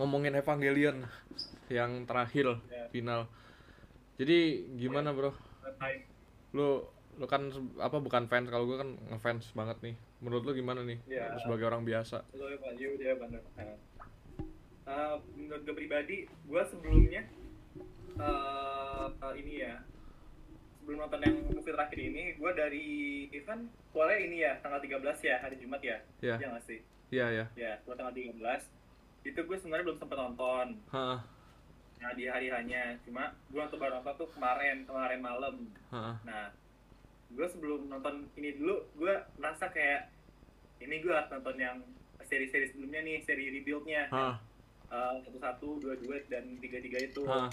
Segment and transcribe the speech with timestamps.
[0.00, 1.04] ngomongin Evangelion
[1.68, 2.88] yang terakhir Ya.
[2.88, 3.28] final.
[4.16, 4.38] Jadi
[4.74, 5.36] gimana bro?
[6.50, 6.88] Lu
[7.20, 9.94] lu kan apa bukan fans kalau gue kan ngefans banget nih.
[10.18, 10.96] Menurut lu gimana nih?
[11.06, 11.36] Ya.
[11.38, 12.24] Sebagai orang biasa.
[12.32, 13.14] Ya.
[14.82, 17.22] Uh, menurut gue pribadi, gue sebelumnya
[18.18, 19.78] uh, uh, ini ya
[20.80, 22.86] sebelum nonton yang movie terakhir ini, gue dari
[23.30, 26.34] event soalnya ini ya tanggal 13 ya hari Jumat ya, Ya.
[26.36, 26.80] ya nggak sih?
[27.10, 27.44] Iya ya.
[27.54, 28.66] Ya, gue tanggal 13
[29.20, 30.66] itu gue sebenarnya belum sempat nonton.
[30.90, 31.18] Heeh.
[32.00, 35.54] Nah di hari hanya, cuma gue nonton baru nonton tuh kemarin kemarin malam.
[35.92, 36.14] Heeh.
[36.24, 36.48] Nah,
[37.30, 40.08] gue sebelum nonton ini dulu, gue merasa kayak
[40.80, 41.76] ini gue harus nonton yang
[42.24, 44.08] seri-seri sebelumnya nih, seri rebuild-nya.
[44.08, 44.36] Heeh.
[44.90, 47.22] Eh, satu-satu, dua-dua, dan tiga-tiga itu.
[47.22, 47.50] Heeh.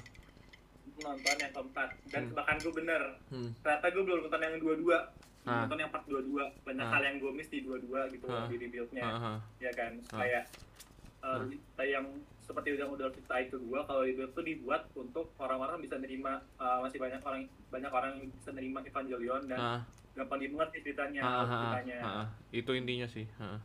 [0.95, 1.89] Gue nonton yang keempat.
[2.07, 2.35] Dan Hmm.
[2.39, 3.51] bahkan gue bener, Hmm.
[3.61, 4.55] ternyata gue belum nonton yang.
[4.57, 5.63] Belum Ah.
[5.63, 6.43] Nonton yang part dua-dua.
[6.67, 6.91] Banyak Ah.
[6.99, 8.51] hal yang gue miss di dua-dua gitu, Ah.
[8.51, 9.03] di rebuild-nya.
[9.63, 10.43] Ya kan, Ah.
[11.19, 11.41] Ah.
[11.75, 12.07] kayak yang
[12.39, 16.79] seperti yang udah kita itu gua kalau rebuild tuh dibuat untuk orang-orang bisa nerima eh,
[16.79, 19.81] masih banyak orang banyak orang yang bisa nerima Evangelion dan Heeh.
[20.15, 22.25] gampang dimengerti ceritanya heeh, ceritanya heeh.
[22.55, 23.25] Itu intinya sih.
[23.27, 23.59] Heeh.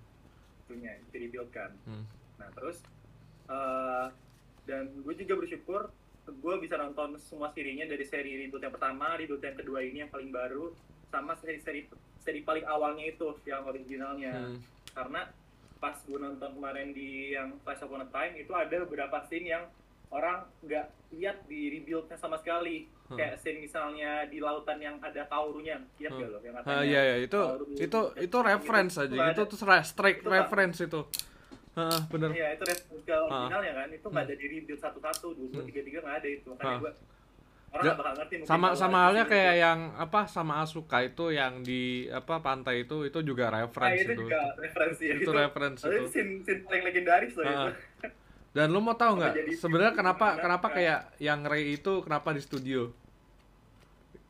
[0.62, 2.04] itunya itu rebuild kan Hmm.
[2.36, 2.80] nah terus
[3.46, 4.06] eh,
[4.64, 5.90] dan gue juga bersyukur
[6.22, 10.08] gue bisa nonton semua serinya dari seri reboot yang pertama reboot yang kedua ini yang
[10.08, 10.70] paling baru
[11.06, 11.84] sama seri seri
[12.16, 14.58] seri paling awalnya itu yang originalnya Hmm.
[14.92, 15.20] karena
[15.82, 19.66] pas gue nonton kemarin di yang Flash Upon a Time itu ada beberapa scene yang
[20.08, 23.18] orang nggak lihat di rebuildnya sama sekali Hmm.
[23.18, 26.20] kayak scene misalnya di lautan yang ada kaurunya lihat Hmm.
[26.22, 29.14] gak lo yang Ah, katanya iya ya itu Kaoru itu di- itu reference itu aja.
[29.28, 29.50] Itu ada.
[29.50, 31.00] tuh straight Itu reference itu.
[31.72, 32.28] Heeh, bener.
[32.30, 35.68] Iya itu reference ke originalnya kan itu nggak ada di rebuild satu-satu dua dua Hmm.
[35.68, 36.78] tiga tiga nggak ada itu makanya Ah.
[36.78, 36.92] gue
[37.72, 39.62] orang Ja- nggak bakal ngerti sama sama halnya kayak itu.
[39.62, 44.12] yang apa sama Asuka itu yang di apa pantai itu itu juga Ah, reference itu
[44.12, 47.50] itu juga referensi ya itu reference Tapi itu scene, scene paling legendaris loh Ah.
[47.50, 47.72] itu
[48.52, 50.66] dan lu mau tahu nggak sebenarnya kenapa Kenapa?
[50.70, 52.92] kayak yang Ray itu kenapa di studio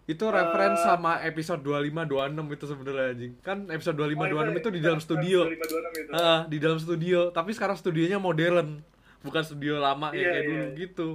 [0.05, 4.61] itu Eh, reference sama episode 25 26 itu sebenarnya anjing kan episode 25 26 Oh,
[4.61, 6.11] itu di dalam studio 25, 26 itu.
[6.13, 8.83] Ah, di dalam studio tapi sekarang studionya modern
[9.21, 10.49] bukan studio lama ya Iya, kayak iya.
[10.49, 11.09] dulu gitu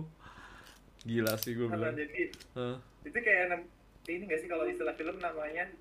[1.08, 2.76] gila sih gue bilang jadi Ah.
[3.02, 3.64] itu kayak
[4.08, 5.72] ini nggak sih kalau istilah film namanya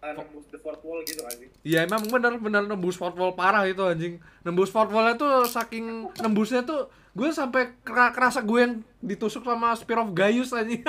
[0.00, 1.48] uh, nembus the fourth wall gitu sih?
[1.64, 4.20] Iya emang bener bener nembus fourth wall parah itu anjing.
[4.40, 9.72] Nembus fourth wall itu saking nembusnya tuh gue sampai kera- kerasa gue yang ditusuk sama
[9.72, 10.84] Spear of Gaius anjing.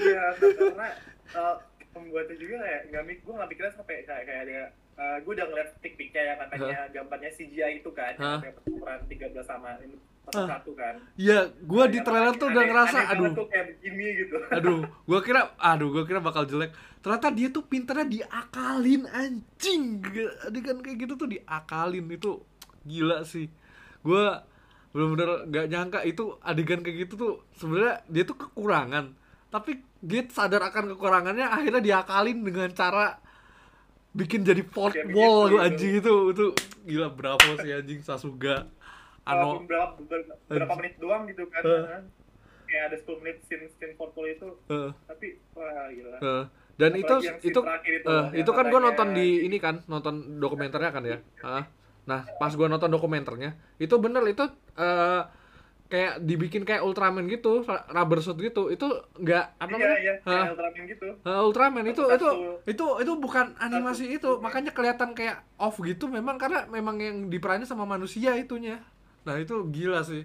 [0.00, 0.88] Iya, karena
[1.36, 1.56] uh,
[1.92, 4.60] pembuatnya juga kayak nggak mik, gue nggak mikirnya sampai kayak kayak ada
[4.96, 8.40] uh, gue udah ngeliat pic-picnya yang katanya gambarnya CGI itu kan, Hah?
[8.40, 9.76] yang pertempuran 13 sama
[10.28, 10.94] ini satu kan.
[11.16, 13.32] Iya, gue di trailer tuh udah ngerasa aduh.
[13.34, 14.34] tuh kayak begini gitu.
[14.56, 16.70] Aduh, gue kira aduh gue kira bakal jelek.
[17.00, 20.04] Ternyata dia tuh pinternya diakalin anjing.
[20.46, 22.38] Adegan kayak gitu tuh diakalin itu
[22.86, 23.50] gila sih.
[24.06, 24.24] Gue
[24.90, 29.14] bener-bener gak nyangka itu adegan kayak gitu tuh sebenarnya dia tuh kekurangan
[29.50, 33.22] tapi dia sadar akan kekurangannya akhirnya diakalin dengan cara
[34.10, 36.46] bikin jadi Kayak wall anjing itu itu
[36.90, 38.66] gila berapa sih anjing Sasuga
[39.22, 41.62] Walaupun berapa, ber- berapa menit doang gitu kan.
[41.62, 42.02] Eh.
[42.64, 46.18] Kayak ada 10 menit scene scene fourth wall itu, eh, tapi wah gila.
[46.18, 46.44] eh.
[46.72, 47.14] dan Apalagi itu
[47.44, 47.60] itu itu,
[48.06, 51.68] yang itu kan gue nonton di ini kan nonton dokumenternya kan ya Ah.
[52.02, 55.22] nah pas gue nonton dokumenternya itu bener itu eh,
[55.86, 60.32] kayak dibikin kayak Ultraman gitu rubber suit gitu itu nggak apa Iya, namanya iya, Hah?
[60.40, 61.06] kayak Ultraman gitu.
[61.20, 62.30] Eh, Ultraman itu Satu- itu
[62.70, 67.16] itu itu bukan animasi satu- itu makanya kelihatan kayak off gitu memang karena memang yang
[67.26, 68.80] diperanin sama manusia itunya
[69.22, 70.22] nah itu gila sih.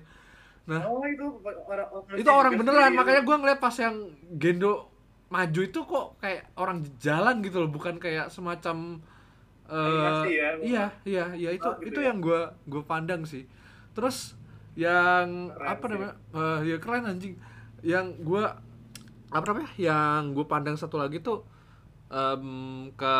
[0.65, 2.89] Nah Oh, itu orang orang itu orang beneran.
[2.89, 2.97] sih.
[2.97, 3.95] makanya gua ngeliat pas yang
[4.35, 4.89] Gendo
[5.27, 9.01] maju itu kok kayak orang jalan gitu loh bukan kayak semacam
[9.65, 12.13] Animasi ya, iya iya iya itu Oh, gitu itu ya.
[12.13, 13.49] yang gua gua pandang sih.
[13.91, 14.37] Terus
[14.77, 15.91] yang Keren apa sih.
[15.91, 16.13] namanya?
[16.31, 17.33] Eh, ya keren anjing.
[17.81, 18.61] Yang gua
[19.27, 19.69] apa namanya?
[19.75, 21.41] Yang gue pandang satu lagi tuh
[22.07, 22.45] em,
[22.93, 23.15] ke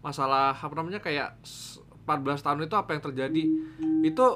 [0.00, 3.42] masalah apa namanya kayak s- 14 tahun itu apa yang terjadi.
[4.02, 4.26] Itu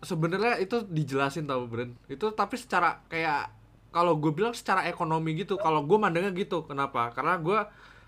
[0.00, 3.60] sebenarnya itu dijelasin tau Bren itu tapi secara kayak
[3.90, 6.62] kalau gue bilang secara ekonomi gitu kalau gue mandangnya gitu.
[6.64, 7.10] Kenapa?
[7.10, 7.58] Karena gue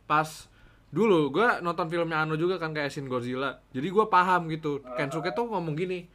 [0.07, 0.29] pas
[0.95, 3.59] dulu gue nonton filmnya Ano juga kan kayak Shin Godzilla.
[3.75, 4.79] Jadi gue paham gitu.
[4.95, 6.07] Kensuke tuh ngomong gini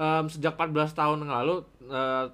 [0.00, 1.56] em, sejak 14 tahun yang lalu
[1.92, 2.26] eh,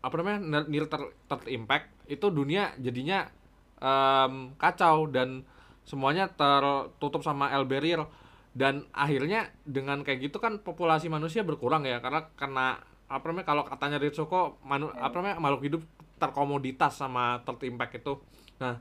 [0.00, 3.30] apa namanya near third, third impact itu dunia jadinya
[3.78, 5.46] em, kacau dan
[5.86, 8.02] semuanya tertutup sama El Barrier
[8.50, 13.62] dan akhirnya dengan kayak gitu kan populasi manusia berkurang ya karena karena apa namanya kalau
[13.66, 15.82] katanya Ritsuko manu, apa namanya makhluk hidup
[16.18, 18.18] terkomoditas sama third impact itu.
[18.62, 18.78] Nah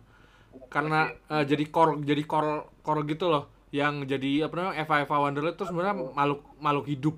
[0.69, 3.50] karena eh, jadi core jadi core core gitu loh.
[3.69, 7.16] Yang jadi apa namanya Eva Eva Wonderland itu sebenarnya makhluk makhluk hidup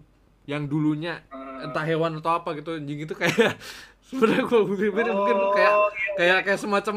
[0.48, 1.24] yang dulunya
[1.62, 2.76] Eh, entah hewan atau apa gitu.
[2.76, 3.56] Anjing itu kayak
[4.08, 5.80] sebenarnya gue mungkin mungkin Oh, kayak iya,
[6.18, 6.96] kayak kayak semacam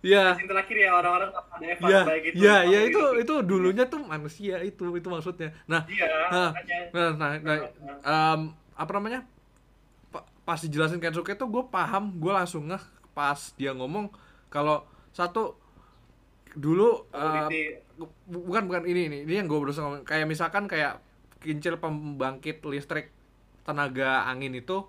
[0.00, 2.36] Iya, ya scene terakhir ya orang-orang ada Eva ya baik gitu.
[2.40, 5.52] ya ya itu itu dulunya tuh manusia itu itu maksudnya.
[5.68, 6.48] Nah Iya, Nah,
[6.94, 7.58] nah, nah, nah,
[8.00, 8.40] em,
[8.74, 9.20] apa namanya?
[10.12, 12.82] Pa- pas dijelasin Kensuke tuh gue paham gue langsung ngeh
[13.12, 14.08] pas dia ngomong
[14.48, 14.82] kalau
[15.12, 15.54] satu
[16.56, 17.06] dulu
[17.98, 18.12] bu-
[18.48, 20.02] bukan bukan ini ini ini yang gue berusaha ngomong.
[20.08, 20.98] Kayak misalkan kayak
[21.40, 23.12] kincir pembangkit listrik
[23.64, 24.84] tenaga angin itu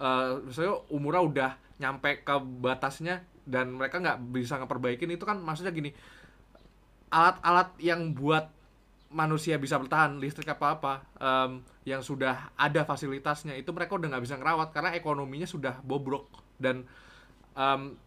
[0.00, 2.34] eh misalnya umurnya udah nyampe ke
[2.64, 5.90] batasnya dan mereka nggak bisa ngeperbaikin itu kan maksudnya gini
[7.10, 8.46] alat-alat yang buat
[9.10, 11.50] manusia bisa bertahan listrik apa apa em,
[11.82, 16.30] yang sudah ada fasilitasnya itu mereka udah nggak bisa ngerawat karena ekonominya sudah bobrok
[16.62, 16.86] dan
[17.58, 17.98] em,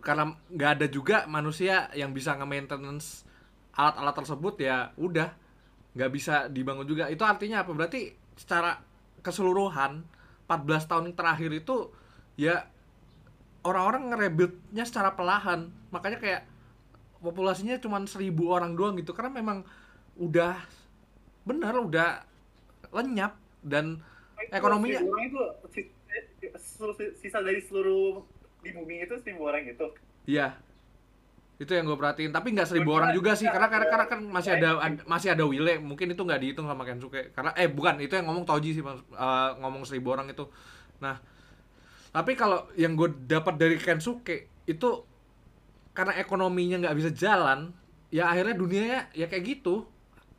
[0.00, 3.24] karena nggak ada juga manusia yang bisa nge-maintenance
[3.76, 5.28] alat-alat tersebut ya udah
[5.94, 7.08] nggak bisa dibangun juga.
[7.08, 7.72] Itu artinya apa?
[7.72, 8.76] Berarti secara
[9.24, 10.04] keseluruhan
[10.44, 11.88] 14 tahun terakhir itu
[12.36, 12.68] ya
[13.64, 16.42] orang-orang nge-rebuild-nya secara perlahan makanya kayak
[17.24, 19.64] populasinya cuma seribu orang doang gitu karena memang
[20.20, 20.54] udah
[21.48, 22.22] bener udah
[22.92, 23.34] lenyap
[23.64, 23.98] dan
[24.52, 25.40] ekonominya itu
[25.72, 25.90] si-
[26.60, 28.22] si- sisa dari seluruh
[28.64, 29.86] di bumi itu seribu orang itu.
[30.24, 30.56] Iya.
[31.60, 32.32] Itu yang gue perhatiin.
[32.32, 35.44] Tapi nggak seribu orang juga sih, karena karena, karena kan masih ada, ad- masih ada
[35.46, 35.78] Wile.
[35.78, 37.30] Mungkin itu nggak dihitung sama Kensuke.
[37.36, 38.98] Karena eh bukan, itu yang ngomong Toji sih, Mas.
[38.98, 40.48] Eh, ngomong seribu orang itu.
[40.98, 41.20] Nah,
[42.14, 45.02] tapi kalau yang gue dapat dari Kensuke itu
[45.90, 47.74] karena ekonominya nggak bisa jalan,
[48.14, 49.82] ya akhirnya dunianya ya kayak gitu,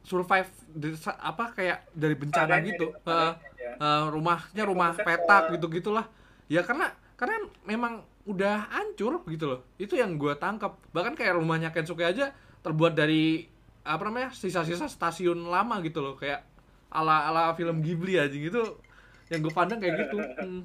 [0.08, 2.88] survive dari apa kayak dari bencana Padanya gitu.
[2.96, 3.76] ya.
[3.76, 6.08] Eh, rumahnya rumah Konsep, petak gitu gitulah
[6.48, 9.60] ya karena karena memang udah hancur gitu loh.
[9.76, 10.80] Itu yang gue tangkap.
[10.92, 12.34] Bahkan kayak rumahnya Kensuke aja
[12.66, 13.46] terbuat dari
[13.86, 16.18] apa namanya sisa-sisa stasiun lama gitu loh.
[16.18, 16.44] Kayak
[16.90, 18.82] ala ala film Ghibli aja gitu.
[19.30, 20.18] Yang gue pandang kayak gitu.
[20.20, 20.62] Hmm.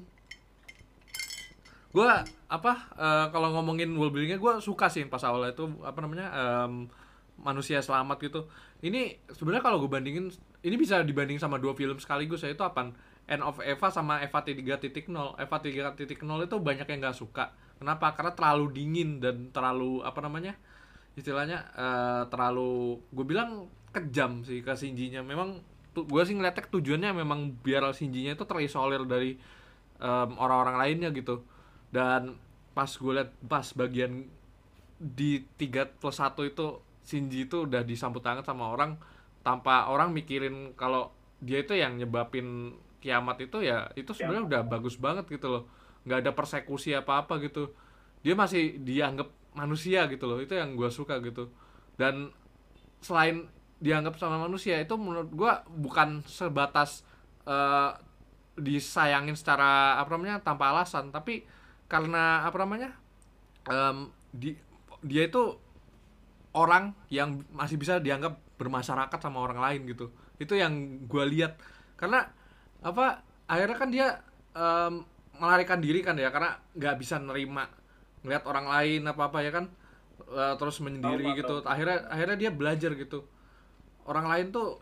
[1.91, 2.09] Gue
[2.47, 6.87] apa eh, kalau ngomongin world buildingnya gue suka sih pas awalnya itu apa namanya em,
[7.41, 8.41] manusia selamat gitu.
[8.85, 10.29] Ini sebenarnya kalau gue bandingin
[10.61, 12.93] ini bisa dibanding sama dua film sekaligus yaitu apa
[13.29, 14.81] End of Eva sama Eva 3.0
[15.37, 17.53] Eva 3.0 itu banyak yang nggak suka.
[17.77, 18.13] Kenapa?
[18.13, 20.55] Karena terlalu dingin dan terlalu apa namanya
[21.19, 25.59] istilahnya eh, terlalu gue bilang kejam sih ke Shinji-nya memang
[25.91, 29.35] gue sih ngeliatnya tujuannya memang biar Shinji-nya itu terisolir dari
[29.99, 31.43] em, orang-orang lainnya gitu
[31.91, 32.39] dan
[32.71, 34.27] pas gue liat pas bagian
[34.97, 36.65] di 3 plus 1 itu
[37.01, 38.95] Shinji itu udah disambut tangan sama orang
[39.41, 41.09] tanpa orang mikirin kalau
[41.41, 45.63] dia itu yang nyebabin kiamat itu ya itu sebenarnya udah bagus banget gitu loh.
[46.05, 47.73] Nggak ada persekusi apa apa gitu.
[48.21, 51.49] Dia masih dianggap manusia gitu loh itu yang gue suka gitu.
[51.97, 52.29] Dan
[53.01, 53.49] selain
[53.81, 57.01] dianggap sama manusia itu menurut gue bukan sebatas
[57.49, 57.91] eh,
[58.61, 61.41] disayangin secara apa namanya tanpa alasan tapi
[61.91, 62.95] karena apa namanya
[63.67, 64.55] em, di,
[65.03, 65.59] dia itu
[66.55, 70.07] orang yang masih bisa dianggap bermasyarakat sama orang lain gitu.
[70.39, 71.59] Itu yang gue lihat.
[71.99, 72.23] Karena
[72.79, 73.19] apa
[73.51, 74.07] akhirnya kan dia
[74.55, 75.03] em,
[75.35, 77.67] melarikan diri kan ya karena nggak bisa nerima
[78.23, 79.65] ngeliat orang lain apa apa ya kan.
[80.31, 81.55] Eh, terus menyendiri Tahu, gitu.
[81.59, 81.67] tahu.
[81.67, 83.27] akhirnya akhirnya dia belajar gitu.
[84.07, 84.79] Orang lain tuh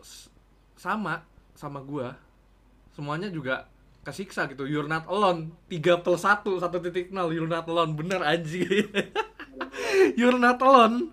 [0.78, 1.26] sama
[1.58, 2.14] sama gua.
[2.94, 3.66] Semuanya juga
[4.04, 4.66] kesiksa gitu.
[4.66, 5.54] You're not alone.
[5.68, 7.94] 3 plus 1 1.0 you're not alone.
[7.96, 8.68] Bener anjing.
[10.20, 11.12] You're not alone.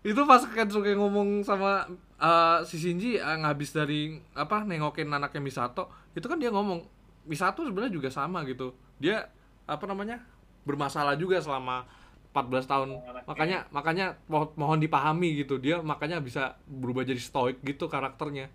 [0.00, 1.84] Itu pas Kensuke ngomong sama
[2.20, 6.84] eh, si Shinji eh, ngabis dari apa nengokin anaknya Misato itu kan dia ngomong
[7.28, 8.72] Misato sebenarnya juga sama gitu.
[8.96, 9.28] Dia
[9.68, 10.24] apa namanya
[10.64, 11.84] bermasalah juga selama
[12.32, 12.88] 14 tahun.
[12.96, 13.22] Anaknya.
[13.26, 15.60] makanya makanya mo- mohon dipahami gitu.
[15.60, 18.48] Dia makanya bisa berubah jadi stoik gitu karakternya.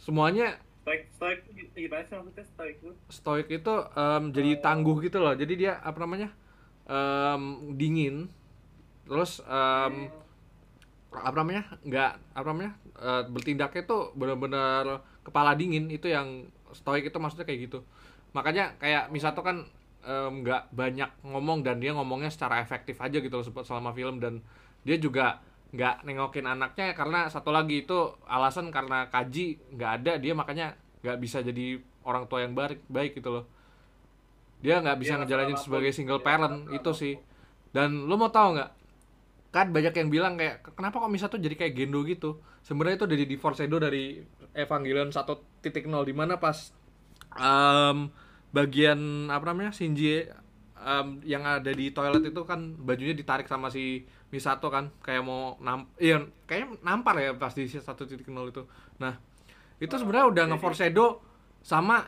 [0.00, 1.40] Semuanya Stoik, stoik
[1.72, 2.92] gimana sih maksudnya stoik itu?
[3.08, 5.32] stoik itu em, jadi tangguh gitu loh.
[5.32, 6.28] Jadi dia apa namanya
[6.84, 8.28] em, dingin.
[9.08, 10.12] Terus em,
[11.08, 15.88] apa namanya nggak apa namanya eh, bertindaknya itu benar-benar kepala dingin.
[15.88, 17.80] Itu yang stoik itu maksudnya kayak gitu.
[18.36, 19.64] Makanya kayak Misato kan
[20.04, 24.20] nggak banyak ngomong dan dia ngomongnya secara efektif aja gitu loh selama film.
[24.20, 24.44] Dan
[24.84, 25.40] dia juga
[25.74, 31.18] nggak nengokin anaknya karena satu lagi itu alasan karena kaji nggak ada dia makanya nggak
[31.18, 33.44] bisa jadi orang tua yang baik baik gitu loh.
[34.62, 37.14] Dia nggak bisa Dia ngejalanin sebagai single parent itu sih.
[37.74, 38.70] Dan lo mau tahu nggak?
[39.50, 42.38] Kan banyak yang bilang kayak kenapa kok Misato jadi kayak Gendo gitu?
[42.62, 44.22] Sebenarnya itu dari di foreshadow dari
[44.54, 45.26] Evangelion 1.0
[45.82, 46.70] di mana pas
[47.34, 48.08] em,
[48.54, 50.30] bagian apa namanya Shinji
[50.78, 54.04] em, yang ada di toilet itu kan bajunya ditarik sama si
[54.34, 58.66] Misato kan kayak mau nam iya kayak nampar ya pas di satu titik nol itu
[58.98, 59.14] nah
[59.78, 61.20] itu sebenarnya udah nge-foreshadow
[61.62, 62.06] sama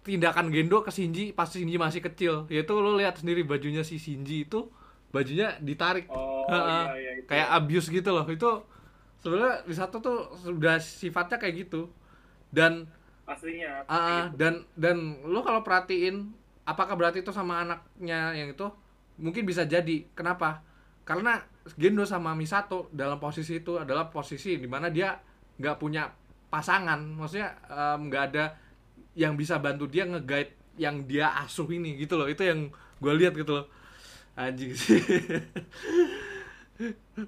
[0.00, 4.48] tindakan Gendo ke Shinji pas Shinji masih kecil yaitu lo lihat sendiri bajunya si Shinji
[4.48, 4.66] itu
[5.12, 7.26] bajunya ditarik Oh, iya, iya, itu.
[7.30, 8.48] kayak abuse gitu loh itu
[9.22, 11.92] sebenarnya Misato tuh sudah sifatnya kayak gitu
[12.50, 12.88] dan
[13.28, 13.86] aslinya.
[13.86, 14.34] Gitu.
[14.40, 16.34] dan dan lo kalau perhatiin
[16.70, 18.66] apakah berarti itu sama anaknya yang itu?
[19.18, 20.06] Mungkin bisa jadi.
[20.14, 20.62] Kenapa?
[21.04, 21.42] Karena
[21.76, 25.18] Gendo sama Misato dalam posisi itu adalah posisi di mana dia
[25.60, 26.08] nggak punya
[26.48, 26.96] pasangan.
[26.96, 27.52] Maksudnya
[27.98, 28.44] nggak ada
[29.12, 32.30] yang bisa bantu dia nge-guide yang dia asuh ini gitu loh.
[32.30, 33.66] Itu yang gue lihat gitu loh.
[34.38, 35.02] Anjing sih.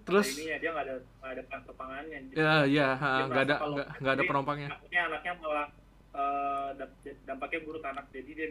[0.09, 0.41] Terus?
[0.41, 2.19] Ini ya dia nggak ada nggak ada peropangannya.
[2.33, 5.67] ya ya Dia nggak ada merasa kalau- nggak ada penumpangnya anaknya malah
[6.13, 8.07] eh, damp- dampaknya buruk anak.
[8.13, 8.47] Jadi dia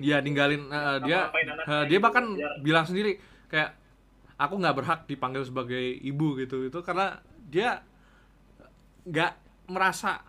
[0.00, 3.20] dia, ninggalin uh, dia uh, dia gitu, bahkan biar- bilang sendiri
[3.52, 3.76] kayak
[4.40, 6.66] aku nggak berhak dipanggil sebagai ibu gitu.
[6.66, 7.84] Itu karena dia
[9.04, 9.32] nggak
[9.68, 10.22] merasa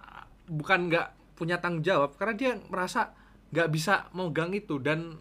[0.50, 1.08] bukan nggak
[1.40, 3.16] punya tanggung jawab karena dia merasa
[3.50, 4.78] nggak bisa megang itu.
[4.78, 5.18] Dan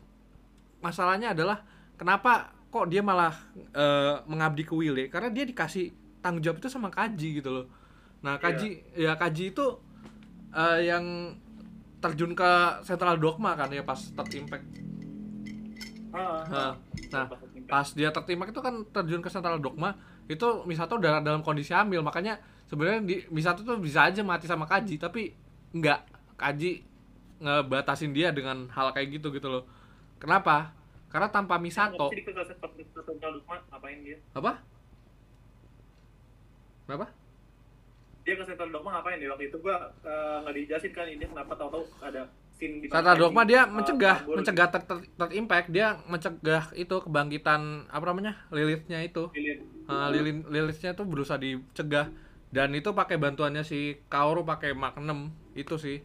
[0.83, 1.63] masalahnya adalah
[1.95, 3.33] kenapa kok dia malah
[3.77, 5.07] uh, mengabdi ke Willy?
[5.13, 5.93] Karena dia dikasih
[6.25, 7.67] tanggung jawab itu sama Kaji gitu loh.
[8.23, 9.67] Nah Kaji ya Kaji itu
[10.55, 11.37] uh, yang
[12.03, 12.51] terjun ke
[12.83, 14.67] Central Dogma kan ya pas Third Impact
[16.13, 16.73] Ah, Nah,
[17.09, 17.27] nah,
[17.65, 19.97] pas dia tertimak itu kan terjun ke Central Dogma
[20.29, 22.37] itu Misato udah dalam kondisi hamil makanya
[22.69, 25.33] sebenarnya di Misato tuh bisa aja mati sama Kaji tapi
[25.73, 26.05] enggak
[26.37, 26.85] Kaji
[27.41, 29.65] ngebatasin dia dengan hal kayak gitu gitu loh.
[30.21, 30.71] Kenapa?
[31.11, 32.13] Karena tanpa Misato.
[34.37, 34.53] Apa?
[36.87, 37.22] Apa
[38.23, 41.83] Dia ke Dogma ngapain dia waktu itu gua eh, nggak dijelasin kan ini kenapa tahu-tahu
[41.99, 42.23] ada
[42.55, 46.97] scene di Kaji, Dogma dia eh, mencegah mencegah third, third- third impact dia mencegah itu
[47.03, 49.61] kebangkitan apa namanya Lilithnya itu Lilith.
[49.83, 52.07] Uh, lilin lilisnya tuh berusaha dicegah
[52.55, 55.99] dan itu pakai bantuannya si Kaoru pakai 6 itu sih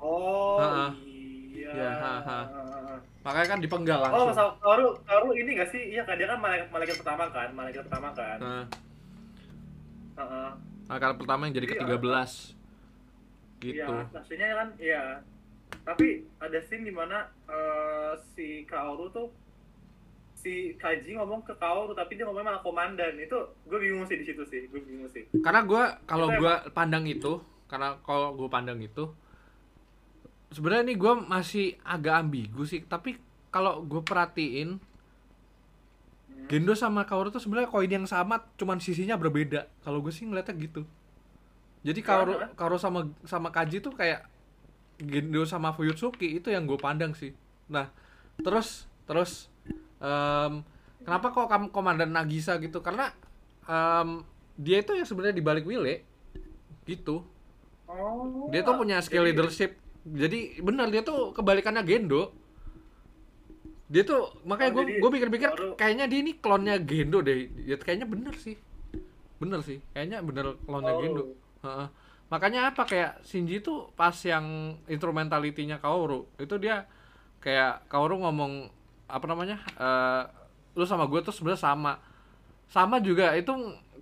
[0.00, 0.86] Oh Ha-ha.
[0.98, 1.70] iya.
[1.72, 2.40] Ya, ha-ha.
[3.22, 5.82] makanya kan dipenggal Oh, langsung masa Kaoru, Kaoru ini gak sih?
[5.94, 8.38] Iya kan dia kan malaikat malaikat pertama kan, malaikat pertama kan.
[8.40, 8.64] nah,
[10.18, 10.71] Heeh.
[10.86, 11.76] Akal pertama yang jadi Iya.
[11.84, 12.30] ke-13
[13.62, 15.02] gitu Iya, aslinya kan iya.
[15.82, 16.08] Tapi
[16.38, 19.28] ada scene di mana eh, si Kaoru tuh
[20.34, 23.14] si Kaji ngomong ke Kaoru tapi dia ngomongnya malah komandan.
[23.16, 23.34] Itu
[23.64, 25.22] gue bingung sih di situ sih, gue bingung sih.
[25.40, 29.10] karena gua kalau gua pandang itu karena kalau gua pandang itu
[30.50, 33.16] sebenarnya ini gua masih agak ambigu sih tapi
[33.48, 34.76] kalau gue perhatiin.
[36.50, 39.68] Gendo sama Kaoru tuh sebenarnya koin yang sama cuman sisinya berbeda.
[39.84, 40.82] Kalau gue sih ngeliatnya gitu.
[41.82, 42.48] Jadi Kaoru Karena?
[42.54, 44.26] Kaoru sama sama Kaji tuh kayak
[45.02, 47.34] Gendo sama Fuyutsuki itu yang gue pandang sih.
[47.66, 47.90] Nah
[48.38, 49.50] terus terus
[49.98, 50.62] em,
[51.02, 52.78] kenapa kok kamu komandan Nagisa gitu?
[52.84, 53.10] Karena
[53.66, 54.22] em,
[54.54, 56.06] dia itu yang sebenarnya di balik Wile
[56.86, 57.26] gitu.
[57.92, 58.48] Oh.
[58.48, 59.76] dia tuh punya skill leadership.
[60.02, 62.41] Jadi benar dia tuh kebalikannya Gendo
[63.92, 67.36] dia tuh makanya Oh, gue jadi gue pikir-pikir baru- kayaknya dia ini klonnya Gendo deh.
[67.62, 68.56] Ya kayaknya bener sih.
[69.36, 71.00] Bener sih kayaknya bener klonnya Oh.
[71.00, 71.24] Gendo.
[71.62, 71.88] Heeh.
[72.26, 76.88] makanya apa kayak Shinji tuh pas yang instrumentalitinya Kaoru itu dia
[77.38, 78.72] kayak Kaoru ngomong
[79.04, 80.22] apa namanya eh,
[80.72, 82.00] lu sama gue tuh sebenarnya sama.
[82.66, 83.52] Sama juga itu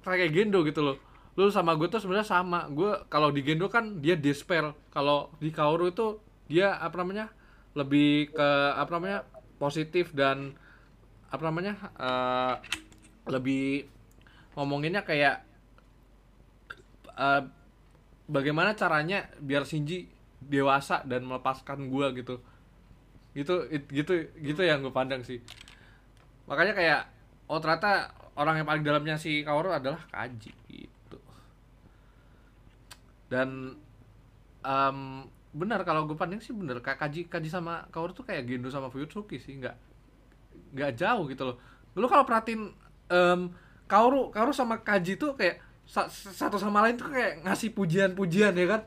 [0.00, 0.96] kayak Gendo gitu loh.
[1.34, 2.70] Lu sama gue tuh sebenarnya sama.
[2.70, 4.70] Gue kalau di Gendo kan dia despair.
[4.88, 7.34] Kalau di Kaoru itu dia apa namanya
[7.72, 9.26] lebih ke apa namanya
[9.60, 10.56] positif dan
[11.28, 12.54] apa namanya eh,
[13.28, 13.84] lebih
[14.56, 15.44] ngomonginnya kayak
[17.14, 17.42] eh,
[18.26, 20.08] bagaimana caranya biar Shinji
[20.40, 22.40] dewasa dan melepaskan gua gitu.
[23.36, 25.38] Gitu it- gitu gitu yang gue pandang sih.
[26.50, 27.00] Makanya kayak
[27.46, 31.18] oh ternyata orang yang paling dalamnya si Kaoru adalah Kaji gitu.
[33.30, 33.78] Dan
[34.66, 34.98] em,
[35.50, 36.78] benar kalau gue pandang sih benar.
[36.78, 39.74] Kaji Kaji sama Kaoru tuh kayak Gendo sama Fuyutsuki sih nggak
[40.74, 41.56] nggak jauh gitu loh.
[41.98, 42.70] Lu kalau perhatiin
[43.10, 43.40] em,
[43.90, 48.66] Kaoru Kaoru sama Kaji tuh kayak sa- satu sama lain tuh kayak ngasih pujian-pujian ya
[48.70, 48.80] kan?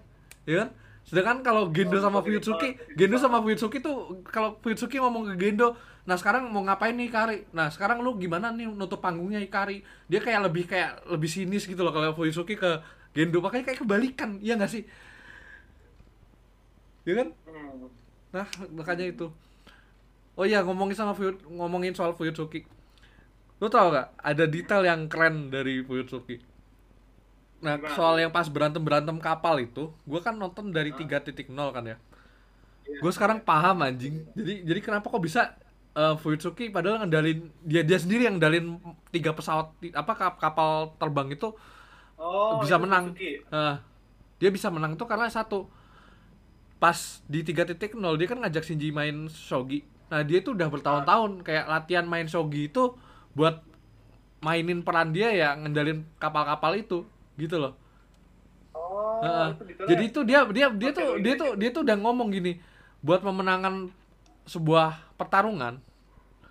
[0.47, 0.69] Ya kan?
[1.03, 6.19] Sedangkan kalau Gendo sama Fuyutsuki Gendo sama Fuyutsuki tuh kalau Fuyutsuki ngomong ke Gendo nah
[6.19, 7.47] sekarang mau ngapain nih Ikari?
[7.55, 9.83] Nah sekarang lu gimana nih nutup panggungnya Ikari?
[10.07, 12.79] Dia kayak lebih kayak lebih sinis gitu loh kalau Fuyutsuki ke
[13.11, 13.43] Gendo.
[13.43, 14.83] Makanya kayak kebalikan iya nggak sih
[17.07, 17.89] ya kan Hmm.
[18.33, 19.29] Nah, makanya itu.
[20.39, 22.59] Oh iya, ngomongin sama Fuyut, ngomongin soal Fuyutsuki.
[23.61, 24.07] Lu tau gak?
[24.29, 26.37] Ada detail yang keren dari Fuyutsuki.
[27.63, 31.95] Nah, soal yang pas berantem-berantem kapal itu, gue kan nonton dari 3.0 kan ya.
[32.83, 32.99] Iya.
[32.99, 34.27] Gue sekarang paham anjing.
[34.35, 35.55] Jadi jadi kenapa kok bisa
[35.95, 38.79] eh, Fuyutsuki padahal ngendalin dia dia sendiri yang ngendalin
[39.15, 41.55] tiga pesawat apa kap- kapal terbang itu
[42.17, 43.05] Oh, bisa itu menang.
[43.51, 43.75] Eh,
[44.41, 45.67] dia bisa menang tuh karena satu
[46.83, 47.79] pas di 3.0
[48.19, 49.87] dia kan ngajak Shinji main shogi.
[50.11, 52.91] Nah, dia tuh udah bertahun-tahun kayak latihan main shogi itu
[53.31, 53.63] buat
[54.43, 57.07] mainin peran dia ya ngendalin kapal-kapal itu
[57.39, 57.79] gitu loh.
[58.75, 59.55] Oh, Heeh.
[59.55, 59.89] itu detailnya.
[59.95, 62.59] Jadi itu dia dia dia Oke, tuh oke, dia tuh dia tuh udah ngomong gini,
[62.99, 63.87] buat memenangkan
[64.43, 65.79] sebuah pertarungan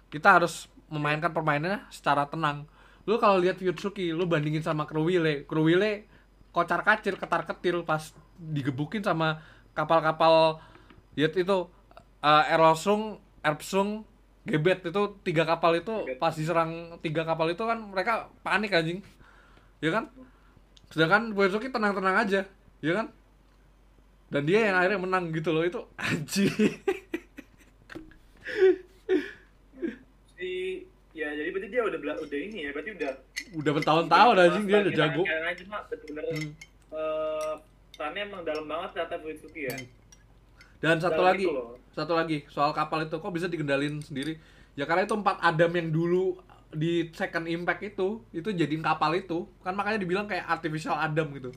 [0.08, 2.64] kita harus memainkan permainannya secara tenang.
[3.04, 6.08] Lu kalau lihat Yutsuki, lu bandingin sama Kruwile, Kruwile
[6.56, 9.40] kocar kacir, ketar ketir pas digebukin sama
[9.72, 10.60] kapal-kapal
[11.16, 11.58] ya itu
[12.22, 14.04] eh, Erosung, Erpsung,
[14.42, 16.18] Gebet itu tiga kapal itu Gebet.
[16.18, 19.00] pas diserang tiga kapal itu kan mereka panik anjing.
[19.82, 20.10] Ya kan?
[20.90, 22.40] Sedangkan Yutsuki tenang-tenang aja,
[22.84, 23.06] ya kan?
[24.32, 26.52] Dan dia yang akhirnya menang gitu loh itu anjing.
[30.36, 33.10] Si ya jadi berarti dia udah bela- udah ini ya, berarti udah
[33.52, 35.22] Udah bertahun-tahun anjing dia udah jago.
[35.28, 35.64] Aja
[36.32, 36.50] Hmm.
[37.96, 39.76] Perannya emang dalam banget ternyata Fuyutsuki ya.
[40.82, 41.46] Dan satu Dalam lagi,
[41.94, 44.40] satu lagi soal kapal itu kok bisa dikendalin sendiri?
[44.74, 46.40] Ya karena itu empat Adam yang dulu
[46.72, 51.52] di Second Impact itu itu jadiin kapal itu kan makanya dibilang kayak artificial Adam gitu.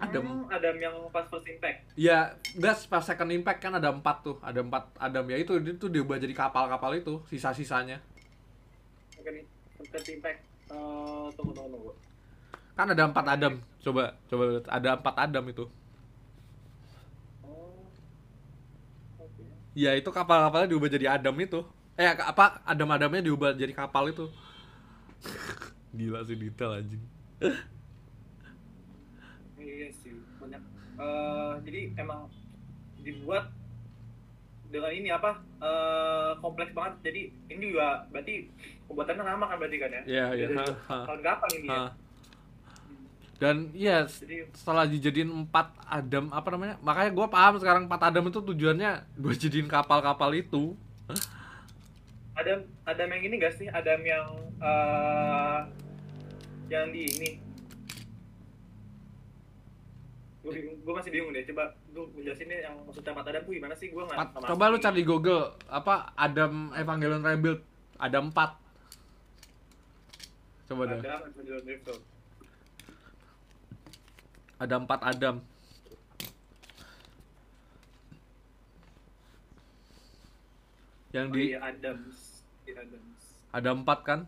[0.00, 0.24] Adam.
[0.24, 1.92] Hmm, Adam yang pas first impact.
[1.92, 5.86] Ya, enggak pas Second Impact kan ada empat tuh, ada empat Adam ya itu itu
[5.92, 8.00] diubah jadi kapal-kapal itu sisa-sisanya.
[9.12, 9.44] Second,
[9.76, 10.40] second impact.
[10.72, 11.92] Eh, tunggu tunggu tunggu.
[12.80, 13.60] Kan ada empat Adam.
[13.84, 14.64] Coba coba lihat.
[14.72, 15.68] ada empat Adam itu.
[17.44, 17.84] Oh.
[19.76, 21.60] Ya itu kapal-kapalnya diubah jadi Adam itu.
[22.00, 24.32] Eh apa Adam-Adamnya diubah jadi kapal itu.
[26.00, 27.04] Gila sih detail anjing.
[29.60, 30.62] Iya sih, banyak.
[30.96, 32.32] Eh, jadi emang
[33.04, 33.52] dibuat
[34.72, 37.12] dengan ini apa eh, kompleks banget.
[37.12, 38.48] Jadi ini juga berarti
[38.88, 40.02] pembuatannya lama kan berarti kan ya?
[40.08, 40.46] Iya, iya.
[40.56, 40.98] Ha, ha.
[41.04, 41.92] Tahun kapan ini ya?
[43.40, 46.76] Dan iya Jadi setelah dijadiin empat Adam apa namanya?
[46.84, 50.76] Makanya gue paham sekarang empat Adam itu tujuannya gue jadiin kapal-kapal itu.
[52.36, 53.64] Adam Adam yang ini gak sih?
[53.72, 54.28] Adam yang
[54.60, 55.60] eh
[56.68, 57.30] yang di ini.
[60.84, 61.40] Gue masih bingung deh.
[61.48, 63.88] Coba gue jelasin deh yang maksudnya empat Adam tuh gimana sih?
[63.88, 64.36] Gue nggak.
[64.52, 67.64] Coba lu cari di Google apa Adam Evangelion Rebuild
[67.96, 68.52] ada empat.
[70.68, 71.00] Coba deh.
[71.00, 72.19] Adam Evangelion Rebuild.
[74.60, 75.36] Ada empat Adam.
[81.10, 82.18] Yang Oh di iya Adams.
[82.66, 83.20] Iya, Adams.
[83.50, 84.20] ada empat kan?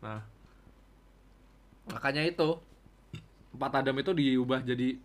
[0.00, 0.24] Nah,
[1.92, 2.48] makanya itu
[3.52, 4.96] empat Adam itu diubah jadi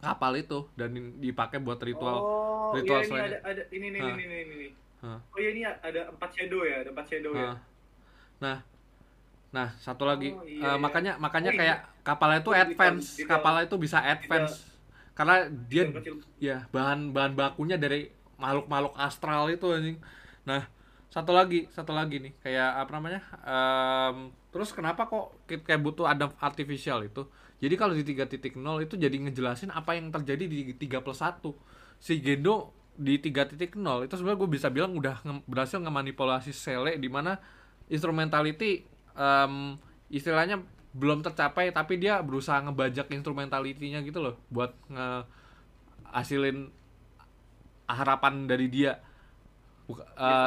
[0.00, 2.18] kapal itu dan dipakai buat ritual.
[2.24, 4.14] oh, ritual iya, ini ada, ada ini nih, Hah.
[4.16, 4.68] ini ini ini.
[5.04, 5.18] Hah.
[5.28, 7.52] Oh iya ini ada empat shadow ya, ada empat shadow ya.
[7.52, 7.56] Nah,
[8.40, 8.58] nah,
[9.52, 10.80] nah satu lagi Oh, iya, iya.
[10.80, 11.60] makanya makanya Oh, iya.
[11.60, 14.54] kayak kapalnya itu detail- advance, detail- kapalnya itu bisa advance
[15.12, 15.34] karena
[15.68, 16.14] dia kecil.
[16.40, 19.98] ya bahan bahan bakunya dari makhluk-makhluk astral itu anjing.
[20.42, 20.66] Nah,
[21.06, 23.20] satu lagi, satu lagi nih, kayak apa namanya?
[23.44, 24.16] em,
[24.50, 27.22] terus kenapa kok kayak butuh ada artificial itu?
[27.62, 31.54] Jadi kalau di 3.0 itu jadi ngejelasin apa yang terjadi di 3 plus 1.
[32.02, 37.06] Si Gendo di 3.0 itu sebenarnya gue bisa bilang udah nge- berhasil ngemanipulasi Sele di
[37.06, 37.38] mana
[37.86, 38.82] instrumentality
[39.14, 40.58] em, istilahnya
[40.92, 45.24] belum tercapai tapi dia berusaha ngebajak instrumentalitinya gitu loh buat nge
[46.12, 46.68] hasilin
[47.88, 49.00] harapan dari dia
[49.82, 50.04] Buka,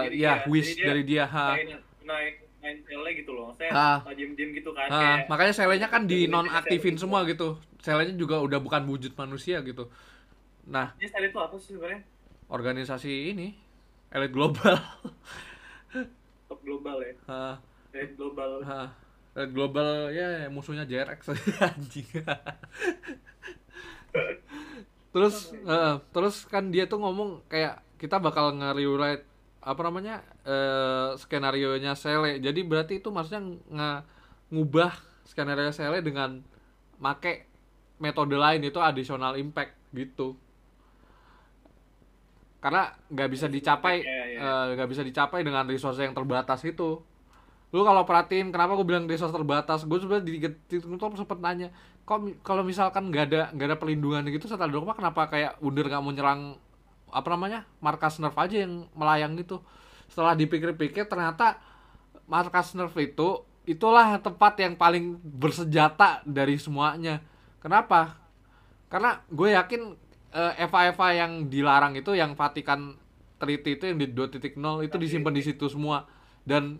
[0.08, 1.53] Jadi ya wish dia dari dia ha.
[1.53, 1.75] Main
[2.08, 2.34] main
[2.81, 3.53] main gitu loh.
[3.53, 3.99] Saya Ah.
[4.10, 8.15] diem-diem gitu kan Ah, kayak makanya selenya kan di Jadi nonaktifin sele semua gitu selenya
[8.17, 9.86] juga udah bukan wujud manusia gitu
[10.65, 12.01] nah Ini sele itu apa sih sebenarnya?
[12.49, 13.53] organisasi ini
[14.10, 14.77] elit global
[16.49, 17.13] Top global ya.
[17.93, 18.62] Elit global.
[18.65, 18.89] ah.
[19.35, 21.21] Elit global ya musuhnya JRX
[21.67, 22.07] anjing.
[25.15, 29.23] Terus eh, terus kan dia tuh ngomong kayak kita bakal nge-rewrite
[29.65, 32.37] apa namanya eh skenario nya Sele.
[32.43, 33.91] Jadi berarti itu maksudnya nge
[34.51, 34.91] ngubah
[35.25, 36.43] skenario Sele dengan
[36.99, 37.47] make
[37.99, 40.35] metode lain itu additional impact gitu.
[42.63, 44.39] Karena nggak bisa dicapai Iya, iya.
[44.41, 46.99] eh, nggak bisa dicapai dengan resource yang terbatas itu
[47.73, 49.84] lu kalau perhatiin kenapa gue bilang resource terbatas?
[49.84, 51.69] Gue sebenarnya di tuh sempet nanya
[52.06, 56.01] kok kalau misalkan nggak ada nggak ada perlindungan gitu setelah dogma kenapa kayak Wunder nggak
[56.06, 56.41] mau nyerang
[57.10, 59.65] apa namanya markas nerf aja yang melayang gitu?
[60.06, 61.58] Setelah dipikir-pikir ternyata
[62.30, 67.25] markas nerf itu itulah tempat yang paling bersenjata dari semuanya.
[67.58, 68.21] Kenapa?
[68.86, 69.82] Karena gue yakin
[70.30, 72.93] eh, Eva Eva yang dilarang itu yang Vatikan
[73.41, 76.06] treaty itu yang di 2.0 itu disimpan di situ semua.
[76.45, 76.78] Dan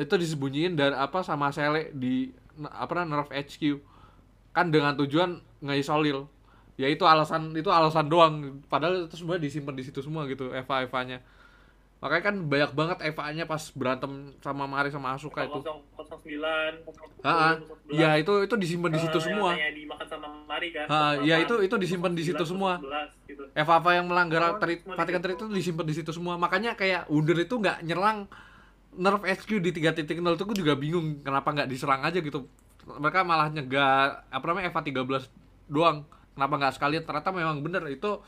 [0.00, 2.32] itu disembunyiin dan apa sama Sele di
[2.66, 3.62] apa namanya Nerf HQ
[4.50, 6.24] kan dengan tujuan ngeisolir
[6.74, 8.64] ya itu alasan itu alasan doang.
[8.66, 11.20] Padahal itu semua disimpan di situ semua gitu Eva Evanya
[12.00, 15.60] makanya kan banyak banget Eva-nya pas berantem sama Mari sama Asuka itu.
[15.60, 16.80] 009
[17.20, 17.60] Ah,
[17.92, 19.52] ya itu itu disimpan di situ Eh, semua.
[19.52, 20.88] dimakan sama Mari kan?
[20.88, 22.80] Ah, ya itu itu disimpan di situ semua.
[22.80, 23.44] 11, gitu.
[23.52, 25.28] Eva-Eva yang melanggar di Treaty situ.
[25.36, 26.40] itu disimpan di situ semua.
[26.40, 28.24] Makanya kayak Wunder itu nggak nyerang
[28.96, 32.50] Nerf HQ di 3.0 itu gue juga bingung kenapa nggak diserang aja gitu.
[32.86, 36.02] Mereka malah nyegah apa namanya Eva 13 doang.
[36.34, 37.02] Kenapa nggak sekalian?
[37.06, 38.18] Ternyata memang bener itu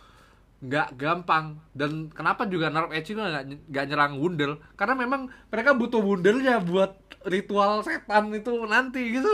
[0.62, 5.98] nggak gampang dan kenapa juga Nerf HQ nggak nggak nyerang Wunder karena memang mereka butuh
[5.98, 6.94] Wundernya buat
[7.26, 9.30] ritual setan itu nanti gitu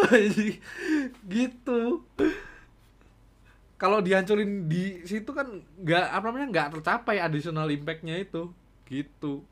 [1.36, 1.80] gitu
[3.76, 8.48] kalau dihancurin di situ kan nggak apa namanya nggak tercapai additional impactnya itu
[8.88, 9.44] gitu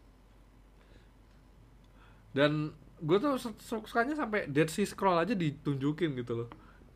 [2.37, 6.49] dan gue tuh su- su- sukanya sampai Dead Sea Scroll aja ditunjukin gitu loh.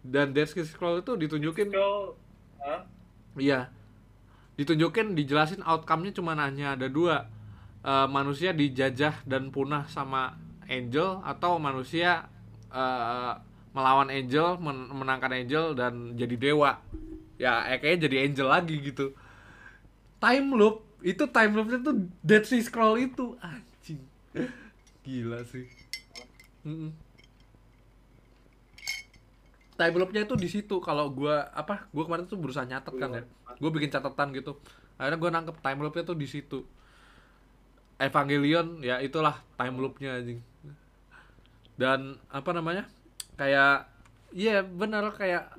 [0.04, 2.16] Dan Dead Sea Scroll itu ditunjukin So,
[2.60, 2.84] ah,
[3.40, 3.72] iya.
[4.60, 7.24] Ditunjukin dijelasin outcome-nya cuma hanya ada dua.
[7.80, 10.36] Eh, manusia dijajah dan punah sama
[10.68, 12.28] angel atau manusia
[12.68, 13.32] eh,
[13.72, 16.76] melawan angel men- menangkan angel dan jadi dewa.
[17.40, 19.16] Ya eh, kayaknya jadi angel lagi gitu.
[20.20, 24.00] Time loop itu time loopnya tuh Dead Sea Scroll itu anjing
[25.04, 25.66] gila sih.
[26.64, 26.92] Mm-mm.
[29.80, 30.76] time loopnya itu di situ.
[30.84, 33.24] Kalau gua apa gua kemarin tuh berusaha nyatet kan ya.
[33.56, 34.60] Gue bikin catatan gitu.
[35.00, 36.60] Akhirnya gue nangkep time loopnya tuh di situ.
[37.96, 40.40] Evangelion ya itulah time loopnya anjing.
[41.80, 42.84] Dan apa namanya
[43.40, 43.88] kayak
[44.36, 45.56] iya bener kayak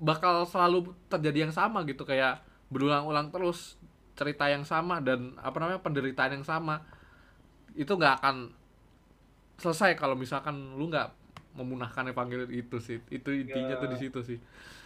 [0.00, 2.08] bakal selalu terjadi yang sama gitu.
[2.08, 2.40] Kayak
[2.72, 3.76] berulang-ulang terus
[4.16, 6.84] cerita yang sama dan apa namanya penderitaan yang sama.
[7.76, 8.36] Itu nggak akan
[9.58, 11.10] selesai kalau misalkan lu nggak
[11.54, 13.02] memunahkan Evangelion itu sih.
[13.08, 13.80] Itu intinya Ya.
[13.82, 14.38] tuh di situ sih.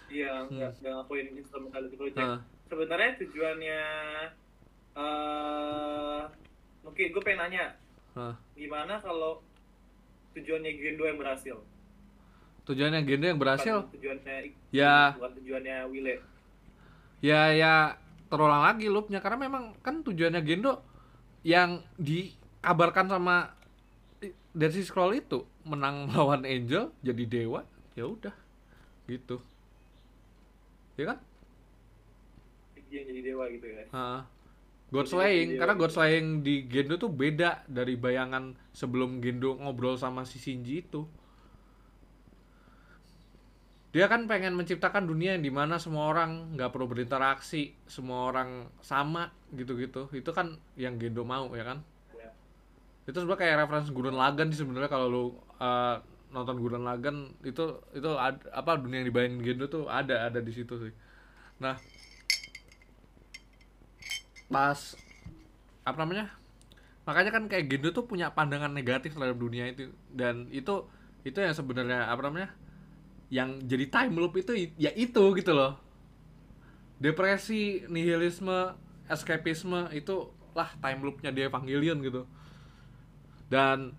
[0.08, 2.20] Iya nggak nggak ngakuin instrumentality project.
[2.20, 2.40] Heeh.
[2.68, 3.80] sebenarnya tujuannya
[4.92, 6.20] eh
[6.82, 7.64] mungkin gue pengen nanya
[8.12, 8.34] Heeh.
[8.56, 9.40] gimana kalau
[10.32, 11.56] tujuannya Gendo yang berhasil?
[12.64, 13.84] Tujuannya Gendo yang berhasil?
[13.84, 14.36] Bukan tujuannya?
[14.72, 15.12] Ya.
[15.16, 16.14] bukan tujuannya Wile.
[17.20, 17.74] Ya ya
[18.28, 19.20] terulang lagi loopnya.
[19.20, 20.80] Karena memang kan tujuannya Gendo
[21.44, 23.52] yang dikabarkan sama
[24.52, 27.64] Dead Sea Scroll itu menang melawan Angel jadi dewa
[27.96, 28.34] ya udah
[29.08, 29.40] gitu.
[30.96, 31.18] Ya kan?
[32.92, 33.84] Dia yang jadi dewa gitu ya.
[33.88, 34.20] Heeh.
[34.92, 40.28] God Slaying karena God Slaying di Gendo tuh beda dari bayangan sebelum Gendo ngobrol sama
[40.28, 41.08] si Shinji itu.
[43.92, 48.68] Dia kan pengen menciptakan dunia yang di mana semua orang nggak perlu berinteraksi semua orang
[48.84, 50.12] sama gitu-gitu.
[50.12, 51.80] Itu kan yang Gendo mau ya kan.
[53.02, 55.24] Itu sebenarnya kayak referensi Gurren Lagann sih sebenarnya kalau lu
[55.58, 55.98] uh,
[56.30, 60.52] nonton Gurren Lagann itu itu ad- apa dunia yang dibayangin Gendo tuh ada ada di
[60.54, 60.92] situ sih.
[61.58, 61.74] Nah
[64.46, 64.94] pas
[65.82, 66.30] apa namanya
[67.02, 70.86] makanya kan kayak Gendo tuh punya pandangan negatif terhadap dunia itu dan itu
[71.26, 72.54] itu yang sebenarnya apa namanya
[73.32, 75.74] yang jadi time loop itu ya itu gitu loh.
[77.02, 78.78] Depresi nihilisme
[79.10, 82.30] escapisme itu lah time loopnya di Evangelion gitu
[83.52, 83.92] dan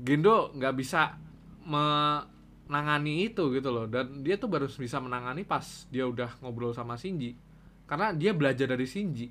[0.00, 1.14] Gendo nggak bisa
[1.62, 3.86] menangani itu gitu loh.
[3.86, 7.36] Dan dia tuh baru bisa menangani pas dia udah ngobrol sama Shinji.
[7.84, 9.28] Karena dia belajar dari Shinji.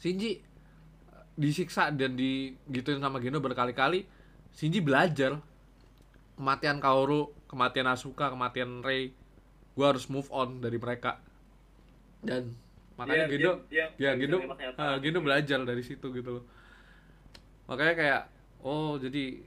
[0.00, 0.42] Shinji eh,
[1.36, 4.08] disiksa dan digituin sama Gendo berkali-kali.
[4.50, 5.38] Shinji belajar.
[6.34, 9.14] Kematian Kaoru kematian Asuka kematian Rei
[9.74, 11.22] gue harus move on dari mereka.
[12.18, 12.56] Dan
[12.96, 14.80] makanya Dia- Gendo dia- ya dia bisa Gendo nyata.
[14.80, 16.44] ah, Gendo belajar dari situ gitu loh
[17.64, 18.22] makanya kayak
[18.60, 19.40] oh jadi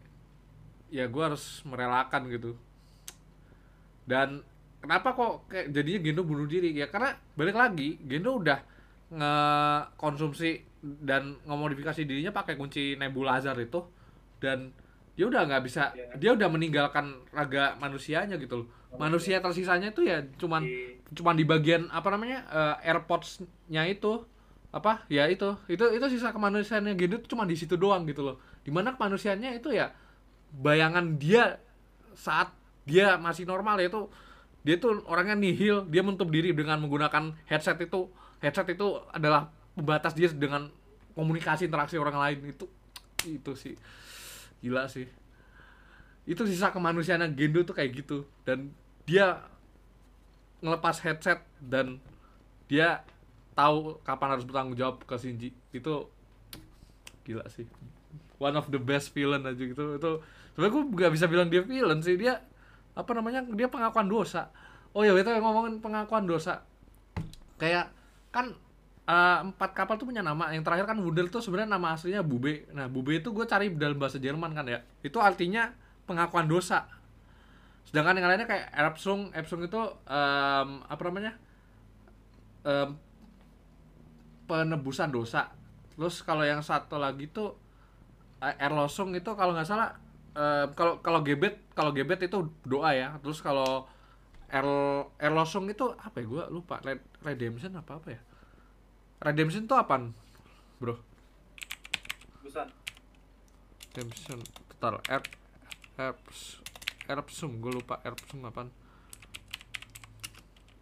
[0.90, 2.56] ya gue harus merelakan gitu.
[4.08, 4.40] Dan
[4.80, 6.72] kenapa kok kayak jadinya Gendo bunuh diri?
[6.72, 8.60] Ya karena balik lagi Gendo udah
[9.12, 10.64] ngekonsumsi
[11.04, 13.84] dan ngemodifikasi dirinya pakai kunci nebulazar itu.
[14.38, 14.72] Dan
[15.18, 16.14] dia udah nggak bisa Iya.
[16.16, 18.68] dia udah meninggalkan raga manusianya gitu loh.
[18.96, 19.42] Manusia.
[19.42, 24.24] Tersisanya itu ya cuman Di- cuman di bagian apa namanya eh, AirPods-nya itu
[24.78, 25.04] apa?
[25.10, 25.58] Ya itu.
[25.66, 28.38] Itu itu sisa kemanusiaannya Gendo tuh cuma di situ doang gitu loh.
[28.62, 29.92] Di mana kemanusiaannya itu ya
[30.54, 31.60] bayangan dia
[32.14, 32.54] saat
[32.88, 34.08] dia masih normal ya itu
[34.64, 38.08] dia tuh orangnya nihil dia menutup diri dengan menggunakan headset itu.
[38.40, 40.70] Headset itu adalah pembatas dia dengan
[41.18, 42.38] komunikasi interaksi orang lain.
[42.54, 42.66] Itu
[43.26, 43.76] itu sih.
[44.62, 45.10] Gila sih.
[46.28, 48.28] Itu sisa kemanusiaan Gendo tuh kayak gitu.
[48.44, 48.72] Dan
[49.08, 49.42] dia
[50.62, 52.02] ngelepas headset dan
[52.68, 53.08] dia
[53.58, 55.50] tahu kapan harus bertanggung jawab ke Shinji.
[55.74, 56.14] Itu
[57.26, 57.66] gila sih.
[58.38, 59.98] One of the best villain aja gitu.
[59.98, 60.22] Itu
[60.54, 62.14] sebenarnya gue nggak bisa bilang dia villain sih.
[62.14, 62.38] Dia
[62.94, 64.54] apa namanya dia pengakuan dosa.
[64.94, 66.62] Oh ya itu ngomongin pengakuan dosa.
[67.58, 67.90] Kayak
[68.30, 68.54] kan
[69.10, 70.54] eh, empat kapal tuh punya nama.
[70.54, 72.70] Yang terakhir kan Wudel tuh sebenarnya nama aslinya Bube.
[72.78, 74.86] Nah Bube itu gue cari dalam bahasa Jerman kan ya.
[75.02, 75.74] Itu artinya
[76.06, 76.86] pengakuan dosa.
[77.90, 81.40] Sedangkan yang lainnya kayak Erpsung Erpsung itu em, apa namanya
[82.68, 83.00] em,
[84.48, 85.52] penebusan dosa.
[85.94, 87.54] Terus kalau yang satu lagi tuh
[88.42, 89.90] eh, Erlosung itu kalau nggak salah
[90.38, 93.18] em, kalau kalau gebet kalau gebet itu doa ya.
[93.22, 93.86] Terus kalau
[94.48, 94.64] Er
[95.20, 96.26] Erlosung itu apa ya?
[96.26, 96.80] Gue lupa.
[96.80, 98.22] Red- redemption apa apa ya?
[99.20, 100.16] Redemption itu apaan
[100.80, 100.96] bro?
[102.46, 102.70] Busan.
[103.92, 104.40] redemption.
[104.78, 105.24] Total er
[105.98, 106.62] Erps
[107.10, 107.60] Erpsum.
[107.60, 108.00] Gue lupa.
[108.06, 108.70] Erpsum apaan?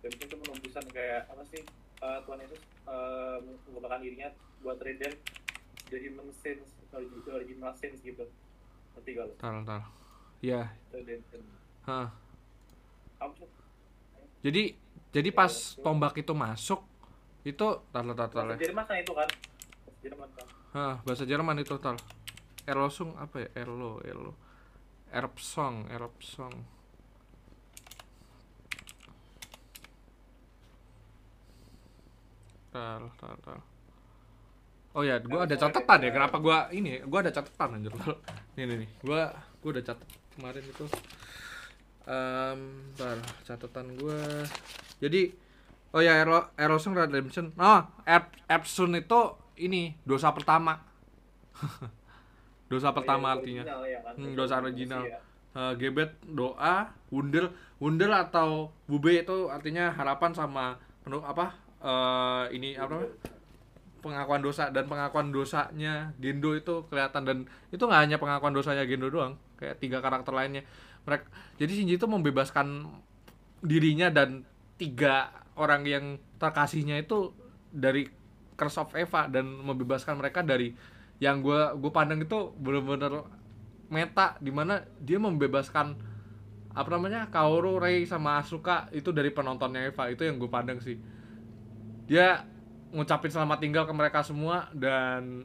[0.03, 1.63] Dan itu penembusan kayak apa sih?
[2.01, 4.29] Eh, Tuhan Yesus eh, menggunakan dirinya
[4.65, 5.13] buat redeem
[5.93, 8.25] the human sins human sins gitu.
[8.95, 9.33] Gak lo?
[9.37, 9.81] tar tar
[10.39, 10.71] ya.
[11.85, 12.09] Hah.
[14.41, 14.73] Jadi
[15.11, 16.81] jadi pas tombak itu masuk
[17.45, 19.29] itu tar tar tar Bahasa Jerman kan itu kan?
[19.29, 20.47] Bahasa Jerman kan?
[20.75, 21.95] Hah, bahasa Jerman itu tar
[22.65, 24.33] Erlosung apa ya Erlo Erlo
[25.13, 26.74] Erpsong Erpsong
[34.95, 36.11] Oh ya, gua ada catatan ya.
[36.11, 37.03] Kenapa gua ini?
[37.03, 37.91] Gua ada catatan anjir.
[38.55, 38.89] Nih nih nih.
[39.03, 40.85] Gua gua udah catat kemarin itu.
[42.05, 42.59] Em,
[42.95, 44.19] bentar, catatan gua.
[45.03, 45.35] Jadi
[45.91, 47.51] oh ya Ero Erosion Redemption.
[47.59, 49.19] Oh, Ep Epson itu
[49.59, 50.79] ini dosa pertama.
[52.71, 53.63] dosa pertama Oh, iya, artinya.
[53.63, 54.13] original ya kan?
[54.15, 55.03] Hmm, dosa original.
[55.03, 55.19] Ya.
[55.55, 57.47] Eh, gebet doa wundel
[57.79, 61.55] wundel atau bube itu artinya harapan sama penuh apa
[61.85, 63.05] eh ini apa
[64.01, 67.37] pengakuan dosa dan pengakuan dosanya Gendo itu kelihatan dan
[67.69, 70.65] itu nggak hanya pengakuan dosanya Gendo doang kayak tiga karakter lainnya.
[71.05, 71.25] Mereka
[71.61, 72.89] jadi Shinji itu membebaskan
[73.61, 74.45] dirinya dan
[74.81, 76.05] tiga orang yang
[76.41, 77.33] terkasihnya itu
[77.69, 78.09] dari
[78.55, 80.73] Curse of Eva dan membebaskan mereka dari
[81.21, 83.23] yang gue gue pandang itu bener-bener
[83.89, 85.95] meta di mana dia membebaskan
[86.75, 90.11] apa namanya Kaoru, Rei sama Asuka itu dari penontonnya Eva.
[90.11, 90.99] Itu yang gue pandang sih
[92.05, 92.45] dia
[92.93, 95.43] ngucapin selamat tinggal ke mereka semua dan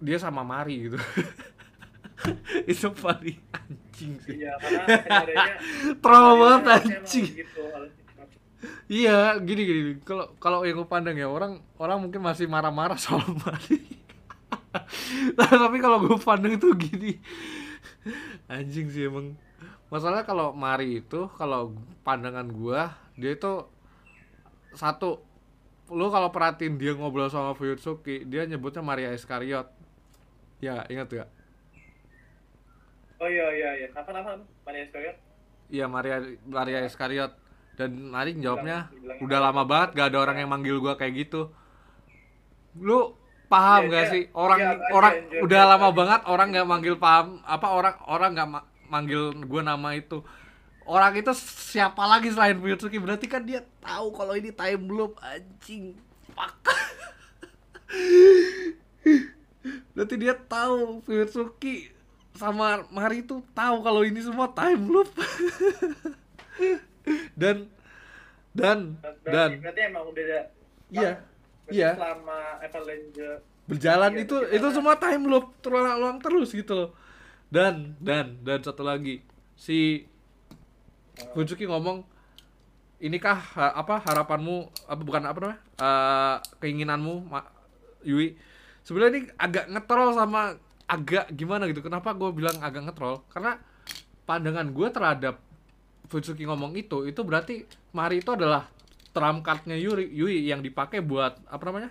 [0.00, 0.98] dia sama Mari gitu.
[2.72, 4.40] Itu paling anjing sih.
[4.40, 5.44] Iya, karena
[6.02, 7.44] trauma anjing.
[7.44, 7.62] gitu,
[8.88, 9.80] iya gini gini.
[10.02, 13.78] Kalau kalau yang gue pandang ya orang orang mungkin masih marah-marah soal Mari.
[15.36, 17.20] Nah, tapi kalau gue pandang itu gini
[18.46, 19.34] anjing sih emang.
[19.86, 23.66] Masalahnya kalau Mari itu kalau pandangan gua dia itu
[24.74, 25.22] satu
[25.88, 29.70] lu kalau perhatiin dia ngobrol sama Fuyutsuki dia nyebutnya Maria Iskariot
[30.58, 31.30] ya ingat gak
[33.16, 33.88] Oh iya iya iya.
[33.96, 34.36] Apa nama?
[34.60, 35.16] Mania Iskariot?
[35.66, 37.32] iya Maria Maria Iskariot
[37.74, 41.48] dan Mari jawabnya Dibilang- udah lama banget gak ada orang yang manggil gua kayak gitu
[42.76, 43.14] lu
[43.46, 44.10] paham Iya, gak iya.
[44.10, 48.30] sih orang Iya, orang yang udah lama banget orang nggak manggil paham apa orang orang
[48.32, 50.20] nggak ma- manggil gua nama itu
[50.86, 55.98] orang itu siapa lagi selain Fuyutsuki berarti kan dia tahu kalau ini time loop anjing.
[56.32, 56.62] Fuck.
[59.94, 61.90] Berarti dia tahu Fuyutsuki
[62.36, 65.08] sama Mari itu tahu kalau ini semua time loop.
[67.36, 67.70] Dan
[68.56, 69.50] dan Berarti, dan.
[69.60, 70.40] berarti emang udah ada
[70.86, 71.10] Iya,
[71.68, 71.90] iya.
[71.98, 73.28] selama Avalanche
[73.66, 76.90] berjalan Iya, itu itu semua time loop terulang-ulang terus gitu loh.
[77.50, 79.22] Dan dan dan satu lagi.
[79.58, 80.06] Si
[81.32, 82.04] Fujiki ngomong
[83.00, 87.50] inikah ha- apa harapanmu apa bukan apa namanya eh, keinginanmu Ma-
[88.04, 88.36] Yui
[88.84, 91.82] sebenarnya ini agak ngetrol sama agak gimana gitu.
[91.82, 93.26] Kenapa gue bilang agak ngetrol?
[93.28, 93.58] Karena
[94.22, 95.34] pandangan gue terhadap
[96.06, 98.70] Futsuki ngomong itu itu berarti Mari itu adalah
[99.10, 101.90] trump cardnya Yuri Yui yang dipakai buat apa namanya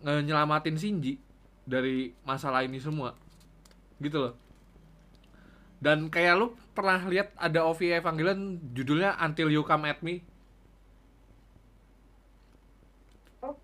[0.00, 1.20] nyelamatin Shinji
[1.68, 3.12] dari masalah ini semua.
[4.00, 4.34] Gitu loh.
[5.76, 8.40] Dan kayak lu pernah lihat ada OVA Evangelion?
[8.76, 10.14] Judulnya Until You Come At Me.
[13.42, 13.56] Oh.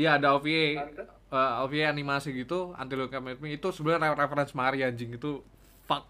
[0.00, 1.02] Iya ada OVA Tante?
[1.32, 3.48] eh, OVA animasi gitu Until You Come At Me.
[3.56, 5.10] Itu sebenarnya re- reference Mari anjing.
[5.16, 5.30] Itu
[5.88, 6.04] fuck.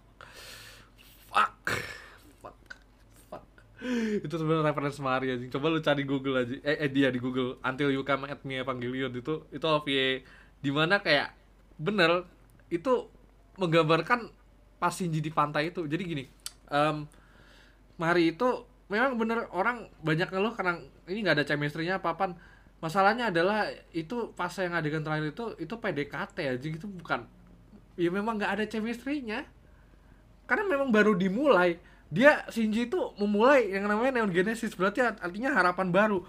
[1.30, 1.64] Fuck.
[2.42, 2.58] Fuck.
[3.30, 3.44] Fuck.
[4.26, 5.50] Itu sebenarnya reference Mari anjing.
[5.52, 6.54] Coba lu cari Google aja.
[6.64, 7.58] Eh, eh dia di Google.
[7.62, 9.12] Until You Come At Me Evangelion.
[9.14, 10.08] Itu itu OVA
[10.64, 11.36] di mana kayak
[11.76, 12.24] bener
[12.72, 13.06] itu
[13.60, 14.32] menggambarkan
[14.80, 15.84] pas Shinji di pantai itu.
[15.88, 16.24] Jadi gini
[16.72, 17.06] em,
[17.96, 18.48] Mari itu
[18.92, 20.78] memang bener orang banyak ngeluh karena
[21.10, 22.36] ini nggak ada chemistry-nya apa
[22.78, 27.24] masalahnya adalah itu pas yang adegan terakhir itu itu PDKT aja gitu bukan.
[27.96, 29.48] Ya memang nggak ada chemistry-nya.
[30.46, 31.78] Karena memang baru dimulai.
[32.06, 34.78] Dia Shinji itu memulai yang namanya Neon Genesis.
[34.78, 36.22] Berarti art- artinya harapan baru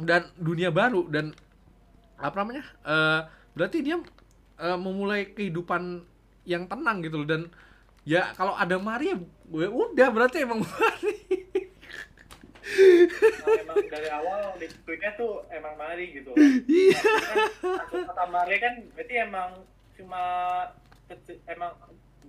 [0.00, 1.36] dan dunia baru dan
[2.20, 3.20] apa namanya eh
[3.56, 3.96] berarti dia
[4.60, 6.04] eh, memulai kehidupan
[6.44, 7.28] yang tenang gitu loh.
[7.28, 7.42] Dan
[8.04, 11.16] ya kalau ada Maria gue udah berarti emang Mari.
[12.70, 16.30] Nah, emang dari awal di tweetnya tuh emang Mari gitu.
[16.70, 17.02] Iya.
[17.62, 19.50] Maksud kata Mari kan berarti emang
[19.98, 20.22] cuma
[21.50, 21.72] emang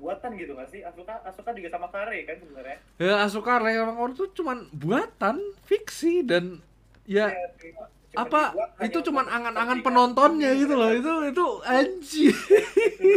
[0.01, 0.81] buatan gitu gak sih?
[0.81, 2.77] Asuka Asuka juga sama Kare kan sebenarnya?
[2.97, 5.37] Ya Asuka Rei orang-orang tuh cuman buatan
[5.69, 6.65] fiksi dan
[7.05, 7.85] ya Iya,
[8.17, 8.41] apa?
[8.83, 10.91] itu cuman angan-angan penontonnya gitu loh.
[10.91, 12.35] Itu itu anjir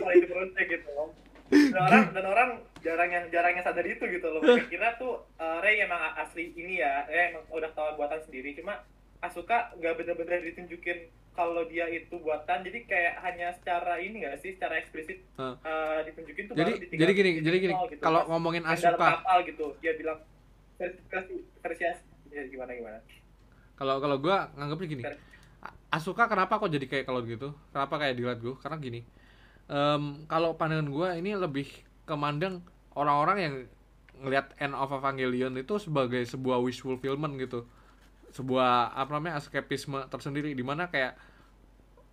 [0.00, 1.09] diprotek gitu loh.
[1.50, 2.50] Dan orang dan orang
[2.85, 4.40] jarang yang jarang yang sadar itu gitu loh.
[4.42, 7.07] Mereka kira tuh uh, Rey emang asli ini ya.
[7.11, 8.54] Rey emang udah tahu buatan sendiri.
[8.54, 8.83] Cuma
[9.24, 12.62] Asuka nggak bener-bener ditunjukin kalau dia itu buatan.
[12.62, 14.54] Jadi kayak hanya secara ini nggak sih?
[14.54, 17.74] Secara eksplisit uh, ditunjukin tuh jadi jadi gini jadi gini.
[17.90, 18.02] gitu.
[18.04, 18.94] kalau ngomongin Asuka.
[18.94, 20.22] kapal gitu dia bilang
[20.78, 21.85] versi versi
[22.35, 22.98] ya, gimana gimana
[23.75, 25.05] kalau kalau gua nganggapnya gini
[25.95, 27.55] Asuka kenapa kok jadi kayak kalau gitu?
[27.71, 28.59] Kenapa kayak dilihat gua?
[28.59, 29.01] Karena gini
[29.71, 31.71] em, kalau pandangan gua ini lebih
[32.05, 32.61] kemandang
[32.99, 33.55] orang-orang yang
[34.27, 37.63] ngelihat End of Evangelion itu sebagai sebuah wish fulfillment gitu.
[38.35, 40.51] Sebuah apa namanya escapisme tersendiri.
[40.55, 41.15] Di mana kayak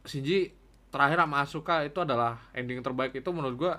[0.05, 0.53] Shinji
[0.93, 3.73] terakhir sama Asuka itu adalah ending terbaik itu menurut gua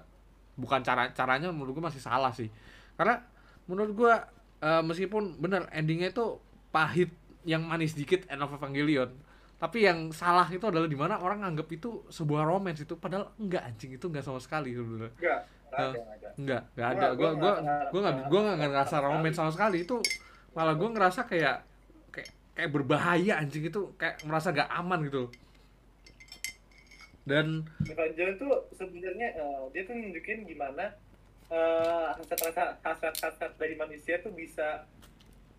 [0.58, 2.50] bukan cara caranya menurut gua masih salah sih.
[2.98, 3.22] Karena
[3.70, 4.14] menurut gua
[4.62, 6.42] eh, meskipun bener endingnya itu
[6.74, 9.10] pahit yang manis dikit End of Evangelion.
[9.58, 13.62] Tapi yang salah itu adalah di mana orang nganggap itu sebuah romance itu padahal enggak
[13.62, 15.14] anjing itu enggak sama sekali sebenarnya.
[15.14, 15.40] Enggak
[16.34, 17.52] enggak ada enggak gua gua
[17.90, 19.76] gua nggak- gua nggak ngerasa romance sama sekali.
[19.86, 20.02] Itu
[20.52, 21.56] malah gua ngerasa kayak
[22.10, 25.32] kayak kayak berbahaya anjing itu kayak merasa gak aman gitu
[27.22, 30.90] dan Evangelion tuh sebenarnya eh, dia tuh nunjukin gimana
[31.48, 34.82] eh, hasrat hasrat hasrat dari manusia tuh bisa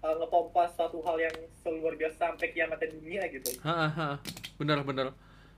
[0.03, 1.35] eh, ngepompa suatu hal yang
[1.79, 3.49] luar biasa sampai kiamat dunia gitu.
[3.63, 4.19] ha
[4.59, 5.07] bener bener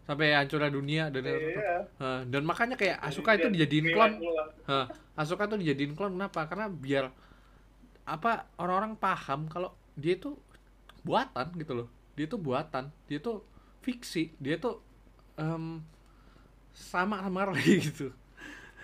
[0.05, 1.75] sampai hancurnya dunia dan Iya.
[1.97, 4.21] Ha, dan makanya kayak Asuka itu dijadiin klon.
[4.69, 4.85] Hah,
[5.17, 6.45] Asuka tuh dijadiin klon kenapa?
[6.45, 7.09] Karena biar
[8.05, 10.37] apa orang-orang paham kalau dia itu
[11.01, 11.87] buatan gitu loh.
[12.13, 13.41] Dia tuh buatan, dia tuh
[13.81, 14.77] fiksi, dia tuh
[15.41, 15.81] em,
[16.71, 18.13] sama sama Ray gitu.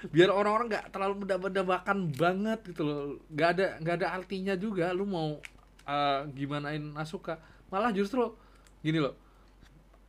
[0.10, 3.00] Biar orang-orang nggak terlalu mendabakan banget gitu loh.
[3.30, 5.38] nggak ada nggak ada artinya juga lu mau
[5.86, 7.38] eh, gimanain Asuka.
[7.70, 8.34] Malah justru
[8.82, 9.14] gini loh.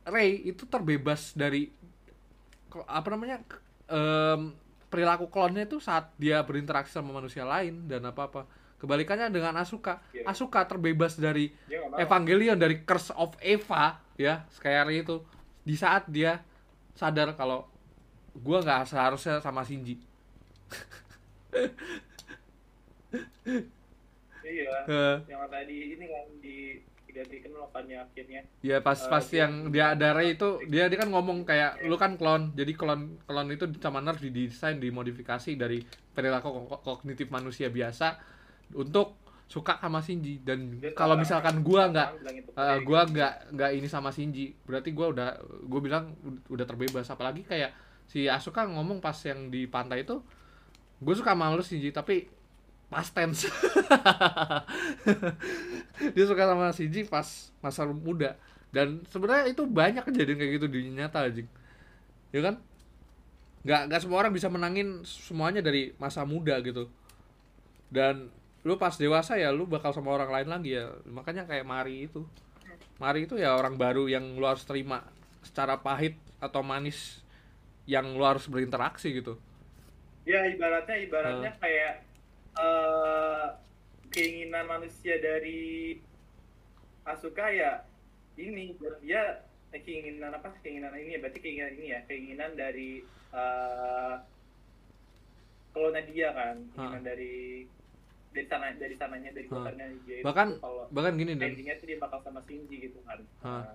[0.03, 1.69] Ray itu terbebas dari
[2.89, 3.39] apa namanya
[3.87, 4.51] em,
[4.89, 8.41] perilaku klonnya itu saat dia berinteraksi sama manusia lain dan apa apa
[8.81, 10.27] kebalikannya dengan Asuka Iya.
[10.27, 11.53] Asuka terbebas dari.
[12.01, 15.21] Evangelion dari Curse of Eva ya sekali itu
[15.63, 16.41] di saat dia
[16.93, 17.65] sadar kalau
[18.35, 19.99] gua nggak seharusnya sama Shinji
[24.43, 24.73] Iya.
[24.85, 26.55] Eh, Yang tadi ini kan di
[27.03, 28.41] digantikan lokannya akhirnya.
[28.59, 31.85] ya pas Eh, pas dia- yang dia ada Ray itu dia dia kan ngomong kayak
[31.85, 37.29] lu kan klon jadi klon klon itu sama Nerf didesain dimodifikasi dari perilaku ko- kognitif
[37.29, 38.17] manusia biasa
[38.73, 39.13] untuk
[39.45, 42.09] suka sama Shinji dan kalau misalkan gua nggak
[42.49, 42.81] penting.
[42.81, 45.27] gua nggak nggak ini sama Shinji berarti gua udah
[45.63, 47.69] gua bilang ud- udah terbebas apalagi kayak
[48.13, 50.21] si Asuka ngomong pas yang di pantai itu
[51.01, 52.29] gue suka sama lu Shinji tapi
[52.93, 53.49] past tense.
[56.13, 58.37] Dia suka sama Shinji pas masa muda.
[58.69, 61.49] Dan sebenarnya itu banyak kejadian kayak gitu di nyata anjing
[62.33, 62.55] ya kan?
[63.63, 66.89] Nggak nggak semua orang bisa menangin semuanya dari masa muda gitu.
[67.89, 68.29] Dan
[68.61, 70.93] lu pas dewasa ya lu bakal sama orang lain lagi ya.
[71.09, 72.25] Makanya kayak Mari itu.
[73.01, 75.01] Mari itu ya orang baru yang lu harus terima
[75.41, 77.22] secara pahit atau manis
[77.89, 79.35] yang lu harus berinteraksi gitu.
[80.23, 81.93] Ya ibaratnya ibaratnya kayak
[82.55, 83.47] eh,
[84.13, 85.99] keinginan manusia dari
[87.03, 87.83] Asuka ya
[88.39, 93.03] ini dia keinginan apa keinginan ini ya berarti keinginan ini ya keinginan dari
[93.33, 94.15] eh
[95.73, 97.65] klonnya dia kan keinginan dari
[98.33, 100.25] dari sana dari sananya dari kotanya dia itu.
[100.25, 101.53] Bahkan kalau bahkan gini dan.
[101.53, 103.19] endingnya tuh dia bakal sama Shinji gitu kan.
[103.45, 103.73] Hah.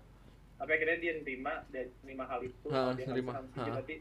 [0.59, 3.33] Tapi akhirnya dia nerima dan nerima hal itu Hah, dia nerima.
[3.55, 3.97] berarti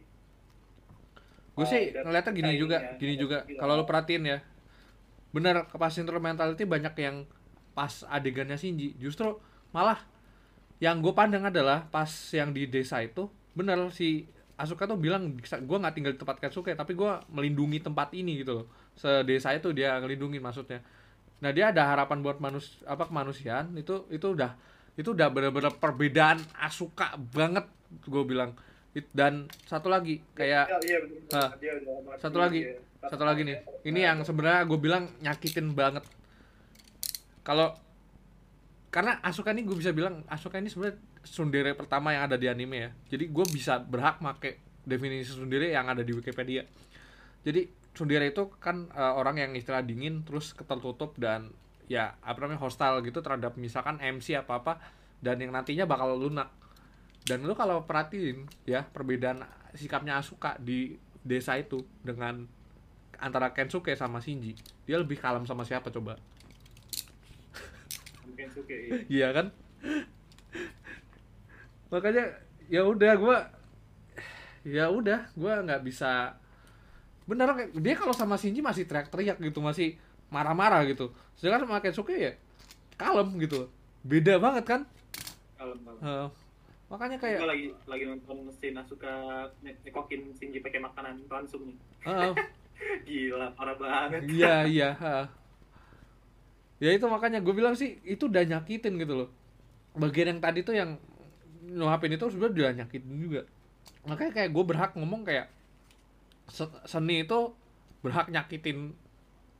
[1.57, 3.37] gue Oh, sih ngeliatnya gini juga gini udah juga.
[3.49, 3.59] bilang.
[3.65, 4.37] kalau lu perhatiin ya
[5.33, 7.15] bener pas mentality banyak yang
[7.73, 9.37] pas adegannya Shinji justru
[9.73, 9.97] malah
[10.77, 13.25] yang gue pandang adalah pas yang di desa itu
[13.57, 18.09] bener si Asuka tuh bilang gue nggak tinggal di tempat Katsuke tapi gue melindungi tempat
[18.17, 18.65] ini gitu loh.
[18.97, 20.81] Sedesa itu dia ngelindungin maksudnya.
[21.45, 24.57] Nah dia ada harapan buat manus apa kemanusiaan itu itu udah
[24.97, 27.69] itu udah bener-bener perbedaan Asuka banget
[28.03, 28.57] gue bilang
[28.97, 31.37] It- dan satu lagi kayak Iya, iya, betul.
[31.37, 31.49] Ah.
[31.61, 32.81] Dia udah satu lagi iya.
[33.05, 36.01] satu lagi nih ini yang sebenarnya gue bilang nyakitin banget
[37.45, 37.77] kalau
[38.89, 42.75] karena Asuka ini gue bisa bilang Asuka ini sebenarnya sundere pertama yang ada di anime
[42.75, 46.65] ya jadi gue bisa berhak make definisi sundere yang ada di Wikipedia
[47.45, 51.53] jadi sundere itu kan eh, orang yang istilah dingin terus tertutup dan
[51.87, 54.73] ya apa namanya hostile gitu terhadap misalkan MC apa apa
[55.23, 56.51] dan yang nantinya bakal lunak.
[57.27, 59.43] Dan lu kalau perhatiin ya perbedaan
[59.75, 60.95] sikapnya Asuka di
[61.27, 62.47] desa itu dengan
[63.19, 64.55] antara Kensuke sama Shinji
[64.87, 66.15] dia lebih kalem sama siapa coba?
[68.53, 68.95] Suka iya.
[69.19, 69.47] iya kan?
[71.91, 72.23] Makanya
[72.71, 73.37] ya udah gua
[74.63, 76.35] ya udah gua nggak bisa
[77.27, 82.33] bener dia kalau sama Shinji masih teriak-teriak gitu masih marah-marah gitu sedangkan sama Kensuke ya
[82.95, 83.69] kalem gitu
[84.03, 84.81] beda banget kan
[85.57, 85.99] Kalem kalem.
[86.05, 86.27] Eh,
[86.87, 89.09] makanya kayak lagi lagi nonton scene suka
[89.59, 91.77] nyekokin Shinji pakai makanan langsung nih.
[92.05, 92.33] eh,
[93.09, 94.21] Gila, parah banget.
[94.29, 94.89] Iya iya.
[95.01, 95.25] ha.
[96.77, 99.29] Ya itu makanya gue bilang sih itu udah nyakitin gitu loh.
[99.97, 101.01] Bagian yang tadi tuh yang
[101.65, 103.41] nyuapin itu sebenarnya udah nyakitin juga.
[104.05, 105.49] Makanya kayak gue berhak ngomong kayak
[106.47, 107.51] se- seni itu
[108.05, 108.93] berhak nyakitin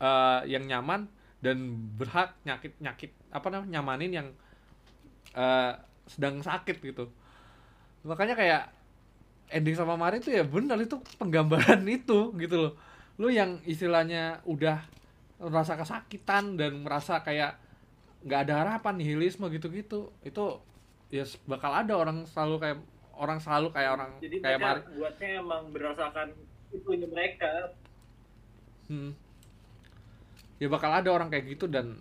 [0.01, 1.57] eh, yang nyaman dan
[1.95, 4.27] berhak nyakit nyakit apa namanya nyamanin yang
[5.35, 5.73] eh,
[6.07, 7.11] sedang sakit gitu.
[8.07, 8.63] Makanya kayak
[9.51, 12.73] ending sama Mari tuh ya benar itu penggambaran itu gitu loh
[13.17, 14.77] lu yang istilahnya udah
[15.41, 17.57] merasa kesakitan dan merasa kayak
[18.25, 20.45] nggak ada harapan nihilisme gitu-gitu itu
[21.09, 22.77] ya bakal ada orang selalu kayak
[23.17, 26.27] orang selalu kayak orang Jadi kayak Mari buatnya emang berdasarkan
[26.69, 27.73] itunya mereka.
[28.91, 29.17] Hmm.
[30.57, 31.97] Ya bakal ada orang kayak gitu dan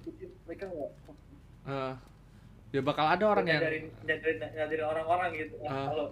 [0.46, 0.90] Mereka nggak
[1.66, 1.92] eh,
[2.72, 3.62] ya bakal ada orang yang
[4.06, 5.54] nyadarin orang-orang gitu.
[5.64, 5.90] Ah.
[5.90, 6.06] Kalau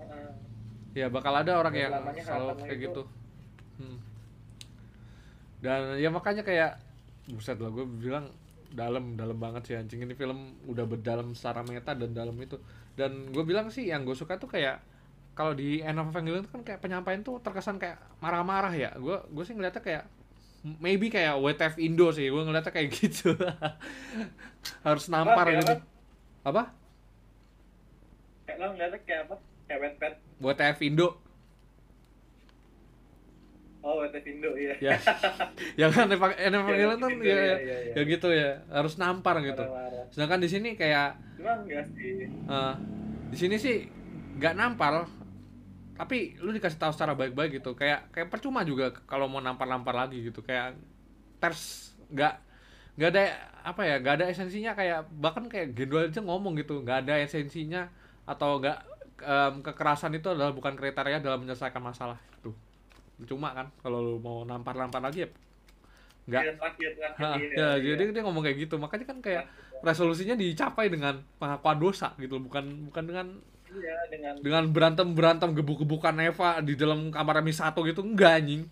[0.00, 0.30] eh,
[0.96, 3.02] ya bakal ada orang yang selalu kayak itu- gitu
[3.76, 4.00] Hmm.
[5.60, 6.80] dan ya makanya kayak
[7.28, 8.32] buset lah gue bilang
[8.72, 12.56] dalam dalam banget sih anjing ini film udah berdalam secara meta dan dalam itu
[12.96, 14.80] dan gue bilang sih yang gue suka tuh kayak
[15.36, 19.44] kalau di End of Evangelion kan kayak penyampaian tuh terkesan kayak marah-marah ya gue gue
[19.44, 20.04] sih ngeliatnya kayak
[20.82, 23.38] maybe kayak WTF Indo sih gue ngeliatnya kayak gitu
[24.86, 25.74] harus nampar gitu
[26.42, 26.74] apa?
[28.56, 29.36] lo ngeliatnya kayak apa?
[29.66, 30.14] Kayak wet.
[30.40, 31.08] WTF Indo
[33.86, 34.74] Oh, wet Indo iya.
[34.82, 34.98] ya
[35.80, 37.38] ya kan of Evangelion kan ya,
[37.94, 39.62] ya gitu ya harus nampar gitu
[40.10, 42.26] sedangkan di sini kayak Cuma enggak sih.
[42.26, 42.74] eh,
[43.30, 43.76] di sini sih
[44.42, 45.06] nggak nampar
[45.96, 50.20] tapi lu dikasih tahu secara baik-baik gitu kayak kayak percuma juga kalau mau nampar-nampar lagi
[50.28, 50.76] gitu kayak
[51.40, 52.34] ters nggak
[52.96, 53.22] nggak ada
[53.66, 57.88] apa ya nggak ada esensinya kayak bahkan kayak Gendo aja ngomong gitu nggak ada esensinya
[58.24, 58.78] atau nggak
[59.20, 62.52] em, kekerasan itu adalah bukan kriteria dalam menyelesaikan masalah itu
[63.28, 65.30] cuma kan kalau lu mau nampar-nampar lagi ya
[66.26, 67.94] nggak Iya, terakhir, terakhir, Hah, iya, ya, iya.
[67.94, 68.74] jadi dia ngomong kayak gitu.
[68.82, 69.46] Makanya kan kayak
[69.86, 73.26] resolusinya dicapai dengan pengakuan dosa gitu, bukan bukan dengan
[73.76, 78.62] Iya, dengan dengan berantem berantem gebuk-gebukan Eva di dalam kamar Misato gitu enggak anjing.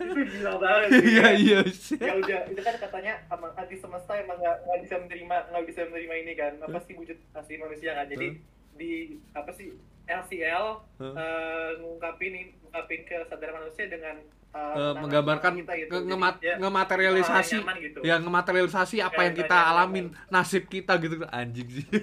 [0.00, 0.88] itu gila banget.
[0.88, 1.02] sih.
[1.12, 1.58] Iya iya.
[2.00, 5.80] ya udah itu kan katanya emang anti semesta emang nggak nggak bisa menerima nggak bisa
[5.86, 8.28] menerima ini kan apa sih wujud asli manusia kan jadi
[8.74, 8.92] di
[9.34, 9.76] apa sih
[10.08, 10.66] LCL
[10.98, 11.14] Huh?
[11.14, 14.16] eh, ngungkapin ngungkapin kesadaran manusia dengan
[14.50, 15.88] menanam menggambarkan kita gitu.
[15.88, 17.56] nge- Jadi, ngemat- ya, ngematerialisasi.
[17.78, 17.98] gitu.
[18.02, 21.14] ya ngematerialisasi apa Kayak yang kita alamin nasib kita gitu.
[21.26, 21.86] Anjing sih.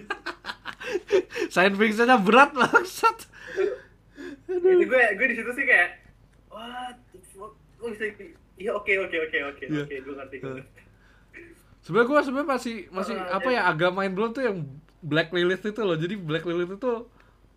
[1.48, 3.18] Science fictionnya berat bangsat.
[4.46, 5.89] Itu gue gue di situ sih kayak
[6.48, 6.96] what
[7.76, 8.06] Gue bisa
[8.56, 9.84] iya oke oke oke oke Iya.
[9.84, 10.38] oke gue ngerti
[11.82, 14.58] sebenarnya gue sebenarnya masih masih Ah, apa ya agak main belum tuh yang
[15.00, 15.93] Black Lilith itu loh.
[15.93, 16.91] Jadi Black Lilith itu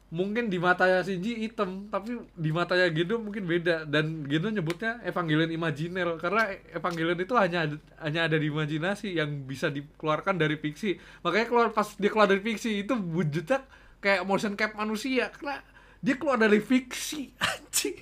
[0.09, 3.85] mungkin di matanya Shinji hitam tapi di matanya Gendo mungkin beda.
[3.85, 9.45] Dan Gendo nyebutnya Evangelion Imaginer karena Evangelion itu hanya ada- hanya ada di imajinasi yang
[9.45, 10.97] bisa dikeluarkan dari fiksi.
[11.21, 13.65] Makanya keluar pas dia keluar dari fiksi itu wujudnya
[14.01, 15.61] kayak motion cap manusia karena
[16.01, 17.37] dia keluar dari fiksi.
[17.45, 17.99] Anjing.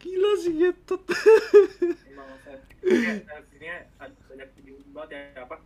[0.00, 0.54] Gila sih
[3.52, 3.66] sini
[3.98, 4.48] ada banyak
[4.92, 5.56] banget ya apa?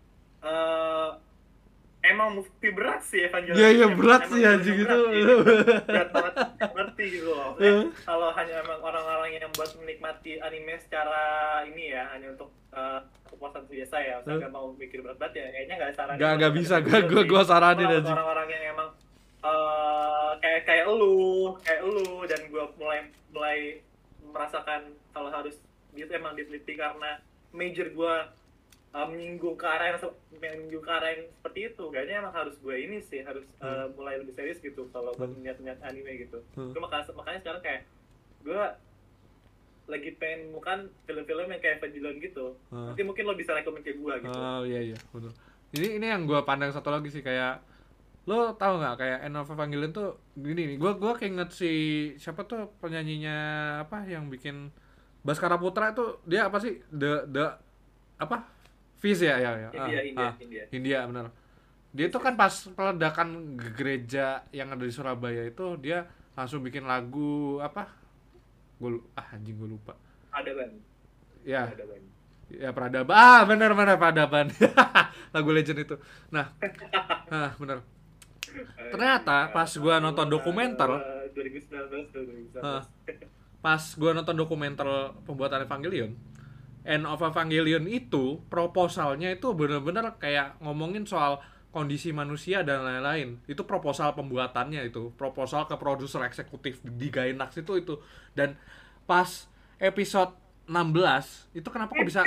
[0.47, 1.11] Eh
[2.09, 4.77] emang movie berat sih Evangelion Iya, iya, berat sih, berat anjing,
[5.87, 6.35] berat banget
[6.77, 7.57] ngerti gitu loh.
[7.59, 7.89] Eh.
[8.03, 11.23] kalau hanya emang orang-orang yang buat menikmati anime secara
[11.65, 15.75] ini ya hanya untuk eh, kepuasan biasa ya saya nggak mau mikir berat-berat ya kayaknya
[15.77, 17.29] nggak saranin Gak, buat gak nonton bisa, gak, sih.
[17.29, 18.89] gua saranin aja orang-orang yang emang
[19.43, 21.17] eh, kayak kayak lu
[21.61, 22.99] kayak lu dan gua mulai
[23.31, 23.59] mulai
[24.23, 24.81] merasakan
[25.11, 25.57] kalau harus
[25.93, 28.29] gitu emang diteliti karena major gua
[28.97, 30.01] uh, menyinggung ke arah yang
[30.33, 34.17] menyinggung ke arah yang seperti itu kayaknya emang harus gue ini sih harus uh, mulai
[34.17, 35.45] lebih serius gitu kalau buat Hmm.
[35.45, 36.73] niat-niat anime gitu Hmm.
[36.75, 37.83] Makanya, makanya sekarang kayak
[38.43, 38.63] gue
[39.87, 42.91] lagi pengen bukan film-film yang kayak Evangelion gitu Hmm.
[42.91, 45.31] nanti mungkin lo bisa rekomend ke gue gitu Oh iya iya betul.
[45.69, 47.61] Ini ini yang gue pandang satu lagi sih kayak
[48.25, 51.71] lo tau nggak kayak End of Evangelion tuh gini nih gue gue keinget si
[52.17, 53.37] siapa tuh penyanyinya
[53.81, 54.75] apa yang bikin
[55.21, 57.47] Baskara Putra itu dia apa sih the the
[58.17, 58.43] apa
[58.97, 61.27] Fizz ya ya ya India Ah, India ah, India India benar
[61.97, 66.05] dia itu kan pas peledakan gereja yang ada di Surabaya itu dia
[66.37, 67.89] langsung bikin lagu apa
[68.77, 69.97] gue ah anjing gue lupa
[70.29, 70.71] ada ban
[71.41, 71.85] ya ada
[72.47, 73.11] Ya peradaban.
[73.11, 74.47] Ah, benar benar peradaban.
[75.35, 75.99] Lagu legend itu.
[76.31, 76.55] Nah.
[77.27, 77.83] Nah, benar.
[78.95, 82.87] Ternyata pas gua nonton dokumenter, Eh, 2019 2019 Ah.
[83.59, 84.87] pas gua nonton dokumenter
[85.27, 86.15] pembuatan Evangelion,
[86.87, 91.43] End of Evangelion itu proposalnya itu benar-benar kayak ngomongin soal
[91.75, 93.43] kondisi manusia dan lain-lain.
[93.51, 97.99] Itu proposal pembuatannya itu, proposal ke produser eksekutif di Gainax itu itu.
[98.33, 98.55] Dan
[99.05, 99.51] pas
[99.83, 100.33] episode
[100.67, 102.21] 16 itu kenapa kok bisa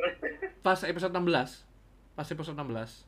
[0.66, 3.04] pas episode 16 pas episode 16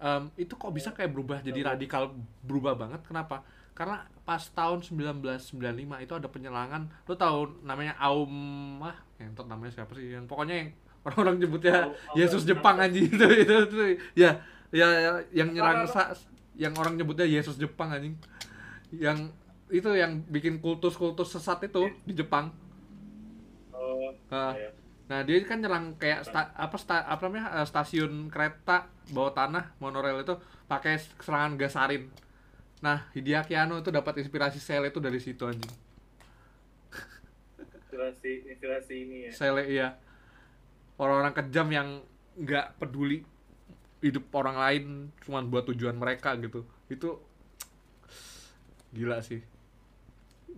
[0.00, 3.44] em, itu kok bisa kayak berubah jadi radikal berubah banget kenapa
[3.76, 5.60] karena pas tahun 1995
[6.00, 10.54] itu ada penyerangan lo tahu namanya Aum ah yang tot namanya siapa sih yang pokoknya
[10.56, 10.70] yang
[11.02, 13.76] orang-orang nyebutnya Aum- Yesus Jepang anjing itu itu, itu
[14.14, 14.30] ya,
[14.70, 16.12] ya ya yang nyerang sa-
[16.54, 18.14] yang orang nyebutnya Yesus Jepang anjing
[18.90, 19.30] yang
[19.68, 22.50] itu yang bikin kultus-kultus sesat itu di Jepang
[23.72, 24.54] oh Ah.
[24.54, 24.70] iya.
[25.04, 29.76] Nah, dia kan nyerang kayak sta- apa sta- apa namanya eh, stasiun kereta bawah tanah
[29.76, 30.32] monorail itu
[30.64, 32.08] pakai serangan gas sarin.
[32.80, 35.68] Nah, Hideaki Anno itu dapat inspirasi sel itu dari situ anjing.
[37.94, 39.88] Inspirasi inspirasi ini ya Sele iya.
[40.98, 41.88] Orang-orang kejam yang
[42.34, 43.22] nggak peduli
[44.02, 44.84] hidup orang lain
[45.22, 46.66] cuma buat tujuan mereka gitu.
[46.90, 47.22] Itu
[48.90, 49.42] gila sih.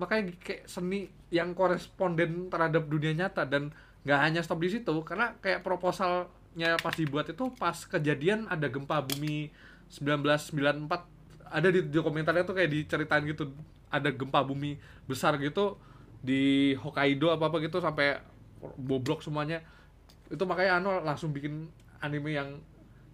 [0.00, 3.72] Makanya kayak seni yang koresponden terhadap dunia nyata dan
[4.04, 9.02] nggak hanya stop di situ karena kayak proposalnya pas dibuat itu pas kejadian ada gempa
[9.02, 9.50] bumi
[9.90, 13.50] 1994 ada di dokumenternya tuh kayak diceritain gitu
[13.90, 14.78] ada gempa bumi
[15.10, 15.78] besar gitu
[16.22, 18.20] di Hokkaido apa apa gitu sampai
[18.76, 19.62] boblok semuanya.
[20.28, 21.70] Itu makanya Ano langsung bikin
[22.02, 22.58] anime yang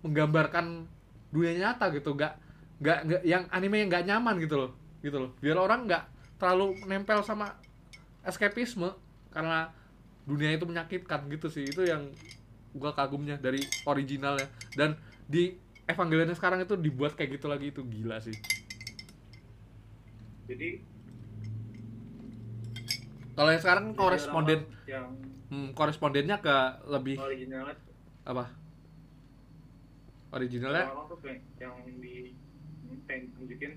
[0.03, 0.87] menggambarkan
[1.31, 2.15] dunia nyata gitu.
[2.15, 2.35] Nggak
[2.83, 4.71] nggak nggak yang anime yang nggak nyaman gitu loh
[5.03, 5.31] gitu loh.
[5.43, 6.05] Biar orang nggak
[6.39, 7.55] terlalu nempel sama
[8.23, 8.91] escapisme
[9.35, 9.71] karena
[10.27, 11.67] dunia itu menyakitkan gitu sih.
[11.67, 12.11] Itu yang
[12.73, 14.49] gua kagumnya dari originalnya.
[14.75, 14.97] Dan
[15.27, 17.75] di Evangelion sekarang itu dibuat kayak gitu lagi.
[17.75, 18.35] Itu gila sih.
[20.47, 20.92] Jadi
[23.33, 25.07] kalau yang sekarang jadi koresponden yang
[25.49, 26.57] hmm, korespondennya ke
[26.87, 27.77] lebih originalnya
[28.23, 28.45] apa?
[30.33, 31.19] Originalnya orang-orang tuh
[31.61, 32.33] yang di
[33.05, 33.73] pengen tunjukin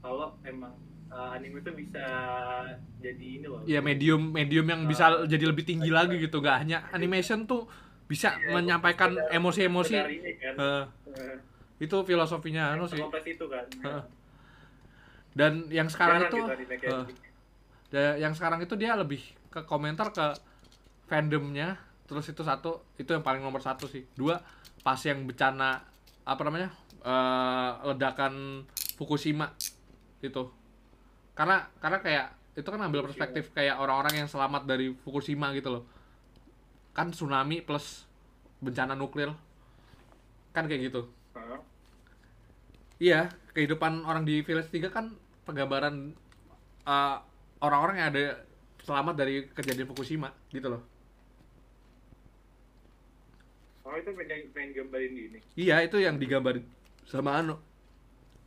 [0.00, 0.72] kalau emang
[1.12, 2.04] uh, anime itu bisa
[3.00, 3.60] jadi ini loh.
[3.68, 6.40] Ya medium medium yang bisa jadi lebih tinggi lagi gitu.
[6.40, 7.68] Nggak hanya animation tuh
[8.08, 9.94] bisa Ya, menyampaikan emosi-emosi.
[9.94, 10.54] kan.
[10.56, 11.36] Eh, Eh,
[11.80, 12.98] itu filosofinya anu sih.
[12.98, 13.64] itu kan.
[13.82, 14.04] Heeh.
[15.30, 17.06] dan yang sekarang itu gitu
[17.90, 18.16] kayak eh, gitu.
[18.16, 19.20] da- yang sekarang itu dia lebih
[19.50, 20.34] ke komentar ke
[21.10, 21.78] fandomnya.
[22.06, 24.06] Terus itu satu itu yang paling nomor satu sih.
[24.14, 24.38] Dua
[24.80, 25.82] pas yang bencana
[26.26, 26.70] apa namanya
[27.02, 28.64] eh, ledakan
[28.98, 29.50] Fukushima
[30.20, 30.50] itu.
[31.34, 32.26] Karena karena kayak
[32.58, 35.84] itu kan ambil perspektif kayak orang-orang yang selamat dari Fukushima gitu loh.
[36.94, 38.04] Kan tsunami plus
[38.60, 39.32] bencana nuklir.
[40.54, 41.06] Kan kayak gitu.
[43.00, 45.16] Iya, kehidupan orang di Village 3 kan
[45.48, 46.12] penggambaran
[46.84, 47.16] uh,
[47.60, 48.24] orang-orang yang ada
[48.80, 50.82] selamat dari kejadian Fukushima gitu loh.
[53.82, 56.62] oh itu pengen pengen gambarin ini Iya, itu yang digambarin
[57.04, 57.58] sama Anu.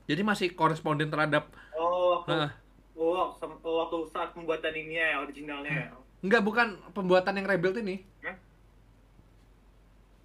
[0.04, 2.52] Jadi masih koresponden terhadap oh waktu, Heeh.
[2.96, 5.88] oh, sem- oh, waktu saat pembuatan ini ya originalnya ya
[6.20, 8.04] enggak bukan pembuatan yang rebuild ini.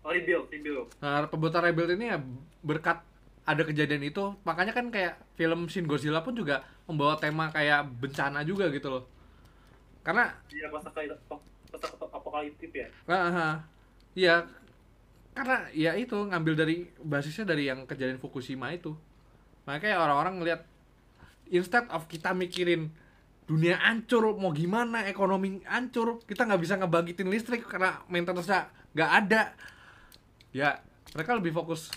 [0.00, 2.18] oh rebuild rebuild Nah, pembuatan rebuild ini ya
[2.60, 3.02] berkat
[3.48, 8.44] ada kejadian itu, makanya kan kayak film Shin Godzilla pun juga membawa tema kayak bencana
[8.44, 9.08] juga gitu loh.
[10.04, 11.82] Karena iya pas pas
[12.12, 12.88] apokaliptik ya.
[14.12, 14.36] Iya.
[15.32, 18.92] Karena ya itu ngambil dari basisnya dari yang kejadian Fukushima itu.
[19.64, 20.60] Makanya orang-orang ngelihat
[21.48, 22.92] instead of kita mikirin
[23.48, 29.56] dunia hancur mau gimana ekonomi hancur kita nggak bisa ngebangkitin listrik karena maintenance-nya nggak ada
[30.52, 30.76] ya
[31.16, 31.88] mereka lebih fokus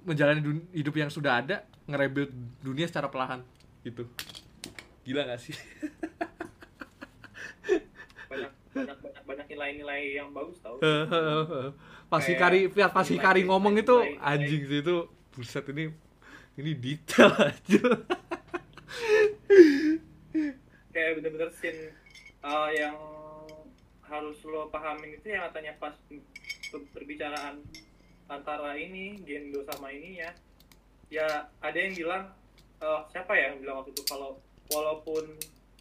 [0.00, 2.30] menjalani dun- hidup yang sudah ada nge-rebuild
[2.60, 3.44] dunia secara perlahan
[3.82, 4.08] gitu.
[5.02, 5.54] Gila gak sih?
[8.24, 10.78] Banyak banyak banyak banyak nilai-nilai yang bagus tau.
[12.08, 14.96] Pas Kayak Hikari pas nilai- Hikari ngomong nilai- itu nilai- anjing sih itu
[15.30, 15.84] buset ini
[16.54, 17.82] ini detail aja.
[20.90, 21.92] Kayak bener-bener scene
[22.42, 22.96] uh, yang
[24.02, 25.96] harus lo pahamin itu yang katanya pas
[26.68, 27.64] per- perbicaraan
[28.32, 30.30] antara ini Gendo sama ini ya
[31.08, 31.26] ya
[31.60, 32.22] ada yang bilang
[32.78, 35.24] eh, siapa ya yang bilang waktu itu kalau walaupun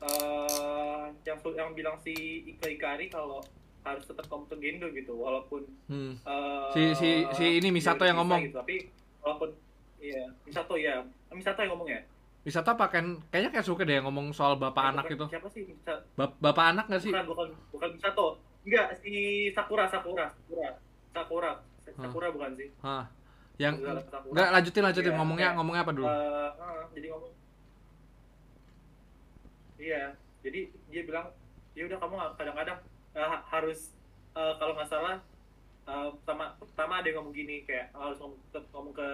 [0.01, 2.13] eh, yang yang bilang si
[2.47, 3.39] Ika Ikari kalau
[3.81, 6.13] harus tetap kamu ke Gendo gitu walaupun Hmm.
[6.17, 8.39] eh, Si- si- si ini Misato yang ngomong.
[8.43, 8.75] Gitu, tapi
[9.19, 9.49] walaupun
[9.97, 12.01] iya Misato ya Misato yang ngomong ya?
[12.41, 15.25] Wisata pakai kayaknya kayak suka deh yang ngomong soal bapak Eh, anak bukan- itu.
[15.29, 17.13] Siapa sih Misa- Bap- bapak anak gak sih?
[17.13, 18.27] Bukan bukan bukan Misato.
[18.65, 19.13] Enggak si
[19.53, 20.69] Sakura Sakura Sakura.
[21.13, 21.51] Sakura
[21.95, 22.69] Sakura bukan sih?
[22.79, 23.05] Hah.
[23.59, 25.13] yang nggak lanjutin lanjutin.
[25.13, 26.07] Iya, ngomongnya kayak, ngomongnya apa dulu?
[26.07, 27.31] Eh, eh, jadi ngomong
[29.77, 30.03] iya
[30.41, 31.27] jadi dia bilang
[31.73, 32.77] ya udah kamu kadang-kadang
[33.13, 33.93] ha- harus
[34.33, 35.17] eh, kalau nggak salah
[35.85, 39.09] eh, pertama pertama ada yang ngomong gini kayak harus ngomong, tetap ngomong ke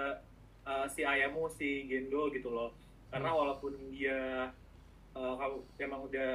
[0.68, 2.72] eh, si ayahmu si Gendo gitu loh.
[3.08, 3.40] Karena Hmm.
[3.40, 4.52] walaupun dia
[5.16, 6.32] eh, kamu emang udah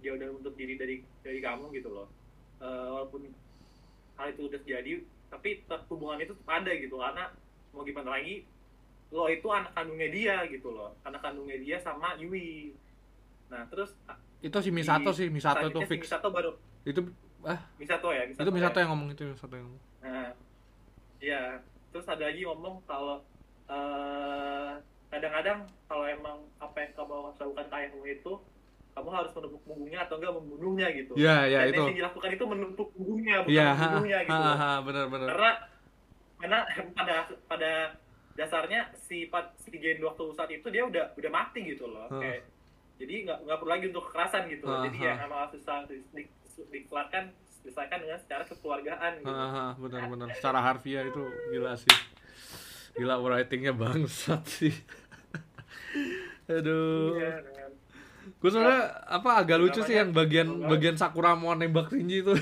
[0.00, 2.06] dia udah menuntut diri dari dari kamu gitu loh.
[2.60, 3.28] Eh, walaupun
[4.16, 7.24] hal itu udah terjadi tapi hubungan itu tetap ada gitu karena
[7.70, 8.44] mau gimana lagi
[9.10, 12.74] lo itu anak kandungnya dia gitu loh anak kandungnya dia sama Yui.
[13.50, 13.94] Nah terus
[14.42, 16.02] itu si Misato sih Misato itu selanjutnya si fix.
[16.06, 16.50] Misato baru.
[16.86, 17.00] Itu
[17.42, 17.58] ah?
[17.78, 18.82] Misato ya Misato, itu Misato ya.
[18.82, 19.82] yang ngomong itu Misato yang ngomong.
[20.00, 20.30] Nah,
[21.18, 21.42] ya
[21.90, 23.16] terus ada lagi ngomong kalau
[23.66, 24.70] eh,
[25.10, 28.32] kadang-kadang kalau emang apa yang kamu lakukan ke ayahmu itu
[29.00, 31.12] kamu harus menumpuk punggungnya atau enggak membunuhnya gitu.
[31.16, 34.32] ya ya Dan itu yang dilakukan itu menumpuk punggungnya bukan ha membunuhnya gitu.
[34.32, 34.56] ha loh.
[34.60, 35.50] ha benar benar Karena
[36.40, 36.58] karena
[36.98, 37.16] pada
[37.48, 37.72] pada
[38.36, 39.24] dasarnya si
[39.56, 42.04] si Gendo waktu saat itu dia udah udah mati gitu loh.
[42.12, 42.20] Hah.
[42.20, 42.44] Kayak
[43.00, 44.64] jadi nggak nggak perlu lagi untuk kekerasan gitu.
[44.68, 45.08] Hah, Jadi hah.
[45.08, 46.22] ya harus bisa di, di,
[46.68, 47.24] dikeluarkan
[47.60, 49.28] diselesaikan dengan secara kekeluargaan gitu.
[49.28, 51.22] ha benar benar secara harfiah itu
[51.52, 51.92] gila sih
[52.96, 54.72] gila writingnya bangsat sih
[56.48, 57.59] aduh Iya, dengan
[58.32, 62.20] gue sebenarnya apa agak lucu sih Namanya- yang bagian namanya- bagian Sakura mau nembak Shinji
[62.20, 62.32] itu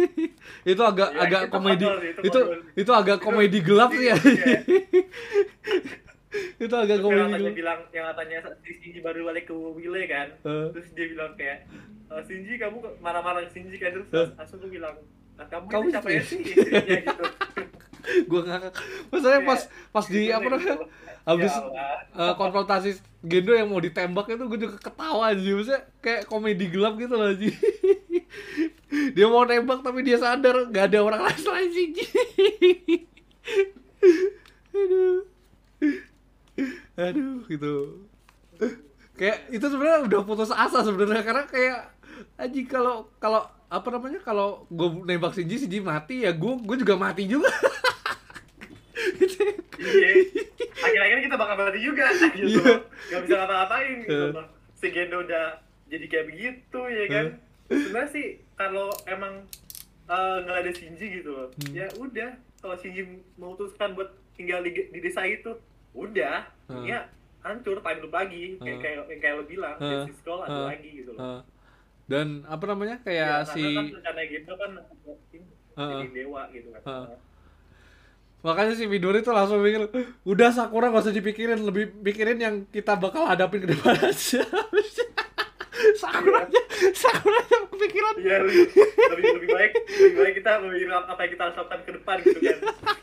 [0.72, 2.76] itu agak Iya, agak itu komedi sih, itu itu konyol.
[2.76, 4.58] itu agak komedi gelap sih ya Iya.
[6.60, 10.04] itu agak Terus yang komedi gelap bilang yang katanya si Shinji baru balik ke Wile
[10.06, 10.66] kan Eh.
[10.70, 11.58] terus dia bilang kayak
[12.06, 14.28] "E, Shinji kamu marah-marah Shinji kan terus Eh.
[14.34, 14.94] langsung gue bilang
[15.34, 17.24] "Nah, kamu, Kamu itu siapa ya sih?" sih istrinya gitu
[18.02, 18.74] gue ngakak
[19.12, 19.60] maksudnya pas
[19.92, 20.88] pas di apa Gimana namanya?
[21.20, 21.86] Habis Ya
[22.16, 22.90] eh, konfrontasi
[23.20, 27.36] Gendo yang mau ditembak itu gue juga ketawa aja maksudnya kayak komedi gelap gitu loh
[27.36, 27.52] Ji
[29.14, 32.04] dia mau nembak tapi dia sadar nggak ada orang lain selain Shinji
[34.80, 35.28] aduh.
[37.00, 38.04] Aduh gitu.
[39.16, 41.78] Kayak itu sebenarnya udah putus asa sebenarnya karena kayak
[42.40, 44.20] aji kalau kalau apa namanya?
[44.24, 47.48] Kalau gue nembak Shinji Shinji mati ya gue gue juga mati juga.
[49.78, 50.10] iya
[50.80, 52.74] akhir-akhirnya kita bakal mati juga gitu Iya.
[53.08, 54.46] nggak bisa ngapa-ngapain gitu loh.
[54.74, 55.46] si Gendo udah
[55.86, 57.26] jadi kayak begitu ya kan
[57.66, 59.44] sebenarnya sih kalau emang
[60.06, 61.72] eh, nggak ada Shinji gitu loh Hmm.
[61.72, 63.02] ya udah kalau Shinji
[63.34, 65.54] memutuskan buat tinggal di, di desa itu
[65.92, 66.84] udah Hmm.
[66.84, 67.02] ya
[67.40, 68.82] hancur time loop lagi kayak Hmm.
[68.82, 70.04] kayak yang kayak lo bilang Hmm.
[70.04, 70.68] si ada Hmm.
[70.68, 71.40] lagi gitu loh Eh,
[72.06, 74.70] dan apa namanya Ya, kayak karena si kan rencana Gendo kan
[75.70, 75.90] Heeh.
[75.96, 77.06] jadi dewa gitu kan Heeh.
[78.40, 79.84] Makanya si Midori tuh langsung mikir
[80.24, 84.40] udah Sakura gak usah dipikirin lebih pikirin yang kita bakal hadapin ke depan aja.
[85.96, 86.60] Sakura aja
[86.92, 88.14] Sakura aja kepikiran.
[88.20, 88.64] Iya, lebih,
[89.12, 92.40] lebih, lebih baik lebih baik kita memikirkan apa yang kita harus lakukan ke depan gitu
[92.40, 92.58] kan.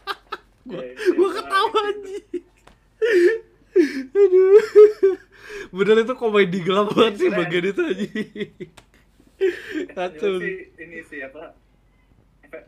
[0.70, 2.18] gua, Ya, gua ya, ketawa aja
[4.18, 4.58] aduh.
[5.70, 8.06] Bener itu komedi gelap banget sih bagian itu aja
[9.94, 10.42] kacau.
[10.42, 11.54] ini sih apa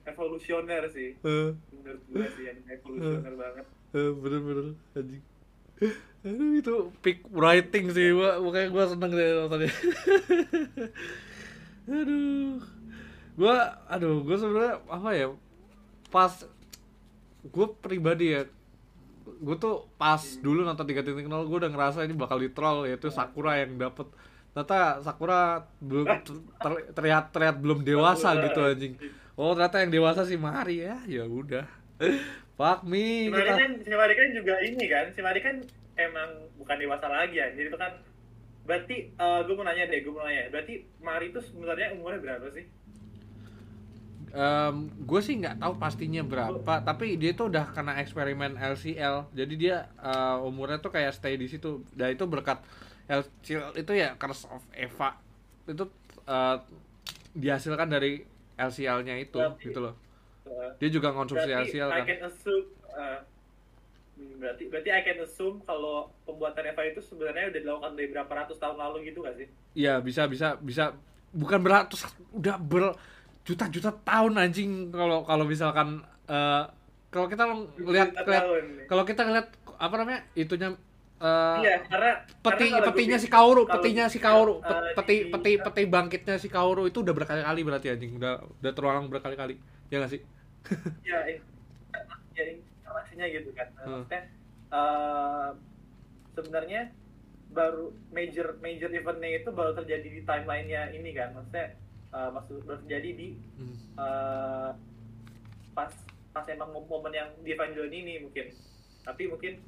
[0.05, 1.15] evolusioner sih.
[1.21, 3.65] Eh, menurut gue sih yang evolusioner banget.
[3.95, 5.23] Eh, bener-bener anjing.
[6.19, 9.71] Aduh itu peak writing sih gua makanya gua seneng deh nontonnya.
[11.99, 12.59] Aduh.
[13.39, 13.55] Gua
[13.87, 15.27] aduh gua sebenarnya apa ya
[16.11, 16.43] pas
[17.55, 18.43] gua pribadi ya
[19.39, 23.61] gue tuh pas dulu nonton 3.0 gue udah ngerasa ini bakal di troll yaitu Sakura
[23.61, 24.09] yang dapet.
[24.51, 26.03] Ternyata Sakura belum
[26.59, 28.99] ter- terlihat terlihat belum dewasa gitu anjing
[29.39, 30.99] oh ternyata yang dewasa si Mari ya?
[31.07, 31.63] Ya udah.
[32.59, 35.05] Fuck me si Mari kita kan si Mari kan juga ini kan.
[35.15, 35.55] Si Mari kan
[35.95, 36.29] emang
[36.59, 37.47] bukan dewasa lagi ya.
[37.55, 37.95] Jadi itu kan
[38.67, 40.51] berarti gue mau nanya deh gue mau nanya.
[40.51, 42.67] Berarti Mari itu sebenarnya umurnya berapa sih?
[45.07, 49.75] Gue sih nggak tahu pastinya berapa tapi dia tuh udah kena eksperimen LCL jadi dia
[50.03, 51.87] eh, umurnya tuh kayak stay di situ.
[51.95, 52.59] Dan itu berkat
[53.07, 55.15] LCL itu ya Curse of Eva.
[55.63, 55.87] Itu
[56.27, 56.57] eh,
[57.39, 59.95] dihasilkan dari LCL-nya itu Berarti- gitu loh.
[60.49, 62.05] Uh, dia juga konsumsi berarti LCL I kan?
[62.09, 63.19] Can assume uh,
[64.39, 68.57] berarti berarti I can assume kalau pembuatan Eva itu sebenarnya udah dilakukan dari berapa ratus
[68.59, 69.47] tahun lalu gitu gak sih?
[69.77, 70.97] Iya bisa bisa bisa.
[71.29, 74.89] Bukan beratus udah berjuta-juta tahun anjing.
[74.89, 76.63] Kalau kalau misalkan eh,
[77.13, 77.43] kalau kita
[77.85, 78.09] lihat
[78.89, 80.73] kalau kita lihat apa namanya itunya
[81.19, 85.15] eh, Iya, karena peti karena petinya gue si Kaoru, kalau petinya si Kaoru, Pet- peti
[85.19, 89.55] di- peti peti bangkitnya si Kaoru itu udah berkali-kali berarti anjing, udah udah terulang berkali-kali.
[89.91, 90.21] Ya nggak sih?
[91.09, 91.19] ya
[92.35, 94.21] ya informasinya gitu kan maksudnya
[94.71, 95.49] eh,
[96.35, 96.81] sebenarnya
[97.49, 101.75] baru major major eventnya itu baru terjadi di timelinenya ini kan maksudnya
[102.13, 103.27] eh, maksud baru terjadi di
[103.59, 103.75] Hmm.
[103.99, 104.71] eh,
[105.75, 105.91] pas
[106.31, 108.53] pas emang mom- momen yang di Evangelion ini mungkin
[109.03, 109.59] tapi mungkin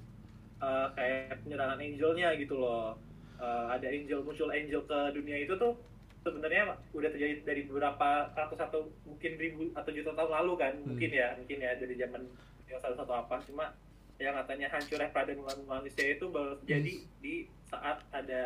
[0.61, 2.95] eh, kayak penyerangan angelnya gitu loh
[3.35, 5.73] Eh, ada angel muncul angel ke dunia itu tuh
[6.21, 6.61] sebenarnya
[6.93, 10.93] udah terjadi dari beberapa ratus atau mungkin ribu atau juta tahun lalu kan Hmm.
[10.93, 12.21] mungkin ya mungkin ya dari zaman
[12.65, 13.73] yang satu satu apa cuma
[14.15, 17.33] yang katanya hancurnya peradaban manusia itu baru terjadi di
[17.65, 18.43] saat ada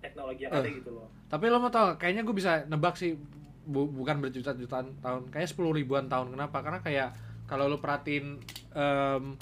[0.00, 0.72] teknologi yang ada Eh.
[0.74, 3.20] gitu loh Tapi lo mau tau, kayaknya gue bisa nebak sih
[3.62, 6.30] bu- bukan berjuta-jutaan tahun, kayak 10 ribuan tahun.
[6.30, 6.62] Kenapa?
[6.62, 7.12] Karena kayak
[7.44, 8.40] kalau lo perhatiin
[8.72, 9.36] em,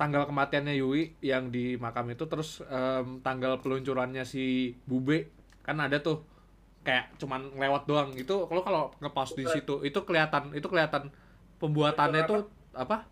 [0.00, 5.30] tanggal kematiannya Yui yang di makam itu terus em, tanggal peluncurannya si Bube
[5.62, 6.26] kan ada tuh
[6.86, 8.10] kayak cuman lewat doang.
[8.18, 11.12] Itu kalau kalau ngepost di situ itu kelihatan itu kelihatan
[11.62, 12.40] pembuatannya tuh
[12.74, 13.06] apa?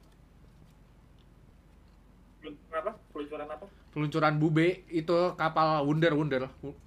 [2.74, 2.90] apa?
[3.12, 3.66] Peluncuran apa?
[3.90, 6.42] Peluncuran Bube itu kapal Wunder Wunder.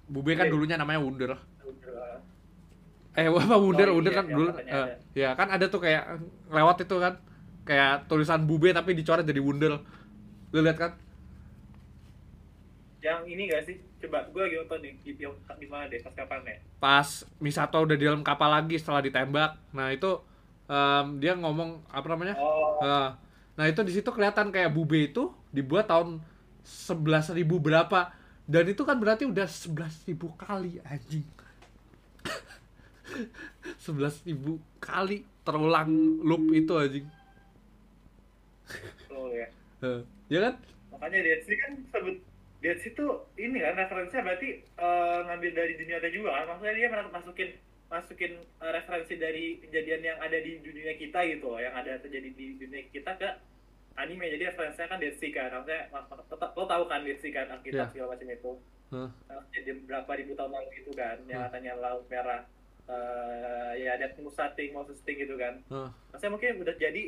[0.08, 1.30] Bube kan dulunya namanya Wunder.
[1.64, 2.20] Udah.
[3.14, 4.48] Eh, apa Wunder, Oh, Wunder iya, kan yang dulu.
[4.50, 4.82] ada.
[5.14, 6.04] ya kan ada tuh kayak
[6.50, 7.14] lewat itu kan.
[7.64, 9.80] Kayak tulisan Bube tapi dicoret jadi Wunder.
[10.52, 10.92] Lu lihat kan?
[13.04, 16.14] yang ini gak sih coba gue lagi nonton nih di, di, di mana deh pas
[16.16, 19.60] kapan ya Pas Misato udah di dalam kapal lagi setelah ditembak.
[19.76, 20.24] Nah, itu
[20.64, 22.34] em, dia ngomong apa namanya?
[22.40, 23.08] oh Eh,
[23.60, 26.24] nah, itu di situ kelihatan kayak Bube itu dibuat tahun
[26.64, 28.12] 11.000 berapa.
[28.44, 31.24] Dan itu kan berarti udah 11.000 kali anjing.
[33.84, 34.32] 11.000
[34.80, 35.92] kali terulang
[36.24, 37.06] loop itu anjing.
[39.10, 39.46] Oh ya
[40.26, 40.54] ya kan?
[40.90, 42.16] makanya Dead Sea kan sebut
[42.58, 46.74] Dead Sea tuh ini kan referensinya berarti eh, ngambil dari dunia nyata juga kan maksudnya
[46.74, 47.48] dia masukin
[47.86, 52.28] masukin eh, referensi dari kejadian yang ada di dunia kita gitu loh yang ada terjadi
[52.30, 53.28] di dunia kita ke
[53.94, 57.18] anime jadi referensinya kan Dead Sea kan maksudnya mak- mak- lo, lo tahu kan Dead
[57.18, 57.92] Sea kan Alkitab Iya.
[57.92, 58.52] segala macam itu
[58.86, 59.08] Hah.
[59.26, 61.48] Nah, jadi berapa ribu tahun lalu itu kan yang Hmm.
[61.50, 62.46] katanya laut merah
[62.84, 65.88] eh, ya ada Musating Moses Ting gitu kan Hah.
[66.08, 67.02] maksudnya mungkin udah jadi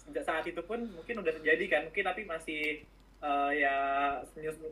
[0.00, 2.82] sejak saat itu pun mungkin udah terjadi kan mungkin tapi masih
[3.20, 3.74] eh, ya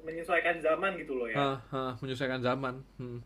[0.02, 2.80] menyesuaikan zaman gitu loh ya Hah, hah, menyesuaikan zaman.
[2.96, 3.20] Hmm.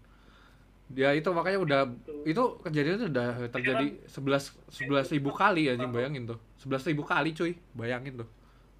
[0.92, 1.80] Ya itu makanya udah
[2.22, 6.36] itu kejadian udah terjadi 11 11 ribu kali anjing bayangin tuh.
[6.60, 8.28] 11 ribu kali cuy, bayangin tuh.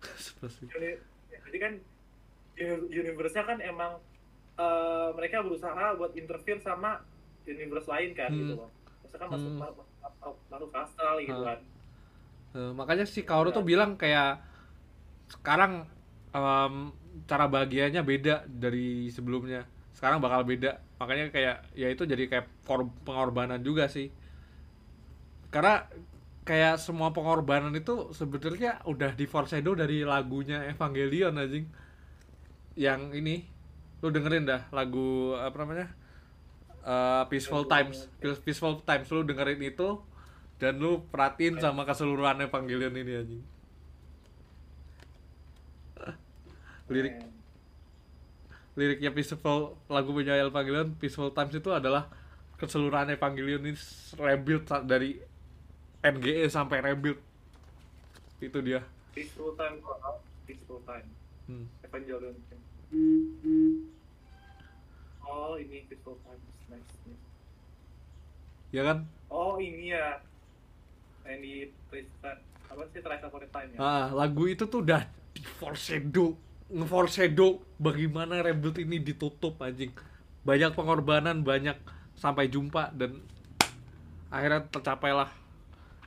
[0.45, 0.71] 11 ribu.
[0.77, 1.01] Uni-
[1.43, 1.73] jadi kan
[2.55, 3.93] uni- universe-nya kan emang
[4.55, 7.01] eh, mereka berusaha buat interfere sama
[7.43, 8.39] universe lain kan Hmm.
[8.39, 8.69] gitu loh
[9.01, 9.59] maksudnya kan masuk Hmm.
[9.59, 9.89] ma- ma-
[10.21, 11.47] ma- makhluk astral gitu Ah.
[11.49, 11.59] kan
[12.53, 14.45] Eh, makanya si Kaoru tuh bilang kayak
[15.33, 15.89] sekarang
[16.37, 16.75] em,
[17.25, 19.65] cara bahagianya beda dari sebelumnya.
[19.97, 20.81] Sekarang bakal beda.
[21.01, 22.47] Makanya kayak ya itu jadi kayak
[23.05, 24.13] pengorbanan juga sih.
[25.49, 25.89] Karena
[26.45, 31.65] kayak semua pengorbanan itu sebenarnya udah di foreshadow dari lagunya Evangelion anjing.
[32.77, 33.37] Yang ini
[34.05, 35.89] lu dengerin dah lagu apa namanya?
[36.85, 38.13] Eh, Peaceful Times.
[38.21, 40.12] Peaceful Times lu dengerin itu
[40.63, 43.43] dan lu perhatiin sama keseluruhan Evangelion ini anjing.
[46.87, 47.19] Lirik.
[48.79, 52.07] Liriknya Peaceful lagu punya Evangelion Peaceful Times itu adalah
[52.63, 53.75] keseluruhan Evangelion ini
[54.15, 55.19] rebuild dari
[55.99, 57.19] NGE sampai rebuild.
[58.39, 58.87] Itu dia.
[59.19, 59.83] Peaceful time
[60.47, 61.11] peaceful time.
[61.51, 61.67] Hmm.
[61.83, 62.39] Evangelion
[65.27, 66.39] oh ini peaceful time
[66.71, 67.27] nice, nice.
[68.71, 68.99] ya kan?
[69.27, 70.23] Oh ini ya
[71.93, 72.37] Tristan
[72.73, 73.01] apa sih
[73.53, 73.79] Time ya?
[73.79, 75.05] ah, lagu itu tuh udah
[75.37, 76.33] di foreshadow
[76.73, 79.93] nge-foreshadow bagaimana rebuild ini ditutup anjing.
[80.43, 81.77] Banyak pengorbanan banyak
[82.17, 83.21] sampai jumpa dan
[84.33, 85.29] akhirnya tercapailah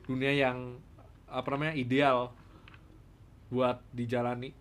[0.10, 0.82] dunia yang
[1.30, 2.34] apa namanya ideal
[3.54, 4.58] buat dijalani.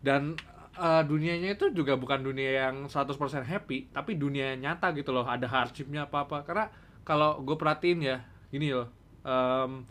[0.00, 0.38] Dan
[0.78, 5.26] eh, dunianya itu juga bukan dunia yang 100% happy tapi dunia nyata gitu loh.
[5.26, 6.70] Ada hardshipnya apa apa karena
[7.02, 8.22] kalau gue perhatiin ya
[8.54, 9.84] gini loh em,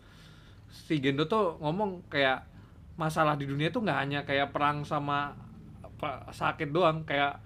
[0.70, 2.46] si Gendo tuh ngomong kayak
[2.94, 5.34] masalah di dunia tuh nggak hanya kayak perang sama
[5.82, 7.02] apa, sakit doang.
[7.08, 7.40] Kayak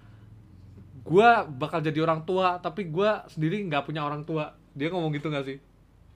[1.05, 4.53] gua bakal jadi orang tua tapi gua sendiri nggak punya orang tua.
[4.75, 5.57] Dia ngomong gitu nggak sih?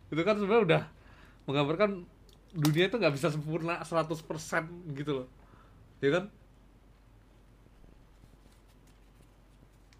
[0.10, 0.84] Itu kan sebenarnya udah
[1.48, 2.06] menggambarkan
[2.54, 4.18] dunia itu nggak bisa sempurna 100%
[4.98, 5.28] gitu loh.
[6.02, 6.24] Ya kan?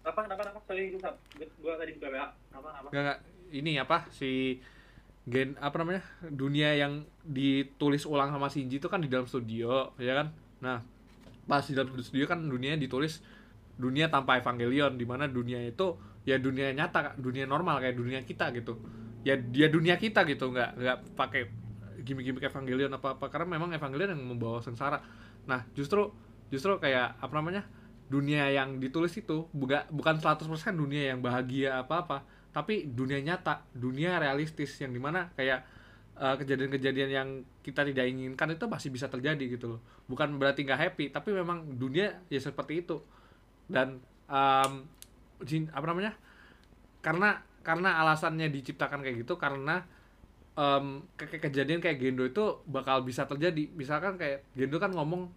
[0.00, 1.00] Apa kenapa kenapa sorry gue
[1.38, 2.88] gue tadi buka WA apa apa?
[3.50, 4.08] Ini apa?
[4.10, 4.58] Si
[5.28, 6.02] gen apa namanya
[6.32, 10.32] dunia yang ditulis ulang sama Shinji itu kan di dalam studio ya kan?
[10.64, 10.80] Nah
[11.44, 13.20] pas di dalam studio kan dunia ditulis
[13.80, 15.96] dunia tanpa Evangelion di mana dunia itu
[16.28, 18.80] ya dunia nyata dunia normal kayak dunia kita gitu.
[19.20, 21.42] Ya dia dunia kita gitu nggak nggak pakai
[22.00, 25.04] gimmick-gimmick Evangelion apa apa karena memang Evangelion yang membawa sengsara.
[25.44, 26.12] Nah justru
[26.48, 27.68] justru kayak apa namanya
[28.10, 32.18] dunia yang ditulis itu bukan bukan 100% dunia yang bahagia apa apa
[32.50, 35.60] tapi dunia nyata dunia realistis yang di mana kayak
[36.18, 37.28] eh, kejadian-kejadian yang
[37.62, 39.80] kita tidak inginkan itu masih bisa terjadi gitu loh.
[40.10, 42.98] Bukan berarti nggak happy tapi memang dunia ya seperti itu.
[43.70, 44.72] Dan em,
[45.46, 46.12] jin- apa namanya?
[47.00, 49.86] Karena karena alasannya diciptakan kayak gitu karena
[50.58, 53.70] em, ke- ke- kejadian kayak Gendo itu bakal bisa terjadi.
[53.72, 55.30] Misalkan kayak Gendo kan ngomong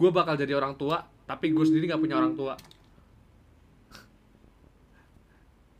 [0.00, 2.56] gue bakal jadi orang tua tapi gue sendiri nggak punya orang tua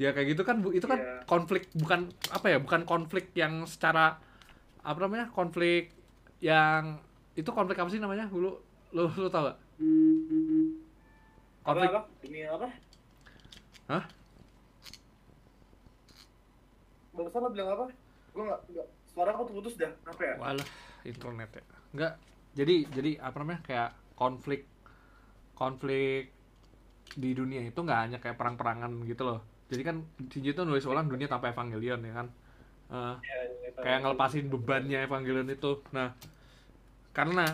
[0.00, 1.28] ya kayak gitu kan bu itu kan Iya.
[1.28, 4.16] konflik bukan apa ya bukan konflik yang secara
[4.80, 5.92] apa namanya konflik
[6.40, 6.96] yang
[7.36, 8.56] itu konflik apa sih namanya lu
[8.96, 9.58] lu, lu tau gak
[11.60, 12.66] apa konflik apa ini apa
[13.92, 14.04] Hah?
[17.12, 17.84] barusan lo bilang apa
[18.30, 20.68] gue nggak nggak suara aku putus dah apa ya Walah,
[21.02, 21.62] internet ya.
[21.90, 22.12] Enggak.
[22.54, 23.60] Jadi jadi apa namanya?
[23.66, 24.62] Kayak konflik
[25.52, 26.30] konflik
[27.10, 29.40] di dunia itu nggak hanya kayak perang-perangan gitu loh.
[29.70, 32.28] Jadi kan Shinji itu nulis ulang dunia tanpa Evangelion ya kan.
[32.90, 33.82] Ya, tahu.
[33.86, 35.78] kayak ngelepasin bebannya Evangelion itu.
[35.94, 36.10] Nah,
[37.14, 37.46] karena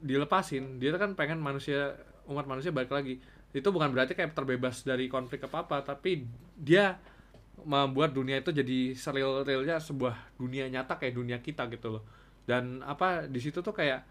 [0.00, 3.20] dilepasin, dia kan pengen manusia umat manusia balik lagi.
[3.52, 6.24] Itu bukan berarti kayak terbebas dari konflik apa-apa, tapi
[6.56, 6.96] dia
[7.66, 12.02] membuat dunia itu jadi seril-rilnya sebuah dunia nyata kayak dunia kita gitu loh.
[12.46, 14.06] Dan apa di situ tuh kayak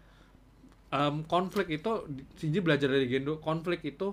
[0.92, 2.04] em, konflik itu
[2.36, 4.12] Shinji belajar dari Gendo, konflik itu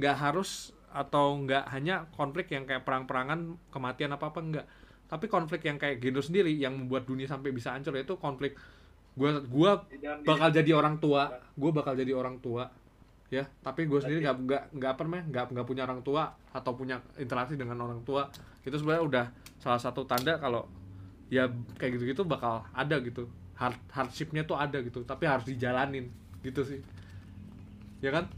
[0.00, 4.66] nggak harus atau nggak hanya konflik yang kayak perang-perangan kematian apa apa enggak
[5.10, 8.54] tapi konflik yang kayak Gendo sendiri yang membuat dunia sampai bisa hancur itu konflik
[9.18, 9.70] gua gua
[10.22, 11.34] bakal jadi orang tua.
[11.58, 12.70] Gua bakal jadi orang tua
[13.26, 13.42] ya.
[13.62, 17.02] Tapi gue sendiri nggak nggak nggak apa namanya nggak nggak punya orang tua atau punya
[17.18, 18.30] interaksi dengan orang tua.
[18.62, 19.24] Itu sebenarnya udah
[19.58, 20.66] salah satu tanda kalau
[21.30, 23.26] ya kayak gitu gitu bakal ada gitu.
[23.58, 26.06] Hard hardshipnya tuh ada gitu tapi harus dijalanin.
[26.42, 26.80] Gitu sih.
[27.98, 28.30] Ya kan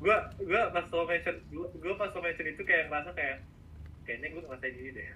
[0.00, 3.36] gua gua pas lo mention gua, gua pas lo mention itu kayak ngerasa kayak
[4.02, 5.06] kayaknya gua ngerasain ini deh.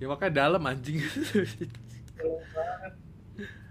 [0.00, 0.98] Ya makanya dalam anjing.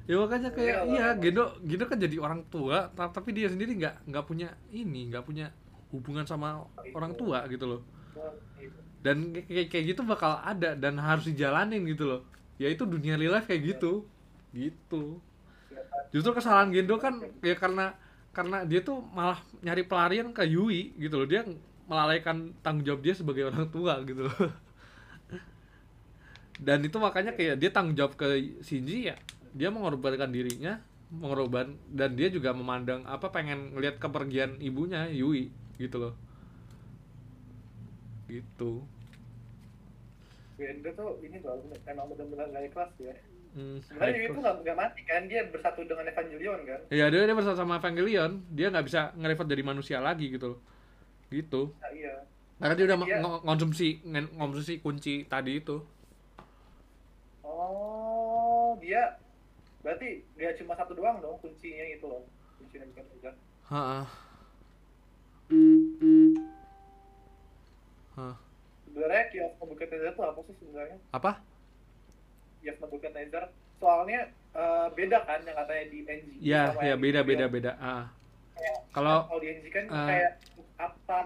[0.09, 1.05] Ya makanya kayak Iya, iya.
[1.21, 5.21] Gendo Gendo kan jadi orang tua ta- tapi dia sendiri nggak nggak punya ini nggak
[5.21, 5.53] punya
[5.89, 7.82] hubungan sama orang tua gitu loh.
[9.01, 12.21] Dan kayak kayak- kayak gitu bakal ada dan harus dijalanin gitu loh.
[12.57, 14.05] Ya itu dunia real life kayak gitu.
[14.49, 15.21] Gitu.
[16.09, 17.93] Justru kesalahan Gendo kan ya karena
[18.32, 21.27] karena dia tuh malah nyari pelarian ke Yui gitu loh.
[21.27, 21.45] Dia
[21.89, 24.38] melalaikan tanggung jawab dia sebagai orang tua gitu loh.
[26.65, 29.15] Dan itu makanya kayak dia tanggung jawab ke Shinji ya
[29.53, 30.77] dia mengorbankan dirinya
[31.09, 35.49] mengorban dan dia juga memandang apa pengen ngelihat kepergian ibunya Yui
[35.82, 36.13] gitu loh.
[38.30, 38.86] Gitu.
[40.53, 43.15] Gendo tuh ini tuh emang benar-benar gak ikhlas ya
[43.50, 45.22] Hmm, sebenarnya dia itu nggak mati kan?
[45.26, 46.80] Dia bersatu dengan Evangelion kan?
[46.93, 48.32] Iya dia dia bersama sama Evangelion.
[48.54, 50.60] Dia nggak bisa nge-revert jadi manusia lagi gitu loh.
[51.34, 51.74] Gitu.
[51.82, 52.14] Nah, iya.
[52.62, 53.88] Karena dia udah ng- ngonsumsi
[54.38, 55.82] ngonsumsi kunci tadi itu.
[57.41, 59.18] Oh dia
[59.82, 62.24] berarti nggak cuma satu doang dong kuncinya itu loh.
[62.62, 63.34] Kuncinya bukan udah
[63.70, 64.06] Heeh.
[68.14, 68.36] Hah.
[68.86, 70.97] sebenarnya kios Nebuchadnezzar itu apa sih sebenarnya?
[71.10, 71.32] Apa
[72.60, 73.49] kios Nebuchadnezzar
[73.80, 77.45] soalnya eh, beda kan yang katanya di NG ya sama ya yang di beda beda
[77.47, 77.51] Evangelion.
[77.55, 77.72] beda.
[77.80, 78.05] Ah.
[78.91, 80.32] Kalau kalau di NG kan eh, kayak
[80.80, 81.18] apa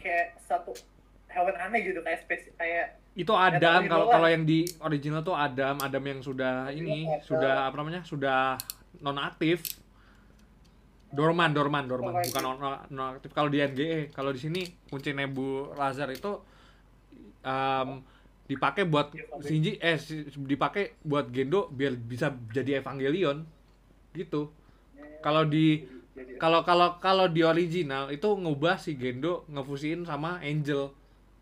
[0.00, 0.72] kayak satu
[1.28, 5.34] hewan aneh gitu kayak spesies kayak itu Adam kalau gitu kalau yang di original tuh
[5.34, 7.26] Adam Adam yang sudah ini Adam.
[7.26, 8.54] sudah apa namanya sudah
[9.02, 9.80] non aktif
[11.10, 12.14] dorman dorman dorman.
[12.14, 12.56] Oh, bukan non,
[12.86, 16.38] non aktif kalau di NGE kalau di sini kunci Nebu Lazar itu
[17.42, 17.98] em,
[18.50, 19.14] dipakai buat
[19.46, 19.94] Shinji eh
[20.42, 23.46] dipakai buat Gendo biar bisa jadi Evangelion.
[24.10, 24.50] Gitu.
[25.22, 25.86] Kalau di
[26.42, 30.90] kalau kalau kalau di original itu ngubah si Gendo ngefusin sama Angel.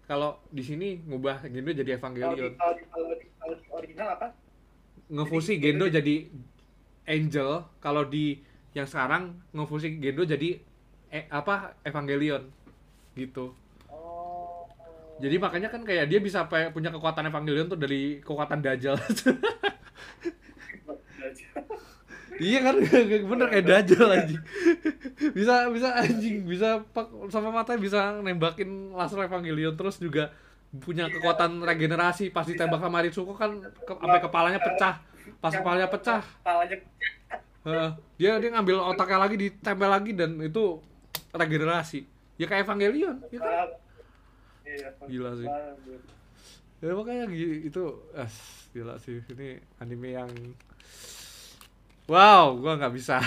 [0.05, 2.53] Kalau di sini ngubah Gendo jadi kalau di, Evangelion.
[2.61, 4.29] kalau di, kalau di, kalau di original apa?
[5.09, 6.17] Ngefusi Jadi- Gendo jadi
[7.09, 7.51] Angel.
[7.81, 8.37] Kalau di
[8.77, 10.61] yang sekarang ngefusi Gendo jadi
[11.09, 12.45] eh, apa Evangelion.
[13.17, 13.57] Gitu.
[15.19, 18.97] Jadi makanya kan kayak dia bisa punya kekuatan Evangelion tuh dari kekuatan Dajjal.
[22.39, 22.79] Iya kan?
[23.03, 24.43] Bener kayak Dajjal anjing.
[25.35, 26.47] Bisa bisa anjing.
[26.47, 26.87] Bisa
[27.35, 30.31] sama matanya bisa nembakin laser Evangelion terus juga
[30.71, 32.31] punya kekuatan regenerasi.
[32.31, 35.03] Pas ditembak sama Ritsuko kan ke, sampai kepalanya pecah.
[35.43, 36.23] Pas kepalanya pecah.
[36.23, 36.77] Kepalanya
[37.67, 37.91] Heeh.
[38.17, 40.79] dia dia ngambil otaknya lagi ditempel lagi dan itu
[41.35, 42.07] regenerasi.
[42.39, 43.69] Ya kayak Evangelion ya kan
[44.69, 44.89] Iya.
[45.09, 45.49] Gila sih.
[45.49, 46.03] Bagus.
[46.79, 47.83] ya makanya itu
[48.15, 48.31] eh,
[48.71, 50.31] gila sih ini anime yang
[52.07, 53.19] wow gua nggak bisa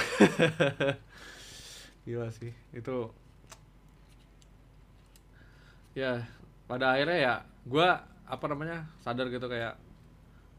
[2.08, 3.12] gila sih itu
[5.92, 6.24] ya
[6.72, 7.34] pada akhirnya ya
[7.68, 9.76] gua apa namanya sadar gitu kayak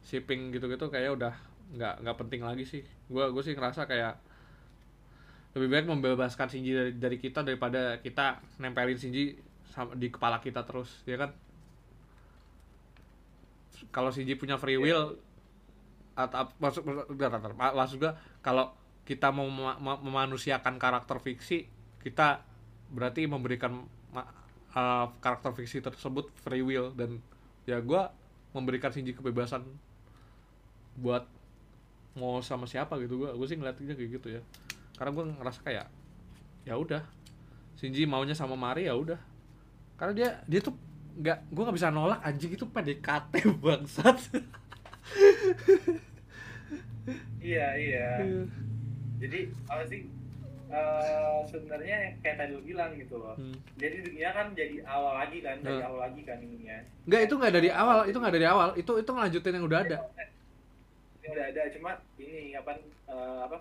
[0.04, 1.32] shipping gitu-gitu kayak udah
[1.72, 4.20] nggak nggak penting lagi sih gua gue sih ngerasa kayak
[5.56, 9.36] lebih baik membebaskan Shinji dari, dari kita daripada kita nempelin Shinji
[9.72, 11.32] sama di kepala kita terus ya kan?
[13.88, 15.16] Kalau Shinji punya free will
[16.12, 18.12] atau ap- maksud maksud- bentar, bentar, ma- maksud gua
[18.44, 18.68] kalau
[19.08, 21.66] kita mau ma- memanusiakan karakter fiksi
[22.04, 22.44] kita
[22.92, 26.92] berarti memberikan uh, karakter fiksi tersebut free will.
[26.92, 27.24] Dan
[27.64, 28.12] ya gua
[28.52, 29.64] memberikan Shinji kebebasan
[31.00, 31.24] buat
[32.12, 33.24] mau sama siapa gitu.
[33.24, 34.42] Gua gue sih ngeliatnya kayak gitu ya.
[35.00, 35.88] Karena gua ngerasa kayak
[36.68, 37.02] ya udah
[37.80, 39.31] Shinji maunya sama Mari ya udah
[40.02, 40.74] karena dia dia tuh
[41.14, 43.32] nggak gue nggak bisa nolak anjing itu PDKT
[43.62, 44.18] bangsat
[47.38, 48.06] Iya, iya.
[49.18, 50.06] Jadi apa sih?
[50.72, 53.36] eh, sebenarnya kayak tadi lu bilang gitu loh.
[53.36, 53.52] Hmm.
[53.76, 55.86] Jadi dunia kan jadi awal lagi kan, dari Hmm.
[55.86, 56.80] awal lagi kan ininya.
[57.04, 59.96] nggak itu nggak dari awal itu nggak dari awal itu itu ngelanjutin yang udah ada
[61.20, 63.56] Ini udah ada, cuma ini apa eh, apa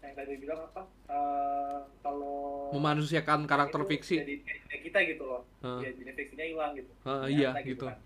[0.00, 0.82] yang tadi bilang apa?
[1.12, 4.34] eh, kalau memanusiakan karakter fiksi jadi
[4.80, 5.42] kita gitu loh.
[5.60, 5.80] Heeh.
[5.84, 6.90] Ya, jadi fiksinya hilang gitu.
[7.04, 7.98] Nyata iya gitu kan.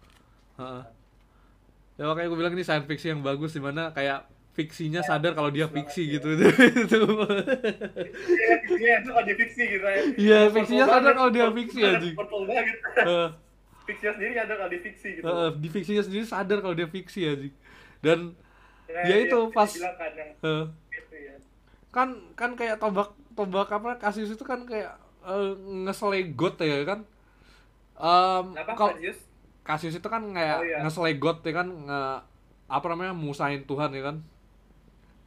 [0.59, 0.83] Heeh.
[1.95, 5.51] ya makanya gue bilang ini science fiction yang bagus di mana kayak fiksinya sadar kalau
[5.51, 6.99] dia fiksi gitu itu
[8.35, 9.99] Iya, fiksinya itu kalau dia fiksi gitu ya.
[10.15, 12.77] Iya, fiksinya sadar kalau dia fiksi, banget.
[13.03, 13.29] Heeh.
[13.85, 15.31] Fiksinya sendiri sadar kalau dia fiksi gitu.
[15.61, 17.49] Di fiksinya sendiri sadar kalau dia fiksi aja
[18.05, 18.37] dan
[18.85, 20.63] ya iya, itu, dia pas- bilang kan yang gitu ya.
[21.97, 22.09] Kan
[22.41, 24.93] kan kayak tombak tombak apa kasus itu kan kayak
[25.31, 25.51] eh,
[25.87, 27.01] ngeselegot ya kan?
[28.55, 29.19] Apa kalau Kasius?
[29.69, 30.79] kasus itu kan kayak Oh, iya.
[30.83, 31.69] ngeselegot ya kan?
[31.89, 32.01] Nge,
[32.77, 34.17] apa namanya musahin Tuhan ya kan?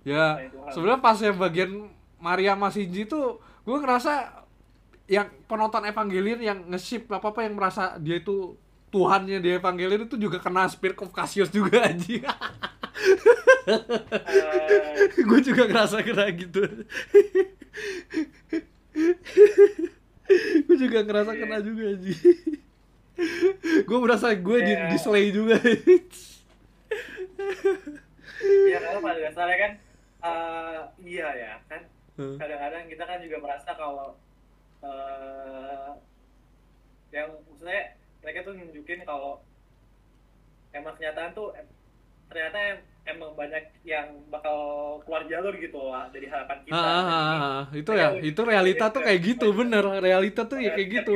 [0.08, 0.40] Ya
[0.72, 1.72] sebenarnya pas yang bagian
[2.18, 4.12] Maria sama Shinji tuh gue ngerasa
[5.08, 8.56] yang penonton Evangelion yang nge-ship apa apa yang merasa dia itu
[8.92, 12.24] Tuhannya di Evangelion itu juga kena Spirit of Cassius juga anjing
[15.28, 16.62] Gue juga ngerasa kena gitu.
[20.66, 22.22] Gue juga ngerasa kena juga anjing.
[23.86, 24.90] Gue merasa gue di, Iya.
[24.90, 25.58] di slay juga.
[28.68, 29.72] Ya kalau pada dasarnya kan
[30.18, 31.82] eh, iya ya kan?
[32.18, 34.18] Kadang-kadang kita kan juga merasa kalau
[34.82, 35.92] eh
[37.10, 39.42] yang maksudnya mereka tuh nunjukin kalau
[40.70, 41.56] emang kenyataan tuh
[42.30, 44.58] ternyata em- emang banyak yang bakal
[45.08, 46.76] keluar jalur gitu lah dari harapan kita.
[46.76, 47.62] Ah, ah, Jadi, ah, ah.
[47.80, 51.12] itu ya itu realita tuh kayak gitu bener realita tuh ya kayak gitu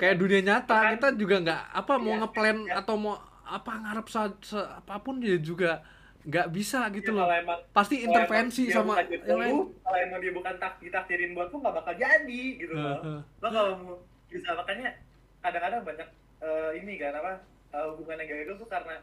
[0.00, 2.74] kayak dunia nyata kita juga nggak apa mau Iya, ngeplan iya.
[2.82, 3.14] atau mau
[3.46, 5.78] apa ngarep sa, sa- apa pun dia juga
[6.26, 9.56] nggak bisa gitu ya, loh emang pasti intervensi sama yang lain
[9.86, 13.20] kalau emang dia bukan tak ditakdirin buat lu nggak bakal jadi gitu Ah, loh ah.
[13.38, 13.96] lo kalau mau
[14.26, 14.90] bisa makanya
[15.38, 16.08] kadang-kadang banyak
[16.42, 17.32] eh, ini kan apa
[17.70, 18.94] eh, hubungan yang gagal tuh karena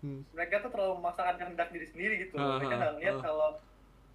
[0.00, 0.24] Hmm.
[0.30, 3.22] mereka tuh terlalu memaksakan kehendak diri sendiri gitu Ah, mereka nggak ngeliat ah.
[3.22, 3.50] kalau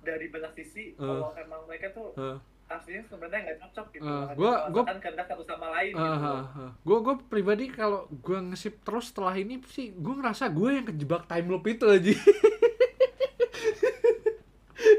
[0.01, 1.05] dari banyak sisi Ah.
[1.05, 5.43] kalau emang mereka tuh Ah, aslinya sebenarnya nggak cocok gitu Makanya gua- gua- kehendak satu
[5.43, 6.71] sama lain ah, gitu ah, ah.
[6.75, 11.25] gue gue pribadi kalau gue nge-ship terus setelah ini sih gue ngerasa gue yang kejebak
[11.25, 12.13] time loop itu aja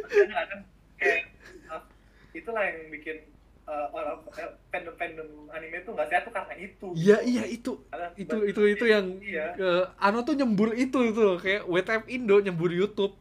[0.07, 0.63] kadang-kadang
[0.97, 1.23] kayak
[1.67, 1.83] ah,
[2.33, 3.17] itulah yang bikin
[3.67, 6.89] eh, orang eh, fandom-fandom anime tuh nggak sehat tuh karena itu.
[6.95, 7.73] Iya iya itu.
[7.91, 9.53] Karena itu itu itu yang iya.
[9.55, 11.37] eh, Ano tuh nyembur itu itu loh.
[11.37, 13.15] Kayak WTF Indo nyembur YouTube.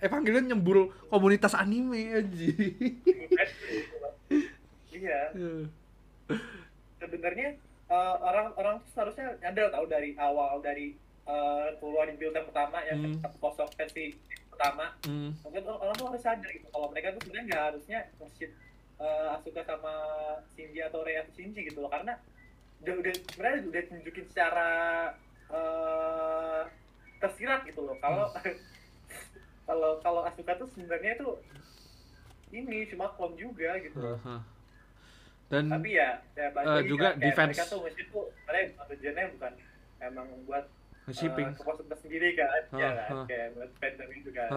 [0.00, 2.48] Evangelion nyembur komunitas anime aja
[4.90, 5.20] iya.
[6.96, 7.48] Sebenarnya
[7.86, 12.48] eh, orang orang tuh seharusnya nyadar tahu dari awal dari eh, keluar di build yang
[12.48, 13.20] pertama yang Hmm.
[13.36, 14.16] kosong versi
[14.48, 14.92] pertama.
[15.04, 15.32] Hmm.
[15.40, 18.50] mungkin orang, orang tuh harus sadar gitu kalau mereka tuh sebenarnya nggak harusnya nge-ship
[19.00, 19.92] eh, Asuka sama
[20.52, 22.14] Shinji atau Rei atau Shinji gitu loh karena
[22.80, 24.68] udah udah sebenarnya udah tunjukin secara
[25.50, 26.62] eh
[27.20, 28.30] tersirat gitu loh kalau
[29.68, 31.28] kalau kalau Asuka tuh sebenarnya itu
[32.50, 34.18] ini cuma klon juga gitu loh.
[34.24, 34.38] Aha.
[35.50, 37.50] dan tapi ya, ya lagi juga kan, kayak defense.
[37.58, 39.52] mereka tuh tuh sebenarnya bukan tujuannya bukan
[40.00, 40.64] emang buat
[41.10, 43.26] shipping uh, sendiri kan ya Ah, kan ah.
[43.26, 44.50] kayak buat fandom itu kan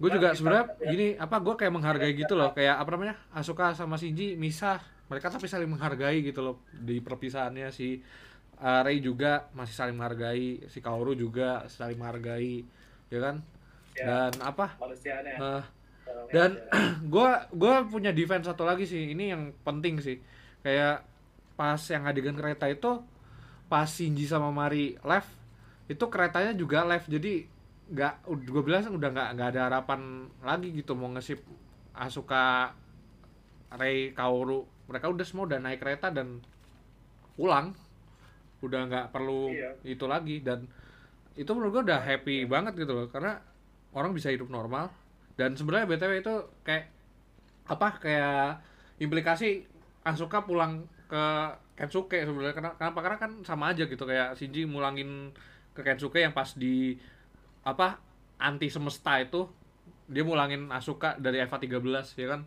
[0.00, 2.56] gue juga Tapi sebenarnya gini apa gue kayak menghargai gitu loh.
[2.56, 4.80] Kayak apa namanya Asuka sama Shinji misah.
[5.12, 8.00] Mereka tapi saling menghargai gitu loh di perpisahannya si
[8.62, 12.64] uh, Rei juga masih saling menghargai si Kaoru juga saling menghargai
[13.10, 13.36] ya kan?
[13.90, 14.30] Ya.
[14.30, 15.62] dan apa manusianya uh,
[16.30, 16.62] dan
[17.12, 20.18] gue gua punya defense satu lagi sih ini yang penting sih.
[20.62, 21.02] Kayak
[21.58, 23.02] pas yang adegan kereta itu
[23.66, 25.30] pas Shinji sama Mari left
[25.90, 27.10] itu keretanya juga left.
[27.10, 27.46] Jadi
[27.90, 28.14] nggak
[28.46, 30.00] gue bilang udah nggak nggak ada harapan
[30.46, 31.42] lagi gitu mau ngesip
[31.90, 32.70] Asuka
[33.74, 34.62] Rei Kaoru.
[34.86, 36.38] Mereka udah semua udah naik kereta dan
[37.34, 37.74] pulang.
[38.62, 39.74] Udah nggak perlu Iya.
[39.82, 40.66] itu lagi dan
[41.34, 43.38] itu menurut gue udah happy banget gitu loh karena
[43.90, 44.90] orang bisa hidup normal.
[45.34, 46.90] Dan sebenarnya btw itu kayak
[47.66, 48.60] apa kayak
[48.98, 49.66] implikasi
[50.06, 51.24] Asuka pulang ke
[51.76, 52.52] Kensuke sebenarnya.
[52.52, 52.98] Kena- kenapa?
[53.00, 55.32] Karena kan sama aja gitu kayak Shinji mulangin
[55.72, 56.96] ke Kensuke yang pas di
[57.62, 58.00] apa
[58.36, 59.46] anti semesta itu
[60.06, 61.76] dia mulangin Asuka dari Eva 13
[62.16, 62.40] ya kan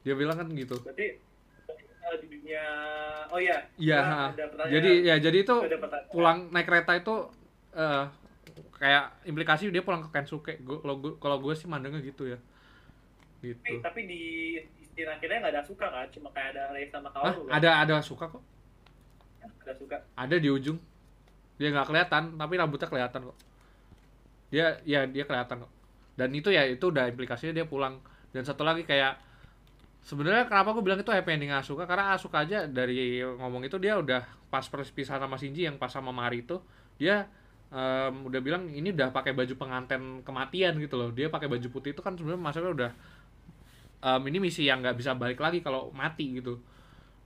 [0.00, 1.18] dia bilang kan gitu berarti
[2.00, 2.64] uh, di dunia
[3.28, 3.98] oh iya Iya,
[4.36, 4.70] pertanyaan.
[4.70, 5.56] jadi ya jadi itu
[6.08, 7.14] pulang naik kereta itu
[7.74, 8.04] eh
[8.74, 10.60] kayak implikasi dia pulang ke Kensuke.
[10.60, 12.38] Kalau gue kalau gue sih mandangnya gitu ya.
[13.40, 13.80] tapi, Gitu.
[13.80, 14.22] tapi di
[14.78, 17.32] istilah akhirnya nggak ada suka kan cuma kayak ada Rei sama Hah?
[17.32, 17.52] Kaoru kan?
[17.56, 18.42] ada ada suka kok.
[19.42, 20.78] ada suka Ada di ujung.
[21.56, 23.36] Dia nggak kelihatan, tapi rambutnya kelihatan kok.
[24.54, 25.66] Dia ya dia kelihatan.
[26.14, 27.98] Dan itu ya itu udah implikasinya dia pulang.
[28.30, 29.18] Dan satu lagi kayak
[30.04, 33.96] sebenarnya kenapa gue bilang itu happy ending Asuka karena Asuka aja dari ngomong itu dia
[33.96, 34.20] udah
[34.52, 36.60] pas perpisahan sama Shinji yang pas sama Mari itu
[37.00, 37.24] dia
[37.72, 41.96] em, udah bilang ini udah pakai baju pengantin kematian gitu loh dia pakai baju putih
[41.96, 42.90] itu kan sebenarnya maksudnya udah
[44.04, 46.60] em, ini misi yang nggak bisa balik lagi kalau mati gitu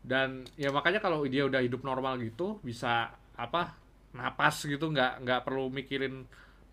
[0.07, 3.75] dan ya makanya kalau dia udah hidup normal gitu bisa apa
[4.15, 6.25] napas gitu nggak nggak perlu mikirin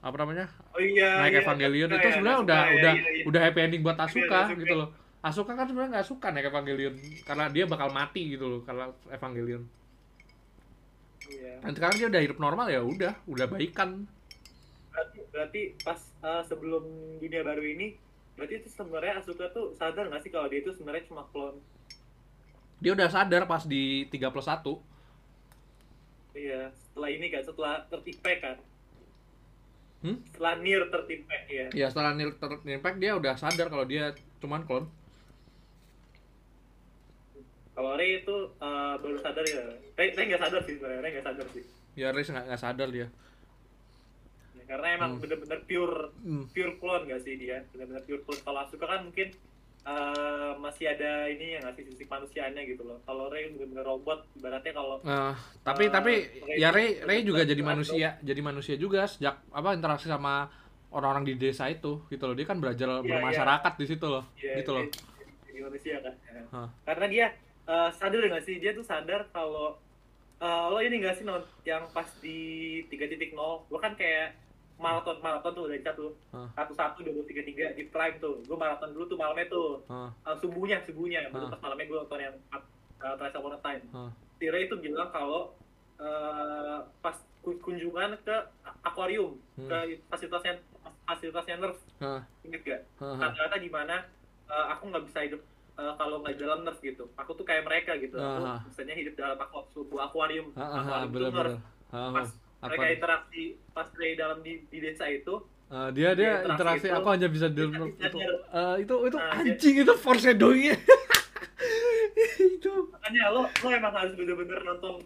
[0.06, 0.46] apa namanya?
[0.70, 3.10] Oh iya naik iya, Evangelion ada itu ya, sebenarnya ada udah suka ya, udah iya,
[3.10, 3.24] iya.
[3.26, 4.62] udah happy ending buat Iya, Asuka ada suka.
[4.62, 4.90] gitu loh.
[5.26, 6.96] Asuka kan sebenarnya nggak suka naik Evangelion
[7.26, 9.64] karena dia bakal mati gitu loh karena Evangelion.
[11.26, 11.58] Iya.
[11.58, 14.06] dan sekarang dia udah hidup normal ya udah udah baikan.
[14.94, 16.86] Berarti, berarti pas uh, sebelum
[17.18, 17.98] dunia baru ini
[18.38, 21.58] berarti itu sebenarnya Asuka tuh sadar nggak sih kalau dia itu sebenarnya cuma klon?
[22.78, 24.62] Dia udah sadar pas di 3 plus 1
[26.36, 28.60] iya setelah ini kan setelah tertipe kan
[30.06, 30.22] Hmm?
[30.30, 31.66] setelah near tertipe ya.
[31.74, 34.86] Ya setelah Nil Ter- Impact dia udah sadar kalau dia cuman klon
[37.74, 39.66] kalau Rey itu uh, baru sadar ya.
[39.94, 41.64] Rey Rey nggak sadar sih sebenarnya Rey nggak sadar sih.
[41.96, 43.08] Ya Riz nggak nggak sadar dia.
[44.54, 45.22] Ya, karena emang Hmm.
[45.22, 46.44] bener-bener pure Hmm.
[46.48, 47.68] pure clone gak sih dia?
[47.70, 48.42] Bener-bener pure clone.
[48.42, 49.36] Kalau Asuka kan mungkin
[49.86, 54.74] uh, masih ada ini yang ngasih sisi manusianya gitu loh kalau Rey bener-bener robot ibaratnya
[54.74, 56.14] kalau Nah, tapi Eh, tapi
[56.44, 60.50] Ray ya Ray Ray juga jadi manusia, jadi manusia juga sejak apa interaksi sama
[60.90, 62.34] orang-orang di desa itu gitu loh.
[62.34, 64.24] Dia kan belajar Iya, bermasyarakat di situ loh.
[64.36, 64.86] ya, gitu loh.
[64.86, 65.02] jadi,
[65.46, 66.42] jadi manusia kan Ya.
[66.52, 66.70] Hah.
[66.84, 67.26] karena dia
[67.64, 69.80] uh, sadar gak sih dia tuh sadar kalau
[70.38, 72.38] uh, lo ini gak sih non yang pas di
[72.88, 73.32] 3.0
[73.66, 74.36] gua kan kayak
[74.76, 76.12] maraton maraton tuh dari satu
[76.52, 78.44] satu satu dua tiga tiga di prime tuh.
[78.44, 79.80] Gue maraton dulu tuh malamnya tuh.
[79.86, 81.28] Hah, uh, subuhnya subuhnya.
[81.30, 82.62] Baru pas malamnya gue nonton yang uh,
[83.16, 83.84] Trials Upon a Time.
[83.90, 84.12] Hah.
[84.36, 85.56] si Ray itu bilang kalau
[85.98, 88.36] uh, pas ku- kunjungan ke
[88.82, 89.72] akuarium Hmm.
[89.72, 90.60] ke fasilitasnya
[91.06, 91.80] fasilitasnya Nerf.
[91.98, 92.82] Hah, inget gak?
[93.00, 93.32] Hah.
[93.32, 94.04] ternyata di mana
[94.46, 95.42] uh, aku nggak bisa hidup
[95.76, 97.08] uh, kalau nggak dalam Nerf gitu.
[97.16, 98.20] Aku tuh kayak mereka gitu.
[98.20, 98.60] Aku Ah.
[98.62, 100.52] misalnya hidup dalam aku sebuah akuarium.
[100.52, 101.56] Hah, akuarium bener Nerf.
[101.88, 102.28] Pas
[102.66, 102.68] hah.
[102.68, 102.96] mereka Apa?
[102.96, 105.36] interaksi pas Ray dalam di, di desa itu
[105.66, 107.86] Eh, dia dia Dia interaksi interaksi itu, aku hanya bisa di dia itu
[108.16, 108.34] sadar.
[108.54, 110.76] Eh, itu itu dia- anjing itu foreshadowingnya
[112.38, 115.02] itu makanya lo lo emang harus bener-bener nonton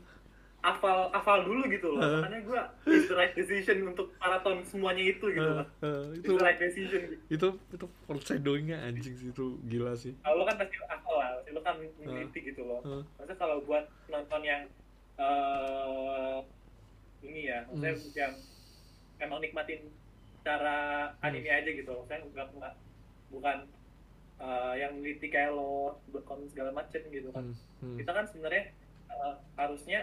[0.60, 2.20] hafal hafal dulu gitu loh Uh.
[2.20, 2.62] makanya gue
[2.92, 6.44] it's the right decision untuk maraton semuanya itu gitu Eh, loh eh, it's itu the
[6.44, 7.16] right decision gitu.
[7.30, 11.50] itu itu foreshadowingnya anjing sih itu gila sih kalau lo kan pasti hafal lah pasti
[11.50, 14.68] lo kan meneliti gitu loh Eh, maksudnya kalau buat nonton yang
[15.18, 16.38] eh
[17.22, 18.14] ini ya maksudnya Hmm.
[18.16, 18.34] yang
[19.20, 19.82] emang nikmatin
[20.40, 20.78] cara
[21.20, 21.94] anime aja gitu.
[22.06, 22.72] Saya bukan bukan,
[23.30, 23.58] bukan
[24.38, 25.72] eh, yang meneliti kayak lo
[26.08, 27.44] berkon segala macem gitu kan.
[27.44, 27.98] Hmm, hmm.
[27.98, 28.72] kita kan sebenarnya
[29.10, 30.00] eh, harusnya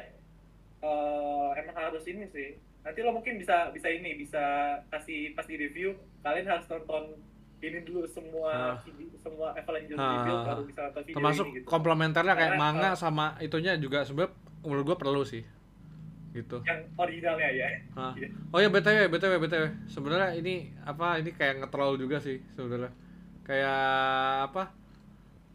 [0.78, 2.48] eh, emang harus ini sih.
[2.82, 4.44] Nanti lo mungkin bisa bisa ini bisa
[4.86, 7.16] kasih pas di review kalian harus nonton
[7.56, 8.78] ini dulu semua Ah.
[8.78, 11.66] video- semua Evangelion Ah, review baru bisa nonton video termasuk ini gitu.
[11.66, 15.42] komplementernya kayak Karena, manga uh, sama itunya juga sebenarnya menurut gua perlu sih
[16.36, 16.60] gitu.
[16.68, 17.68] Yang originalnya ya.
[17.96, 18.12] Ah.
[18.12, 18.28] Iya.
[18.52, 22.92] oh ya btw btw btw sebenarnya ini apa ini kayak ngetrol juga sih sebenarnya.
[23.46, 23.80] Kayak
[24.52, 24.62] apa?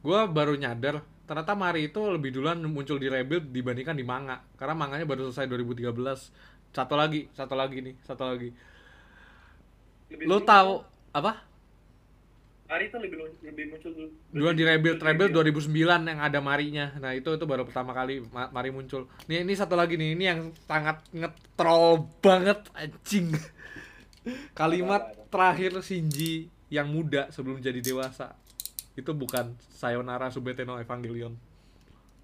[0.02, 4.42] Gua baru nyadar ternyata Mari itu lebih duluan muncul di Rebuild dibandingkan di manga.
[4.58, 5.94] Karena manganya baru selesai 2013
[6.72, 8.50] satu lagi satu lagi nih satu lagi.
[10.10, 10.82] Lebih lo tahu
[11.14, 11.51] apa
[12.72, 14.10] Hari itu lebih lebih muncul dulu.
[14.32, 16.96] duluan di Rebuild Rebuild 2009 yang ada Marinya.
[17.04, 19.12] Nah itu itu baru pertama kali Ma- Mari muncul.
[19.28, 20.16] Nih ini satu lagi nih.
[20.16, 23.36] Ini yang sangat ngetrol banget anjing.
[24.60, 28.40] Kalimat terakhir Shinji yang muda sebelum jadi dewasa.
[28.96, 31.36] Itu bukan Sayonara Subete no Evangelion.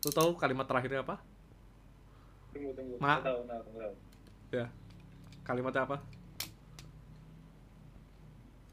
[0.07, 1.19] Lu tahu kalimat terakhirnya apa?
[2.55, 2.95] Tunggu tunggu.
[3.03, 3.93] Ma- tahu, tahu, tahu.
[4.55, 4.71] ya.
[5.43, 5.99] Kalimatnya apa?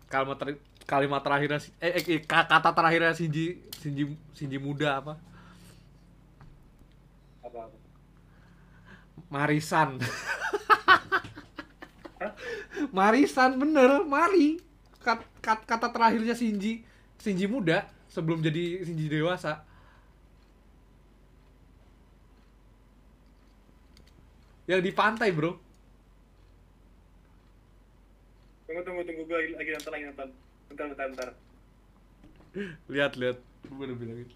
[0.06, 4.04] Kalimat ter- kalimat terakhirnya eh, eh, ka- kata terakhirnya Shinji Shinji
[4.36, 5.12] Shinji muda apa?
[7.44, 7.76] Apa apa?
[9.30, 9.98] Marisan.
[12.96, 14.60] Marisan bener Mari.
[15.04, 16.84] Kat- kat- kata terakhirnya Shinji
[17.20, 19.64] Shinji muda sebelum jadi Shinji dewasa.
[24.64, 25.52] Yang di pantai bro.
[28.66, 29.22] Tunggu tunggu tunggu.
[29.28, 30.28] Gue lagi nonton lagi nonton.
[30.74, 31.30] Bentar bentar bentar.
[32.90, 34.34] lihat lihat gue udah bilang itu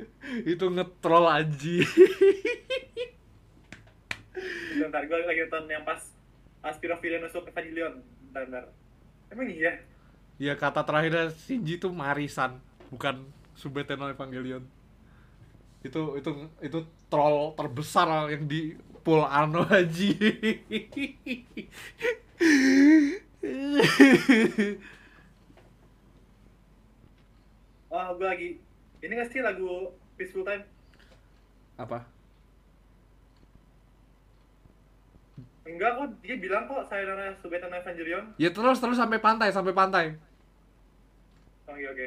[0.56, 1.84] itu ngetrol aji
[4.78, 6.00] Bentar, gue lagi nonton yang pas
[6.64, 8.00] Aspiro Villain masuk Evangelion.
[8.30, 8.64] Bentar bentar.
[9.28, 9.84] Emang iya?
[10.40, 13.28] ya kata terakhirnya Shinji itu Marisan bukan
[13.58, 14.62] Subete no Evangelion
[15.82, 16.30] itu itu
[16.62, 16.78] itu
[17.10, 20.14] troll terbesar yang di Pool Ano Haji
[27.88, 28.48] Oh gue lagi.
[28.98, 30.64] Ini nggak sih lagu Peaceful Time?
[31.78, 32.02] apa
[35.62, 38.34] Enggak kok, dia bilang kok Sayonara Subeta Evangelion.
[38.34, 40.04] ya terus terus sampai pantai sampai pantai
[41.68, 42.06] Oh iya oke.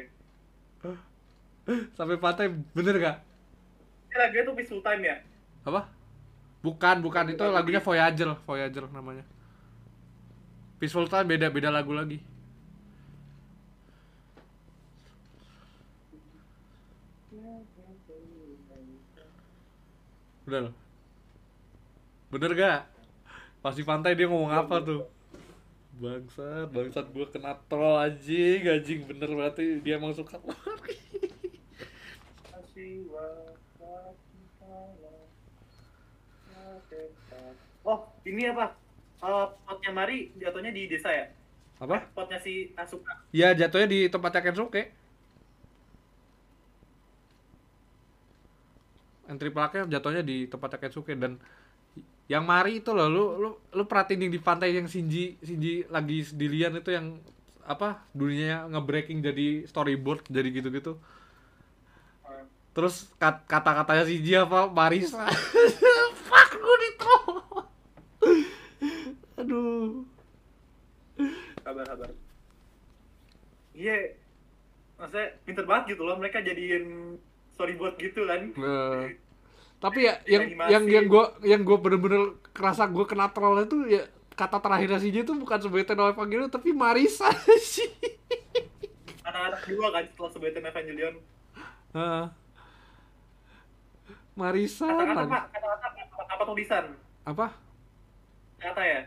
[1.96, 3.16] sampai pantai bener gak
[4.10, 5.16] Ini lagunya tuh Peaceful Time ya?
[5.62, 5.86] apa
[6.60, 9.22] bukan bukan itu Lagu lagunya Voyager Voyager namanya
[10.76, 12.18] Peaceful Time beda beda lagu lagi
[20.60, 20.74] Loh.
[22.32, 22.80] Bener gak?
[23.62, 25.06] Pas di pantai dia ngomong apa tuh?
[26.00, 30.40] Bangsat, bangsat gue kena troll anjing, anjing bener berarti dia emang suka
[37.82, 38.78] Oh, ini apa?
[39.22, 41.26] Eh, potnya Mari jatuhnya di desa ya?
[41.82, 42.08] Apa?
[42.14, 43.10] Potnya si Asuka.
[43.34, 44.94] Ya jatuhnya di tempatnya Kensuke
[49.32, 51.40] Entry plaknya jatuhnya di tempatnya Kensuke dan
[52.30, 56.22] yang Mari itu loh, lu lu lu perhatiin yang di pantai yang Shinji Shinji lagi
[56.24, 57.18] sendirian itu yang
[57.62, 60.98] apa dunianya nge-breaking jadi storyboard jadi gitu-gitu.
[62.72, 65.28] Terus kat- kata-katanya Shinji apa Marisa.
[66.28, 66.90] Fuck gue di
[69.42, 70.06] Aduh.
[71.60, 72.10] Kabar kabar.
[73.76, 74.16] Iya.
[74.96, 77.18] Maksudnya pinter banget gitu loh mereka jadiin
[77.52, 78.40] storyboard gitu kan.
[78.56, 79.10] Nah,
[79.82, 80.70] tapi ya yang Animasi.
[80.70, 84.06] yang yang gue yang gue bener-bener kerasa gue kena troll itu ya
[84.38, 87.28] kata terakhirnya si itu bukan sebagai no Evangelion tapi Marisa
[87.58, 87.90] sih.
[89.26, 91.14] Anak-anak juga kan setelah sebutin Evangelion.
[91.98, 92.24] Heeh.
[94.38, 95.38] Marisa Kata-kata apa?
[95.50, 96.84] Kata-kata apa, apa tulisan?
[97.22, 97.46] apa
[98.58, 99.02] Kata ya?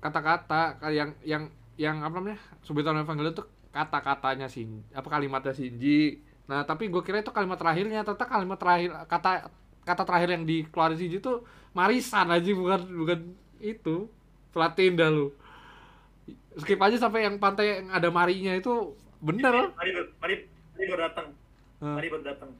[0.00, 6.64] kata-kata yang yang yang apa namanya Subeton Evangelion itu kata-katanya Shin apa kalimatnya Shinji nah
[6.66, 9.52] tapi gue kira itu kalimat terakhirnya ternyata kalimat terakhir kata
[9.90, 11.32] kata terakhir yang dikeluarin Shinji itu
[11.70, 13.18] Marisan aja bukan bukan
[13.62, 13.94] itu
[14.50, 15.26] pelatih dah lu
[16.58, 20.34] skip aja sampai yang pantai yang ada marinya itu bener Mari ber- mari
[20.74, 21.26] mari baru datang.
[21.80, 22.50] Mari baru datang.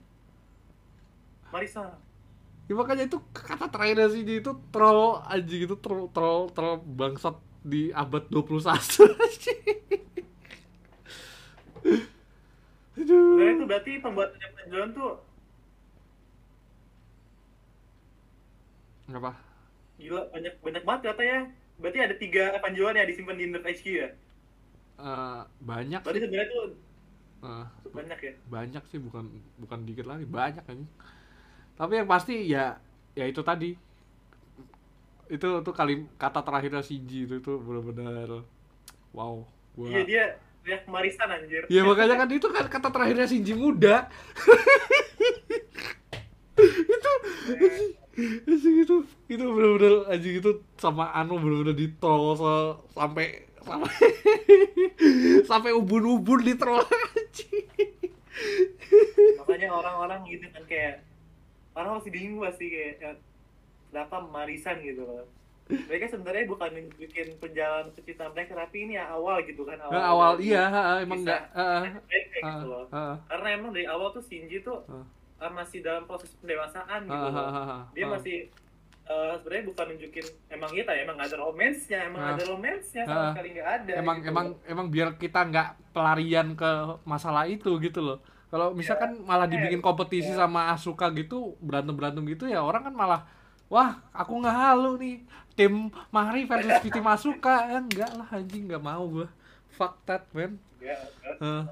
[1.50, 1.84] Marisa.
[2.70, 7.90] ya, makanya itu kata terakhirnya Shinji itu troll aja gitu troll troll troll bangsat di
[7.92, 8.62] abad 21
[9.18, 9.52] aja
[13.00, 13.16] Aduh.
[13.34, 15.10] Sebenarnya itu berarti pembuatan Evangelion tuh
[19.12, 19.32] apa
[19.96, 21.38] gila banyak banyak banget katanya.
[21.76, 24.08] Berarti ada tiga Evangelion yang disimpan di Nerd HQ ya?
[24.96, 26.64] Eh, banyak sih sebenarnya tuh
[27.40, 28.32] Eh, banyak ya?
[28.46, 29.24] banyak sih bukan
[29.56, 30.84] bukan dikit lagi banyak kan
[31.72, 32.76] tapi yang pasti ya
[33.16, 33.72] ya itu tadi
[35.26, 38.44] itu tuh kali kata terakhirnya Shinji itu tuh benar-benar
[39.16, 39.40] wow
[39.72, 40.24] gua Iya dia
[40.60, 41.64] teriak Marisan anjir.
[41.72, 44.12] ya makanya kan itu kan kata terakhirnya Shinji muda
[46.60, 47.12] itu
[48.18, 48.96] anjing itu
[49.30, 52.34] itu benar-benar anjing itu sama Anu benar-benar ditol
[52.92, 53.88] sampai sampai
[55.50, 57.68] sampai ubun-ubun di troll anjing.
[59.38, 61.04] Makanya orang-orang gitu kan kayak
[61.76, 63.10] orang masih bingung pasti kayak ya,
[63.90, 65.24] kenapa marisan gitu loh.
[65.70, 70.04] Mereka sebenarnya bukan nunjukin penjalan cerita mereka tapi ini ya awal gitu kan awal, Nah,
[70.10, 72.84] awal iya ha, emang bisa nggak ha, ha, mereka ha, gitu loh.
[72.90, 75.06] Ha, karena emang dari awal tuh Shinji tuh ha,
[75.40, 77.16] uh, masih dalam proses pendewasaan gitu.
[77.16, 78.12] Ha, loh ha, ha, dia ha.
[78.12, 78.36] masih
[79.04, 82.32] uh, sebenarnya bukan nunjukin emang kita emang nggak ada romansnya emang Ah.
[82.36, 83.28] ada romansnya sama Ah.
[83.32, 84.28] sekali nggak ada emang gitu.
[84.30, 86.70] emang emang biar kita nggak pelarian ke
[87.02, 88.18] masalah itu gitu loh.
[88.50, 90.42] Kalau misalkan malah dibikin kompetisi Ya.
[90.42, 93.22] sama Asuka gitu berantem berantem gitu ya orang kan malah
[93.66, 95.16] wah aku nggak halu nih
[95.54, 99.26] tim Mahri versus tim Asuka ya enggak lah anjing nggak mau gua.
[99.70, 100.58] Fuck that man.
[100.82, 100.98] Nggak,
[101.38, 101.62] Heh,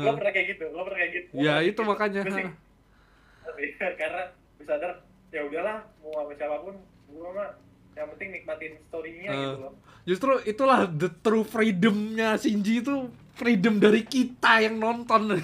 [0.00, 0.64] lo pernah kayak gitu?
[0.70, 1.30] Lo pernah kayak gitu?
[1.34, 1.82] Ya itu gitu.
[1.84, 2.46] makanya sih.
[3.58, 4.22] Iya, karena
[4.54, 5.02] gue sadar
[5.34, 6.78] ya udahlah mau sama siapa pun
[7.10, 7.58] gue mah
[7.98, 9.34] yang penting nikmatin storynya Eh.
[9.34, 9.72] gitu loh.
[10.06, 15.34] Justru itulah the true freedomnya Shinji itu freedom dari kita yang nonton.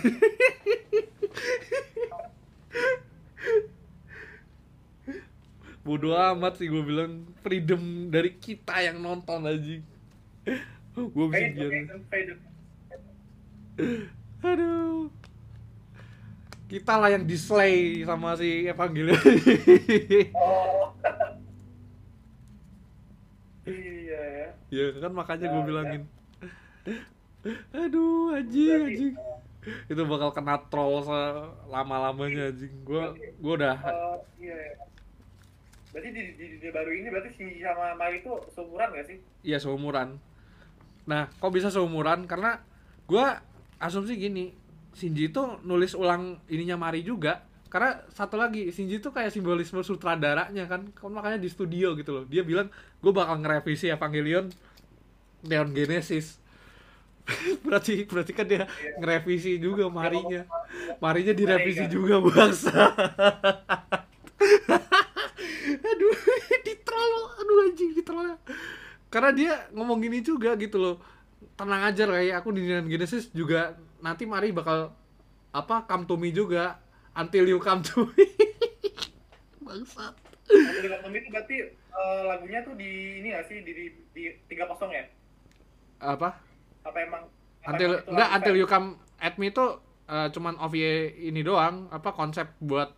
[5.85, 9.77] Bodoh amat sih gue bilang freedom dari kita yang nonton aja
[10.95, 11.45] gue bisa
[12.09, 12.39] Kayak
[14.45, 15.09] aduh.
[16.65, 20.91] Kita lah yang dislay sama si Evangelion oh
[23.69, 24.49] iya ya.
[24.73, 26.03] Ya kan makanya gue Ya, bilangin.
[27.73, 29.15] aduh anjing Berarti, anjing.
[29.89, 32.73] Itu bakal kena troll selama lamanya anjing.
[32.83, 33.03] Gue
[33.39, 34.75] gue udah eh, iya ya.
[35.95, 39.19] berarti di, di, di, baru ini berarti Shinji sama Mari itu seumuran gak sih?
[39.47, 40.19] Iya seumuran.
[41.07, 42.27] Nah kok bisa seumuran?
[42.27, 42.59] Karena
[43.07, 43.25] gue
[43.85, 44.57] asumsi gini
[44.97, 50.65] Shinji itu nulis ulang ininya Mari juga karena satu lagi Shinji itu kayak simbolisme sutradaranya
[50.71, 52.25] kan kan makanya di studio gitu loh.
[52.25, 52.71] Dia bilang
[53.03, 54.49] gue bakal ngerevisi Evangelion
[55.45, 56.41] Neon Genesis.
[57.65, 58.69] Berarti berarti kan dia
[59.01, 60.47] ngerevisi juga Marinya.
[61.03, 62.73] Marinya direvisi juga bangsa.
[65.91, 66.15] Aduh
[66.67, 68.35] di troll aduh anjing di troll
[69.13, 70.97] karena dia ngomong gini juga gitu loh
[71.55, 74.93] tenang aja kayak aku di Neon Genesis juga nanti Mari bakal
[75.55, 76.81] apa come to me juga
[77.15, 78.25] until you come to me.
[79.65, 80.15] Bangsat.
[80.51, 84.69] Nanti di itu berarti eh, lagunya tuh di ini gak sih di di, di tiga
[84.69, 85.05] kosong ya?
[86.03, 86.37] Apa?
[86.85, 87.23] Apa emang
[87.65, 88.89] apa until emang itu enggak until you come
[89.23, 89.67] at me itu
[90.11, 90.95] eh, cuman OVA
[91.25, 92.93] ini doang apa konsep buat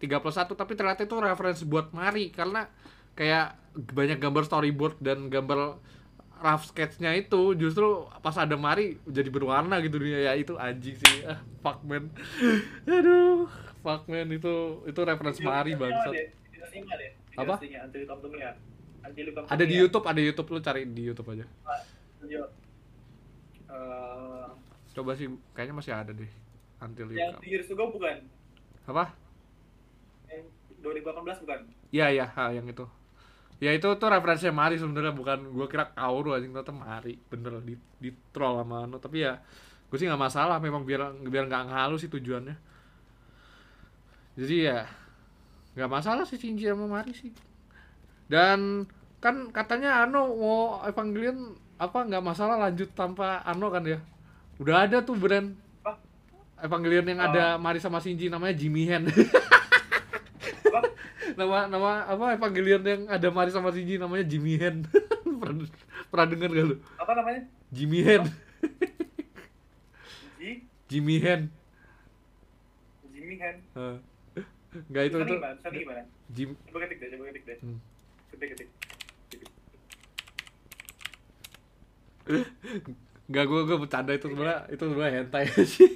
[0.00, 2.68] 31 tapi ternyata itu reference buat Mari karena
[3.16, 5.78] kayak banyak gambar storyboard dan gambar
[6.40, 11.22] rough sketch-nya itu justru pas ada Mari jadi berwarna gitu dia ya itu anjing sih
[11.28, 12.08] ah fuck man
[12.88, 13.44] aduh
[13.84, 16.14] fuck man itu itu reference Mari bangsat
[17.38, 17.56] Apa?
[17.62, 17.72] You
[19.16, 19.74] You ada di.
[19.80, 21.46] YouTube ada YouTube lu cari di YouTube aja.
[23.70, 24.46] Eh,
[24.92, 26.28] coba sih kayaknya masih ada deh
[26.82, 28.26] until you yang Years to Go bukan?
[28.90, 29.14] apa
[30.26, 30.50] Yang
[30.82, 31.60] 2018 bukan?
[31.94, 32.84] Iya iya, yang itu.
[33.60, 37.20] Ya itu tuh referensinya Mari sebenarnya bukan gua kira Kaoru anjing ternyata Mari.
[37.28, 39.36] Bener di di troll sama anu, tapi ya
[39.90, 42.56] gue sih nggak masalah memang biar biar nggak ngalu sih tujuannya.
[44.40, 44.88] Jadi ya
[45.76, 47.30] nggak masalah sih Shinji sama Mari sih.
[48.30, 48.88] Dan
[49.20, 54.00] kan katanya Ano mau Evangelion apa nggak masalah lanjut tanpa Ano kan ya.
[54.56, 55.52] Udah ada tuh brand?
[56.60, 59.04] Evangelion yang ada Mari sama Shinji namanya Jimmy Hen.
[61.40, 64.84] Nama nama apa Evangelion yang ada Mari sama Shinji namanya Jimmy Hen
[65.40, 65.64] pernah
[66.12, 67.48] pernah dengar gak lu Apa namanya?
[67.72, 68.28] Jimmy Hen
[70.36, 70.68] Ji?
[70.92, 71.48] Jimmy Hen
[73.30, 73.56] Jimmy Han.
[73.78, 73.96] Eh,
[74.90, 75.54] nggak itu itu gimana?
[75.54, 76.02] Tulisannya gimana?
[76.34, 77.58] Jim Coba ketik deh, coba ketik deh.
[77.62, 77.78] Hmm.
[78.34, 78.68] Ketik, ketik.
[83.30, 85.86] Gue gue bercanda itu sebenarnya itu sebenarnya hentai sih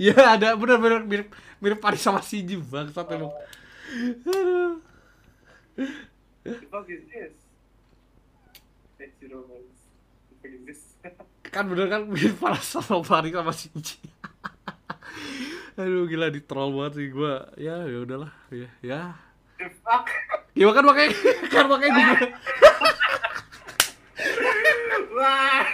[0.10, 1.30] ya ada bener-bener mirip
[1.60, 3.32] mirip Paris sama Shinji bangsat emang
[4.40, 4.80] aduh
[11.50, 14.00] kan bener kan mirip Paris sama Paris sama Shinji
[15.80, 18.32] aduh gila di troll banget sih gue ya ya udahlah.
[18.52, 19.00] Ya ya.
[20.52, 21.14] Ya kan makanya
[21.48, 22.28] kan makanya gue
[25.16, 25.64] Wah.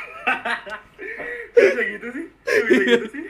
[1.57, 2.27] Bisa gitu sih?
[2.67, 3.25] Bisa gitu sih?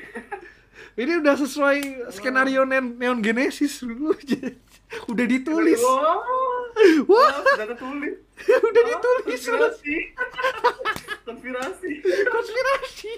[0.96, 1.78] Ini udah sesuai
[2.10, 4.16] skenario Neon, Neon Genesis lu
[5.12, 6.16] udah ditulis Wah.
[7.04, 8.16] wah Sudah tertulis.
[8.66, 9.96] udah Oh, ditulis Konspirasi.
[11.22, 11.92] Konspirasi.
[12.26, 13.12] konspirasi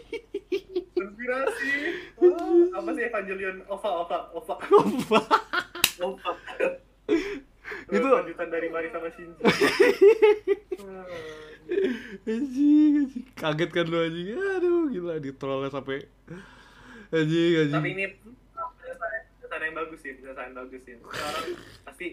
[0.91, 1.71] Konspirasi.
[2.17, 5.21] Oh, apa sih Evangelion Ova Ova Ova Apa?
[6.01, 6.31] Ova.
[7.89, 9.43] Itu- lanjutan dari Mari sama Shinji.
[12.25, 16.01] Anjing kaget kan lu anjing aduh gila di trollnya sampai
[17.09, 18.05] anjing tapi anjing ini
[19.49, 20.95] penyelesaian yang bagus sih penyelesaian bagus sih.
[21.01, 21.47] Orang
[21.85, 22.07] pasti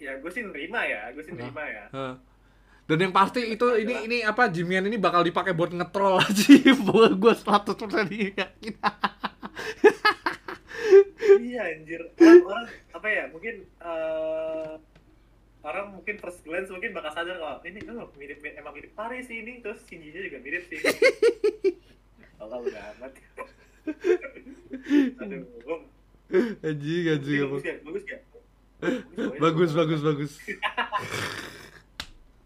[0.00, 1.84] ya gue sih nerima ya gue sih nerima ya.
[2.90, 6.74] Dan yang pasti itu ini ini apa Jimian ini bakal dipakai buat ngetrol aja.
[6.82, 8.74] Buat gue 100% yakin.
[11.40, 12.02] Iya anjir.
[12.18, 14.72] Orang, orang apa ya mungkin eh,
[15.62, 19.30] orang mungkin first glance mungkin bakal sadar kalau ini tuh mirip, mirip emang mirip Paris
[19.30, 19.62] sih ini.
[19.62, 20.80] Terus Shinji nya juga mirip sih.
[22.42, 23.12] Allah udah amat
[25.20, 25.44] aduh
[26.62, 27.68] anjing anjing bagus apa?
[27.68, 28.18] ya bagus ya?
[29.40, 30.32] Bagus bagus bagus.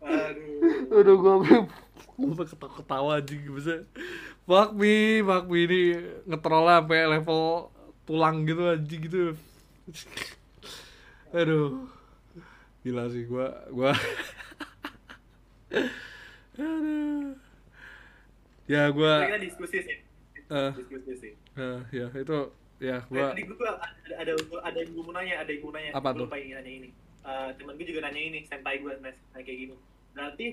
[0.04, 0.98] Aduh.
[1.00, 3.86] Aduh gua gua ketawa ketawa anjing bisa
[4.44, 5.80] fuck me fuck me ini
[6.26, 7.70] ngetrol sampai level
[8.02, 9.38] tulang gitu anjing gitu.
[11.38, 11.86] Aduh.
[12.82, 13.94] Gila sih gua gua.
[16.58, 17.38] Aduh.
[18.66, 20.03] Ya gua kita diskusi sih
[20.52, 20.70] Eh.
[20.76, 22.38] diskusi sih eh, ya itu
[22.82, 24.32] ya gua tadi gue ada, ada
[24.64, 25.90] ada yang gue mau nanya, ada yang mau nanya.
[25.94, 26.26] Apa Gua tuh?
[26.26, 26.90] lupa yang nanya ini.
[27.24, 29.74] Eh, temen gue juga nanya ini, senpai gue nanya kayak gini.
[30.12, 30.46] Berarti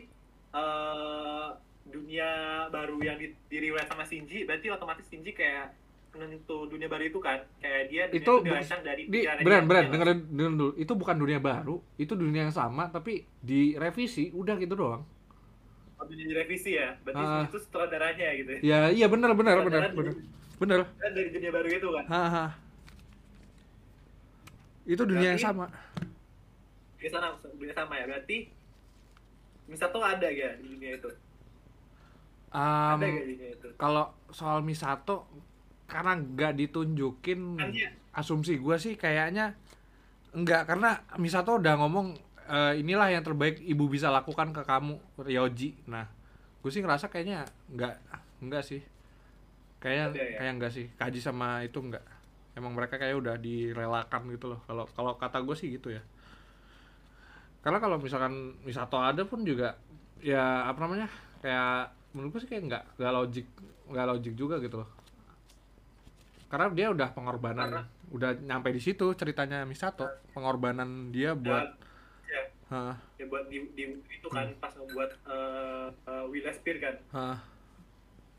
[0.51, 1.47] eh
[1.81, 2.29] dunia
[2.69, 5.73] baru yang di, diriwayat sama Shinji, berarti otomatis Shinji kayak
[6.13, 7.41] penentu dunia baru itu kan?
[7.57, 9.65] Kayak dia dunia itu dirancang dari di ya kan?
[9.65, 14.75] dengerin dengerin dulu itu bukan dunia baru itu dunia yang sama tapi direvisi udah gitu
[14.75, 15.03] doang
[16.07, 16.97] direvisi ya.
[17.01, 17.43] Berarti Ah.
[17.45, 18.51] itu sutradaranya gitu.
[18.57, 18.61] ya.
[18.61, 20.13] ya iya benar benar benar benar
[20.57, 22.05] benar dari dunia baru itu kan.
[22.07, 22.45] Haha.
[24.83, 25.65] Itu dunia yang Berarti- sama.
[26.97, 28.05] Di sana dunia sama ya.
[28.07, 28.37] Berarti
[29.65, 31.09] Misato ada gak di dunia itu?
[32.51, 33.67] Am, Ada gak di dunia itu?
[33.75, 35.23] kalau soal Misato
[35.87, 39.55] karena nggak ditunjukin dia- asumsi gua sih kayaknya
[40.31, 42.15] enggak karena Misato udah ngomong
[42.47, 45.75] "E, inilah yang terbaik ibu bisa lakukan ke kamu Ryoji.
[45.89, 46.05] Nah
[46.61, 47.97] gue sih ngerasa kayaknya enggak
[48.41, 48.81] enggak sih.
[49.81, 50.37] Kayaknya ya?
[50.41, 50.85] kayak enggak sih.
[50.93, 52.05] Kaji sama itu enggak
[52.55, 54.59] emang mereka kayak udah direlakan gitu loh.
[54.67, 56.03] Kalau kalau kata gue sih gitu ya.
[57.61, 59.77] Karena kalau misalkan Misato ada pun juga
[60.21, 61.07] ya apa namanya
[61.41, 63.47] kayak menurut gue sih kayak nggak nggak logik
[63.89, 64.89] nggak logik juga gitu loh.
[66.51, 67.67] Karena dia udah pengorbanan.
[67.69, 70.03] Karena- udah nyampe di situ ceritanya Misato.
[70.35, 71.79] Pengorbanan dia buat
[72.71, 74.63] ya, Hah, ya buat di, di itu kan Hmm.
[74.63, 76.95] pas ngebuat uh, uh, Will Spear kan.
[77.11, 77.37] hah,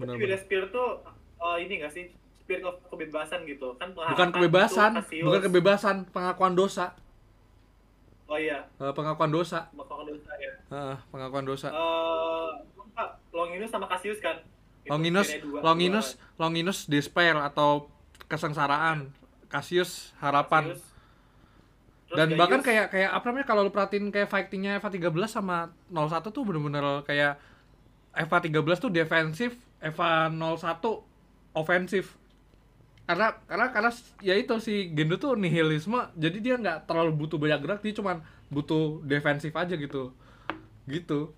[0.01, 1.05] bener Will bener Spear tuh
[1.37, 2.09] uh, ini gak sih?
[2.43, 3.79] Spirit of kebebasan gitu.
[3.79, 4.91] Kan bukan pengharapan kebebasan
[5.23, 6.91] bukan kebebasan pengakuan dosa.
[8.27, 8.67] Oh iya.
[8.83, 9.71] Eh, pengakuan dosa.
[9.71, 10.53] Bakal dosa ya.
[10.75, 11.71] Hah, pengakuan dosa.
[11.71, 12.51] Uh,
[13.31, 14.43] Longinus sama Cassius kan?
[14.91, 15.31] Longinus
[15.63, 16.41] Longinus dua kan.
[16.43, 17.87] Longinus despair atau
[18.27, 19.15] kesengsaraan.
[19.47, 20.75] Cassius harapan.
[20.75, 20.92] Cassius.
[22.13, 25.09] Terus dan Gaius, bahkan kayak kayak apa namanya kalau lu perhatiin kayak fightingnya Eva 13
[25.33, 27.41] sama 01 tuh bener-bener kayak
[28.13, 30.61] Eva 13 tuh defensif Eva 01
[31.57, 32.21] ofensif
[33.09, 33.91] karena karena karena
[34.21, 38.21] ya itu si Gendo tuh nihilisme jadi dia nggak terlalu butuh banyak gerak dia cuman
[38.53, 40.13] butuh defensif aja gitu.
[40.85, 41.33] Gitu.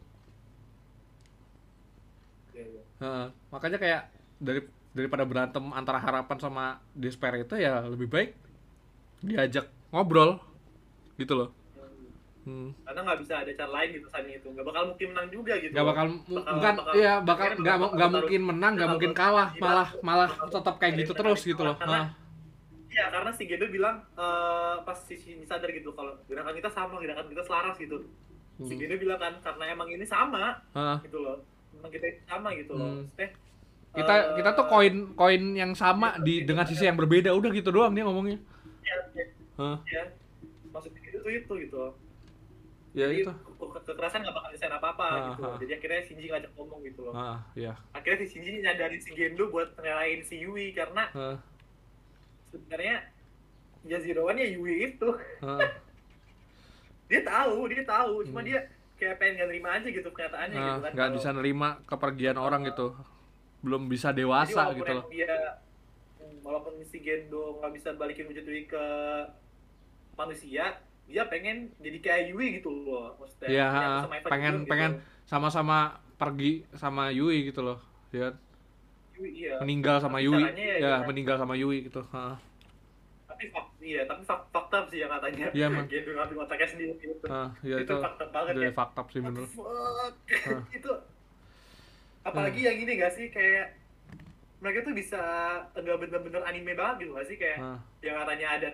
[2.99, 3.27] Heeh.
[3.55, 4.03] makanya kayak
[4.43, 6.65] dari daripada berantem antara harapan sama
[6.95, 8.35] despair itu ya lebih baik
[9.23, 10.39] diajak ngobrol
[11.16, 11.51] gitu loh
[12.45, 12.69] Hmm.
[12.69, 12.69] hmm.
[12.85, 15.73] karena nggak bisa ada cara lain gitu saat itu nggak bakal mungkin menang juga gitu
[15.73, 20.28] nggak bakal, mu- bukan iya bakal nggak nggak mungkin menang nggak mungkin kalah malah malah
[20.45, 22.23] tetap kayak gitu terus gitu loh Karena- Hah.
[22.95, 27.03] Iya, karena si Gendo bilang eh, pas si Shinji sadar gitu kalau gerakan kita sama,
[27.03, 28.07] gerakan kita selaras gitu.
[28.57, 28.78] Si Hmm.
[28.78, 31.03] Gendo bilang kan karena emang ini sama Hah.
[31.03, 31.43] gitu loh.
[31.74, 32.86] Emang kita sama gitu loh.
[32.86, 33.03] Hmm.
[33.03, 33.28] Maksudnya,
[33.91, 37.70] kita eh, kita tuh koin koin yang sama di dengan sisi yang berbeda udah gitu
[37.70, 38.39] doang dia ngomongnya
[38.81, 39.24] Iya, iya,
[39.59, 39.77] Hah.
[39.91, 40.03] iya.
[41.25, 41.85] Itu itu gitu.
[42.93, 45.43] ya Jadi itu ke- ke- kekerasan nggak bakal nyelesain apa-apa Ah, gitu.
[45.43, 45.57] ah.
[45.59, 47.13] Jadi akhirnya Shinji ngajak ngomong gitu loh.
[47.13, 51.37] ah ya Akhirnya si Shinji nyadarin si Gendo buat ngelain si Yui karena Hah.
[52.47, 53.09] sebenarnya
[53.83, 55.09] Yaziro One ya Yui itu.
[55.41, 55.59] Hah.
[57.05, 58.49] dia tahu dia tahu cuma Hmm.
[58.49, 58.61] dia
[58.95, 62.39] kayak pengen gak nerima aja gitu kenyataannya Nah, gitu kan nggak Kalau- bisa nerima kepergian
[62.39, 62.95] orang gitu
[63.61, 65.61] belum bisa dewasa gitu loh dia
[66.17, 68.85] hmm, walaupun si Gendo nggak bisa balikin wujud Yui ke
[70.15, 74.90] manusia dia pengen jadi kayak Yui gitu loh maksudnya Iya, Yang sama pengen juga pengen
[74.97, 75.02] gitu.
[75.28, 75.78] sama-sama
[76.20, 77.78] pergi sama Yui gitu loh.
[78.14, 78.32] Ya,
[79.14, 80.43] Yui, iya meninggal sama Tapi Yui.
[80.43, 82.01] ya Ya, meninggal sama Yui gitu.
[82.12, 82.36] Heeh.
[83.24, 85.86] tapi fak iya tapi fak fakta sih yang katanya Iya, emang.
[85.90, 89.20] Gendo ngambil otaknya sendiri gitu Ah, ya itu itu fakta banget ya fakta sih?
[90.44, 90.62] Hah.
[90.78, 90.90] itu
[92.24, 93.76] apalagi yang ini gak sih kayak
[94.56, 95.20] mereka tuh bisa
[95.72, 97.78] nggak bener-bener anime banget gitu gak sih kayak Ah.
[98.01, 98.66] yang katanya ada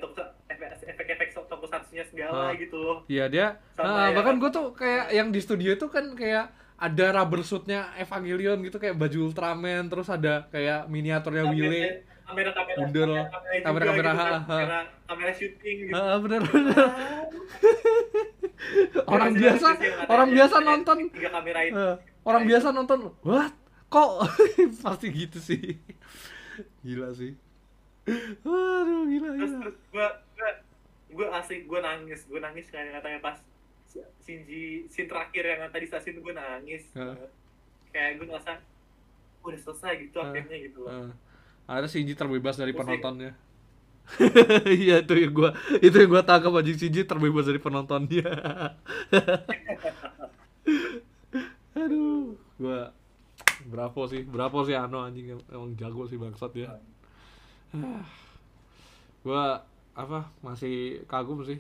[0.85, 2.55] efek-efek tokusatsunya segala Ah.
[2.55, 3.47] gitu loh Iya dia.
[3.73, 4.15] Sama ah, ya.
[4.15, 8.77] bahkan gue tuh kayak yang di studio tuh kan kayak ada rubber suitnya Evangelion gitu
[8.77, 13.11] kayak baju Ultraman terus ada kayak miniaturnya Wile kamera kamera Bundel.
[13.11, 14.39] kamera Kamera- kamera, ha, ha.
[14.47, 16.77] kamera kamera syuting gitu Ah, bener bener
[19.07, 19.67] orang biasa
[20.07, 21.87] orang biasa nonton tiga kamera itu
[22.23, 23.53] orang biasa nonton what
[23.91, 24.11] kok
[24.83, 25.77] pasti gitu sih
[26.81, 27.35] gila sih
[28.43, 29.61] Waduh, gila, terus gila.
[29.61, 30.51] terus gua gua
[31.11, 33.37] gua asik gua nangis gua nangis kayak katanya pas
[34.21, 37.29] Shinji scene terakhir yang tadi stasiun gua nangis Heeh.
[37.91, 38.53] kayak gua ngerasa
[39.43, 40.27] udah selesai gitu Heeh.
[40.27, 41.11] akhirnya gitu loh Eh,
[41.67, 42.99] ada Shinji terbebas dari Pusing.
[42.99, 43.33] penontonnya.
[44.67, 48.27] Iya itu yang gua itu yang gua tangkap anjing Shinji terbebas dari penontonnya.
[51.77, 52.91] Aduh, gua
[53.73, 56.69] bravo sih, bravo sih Ano anjing emang jago sih bangsat ya.
[59.25, 59.63] gua
[59.95, 61.59] apa masih kagum sih.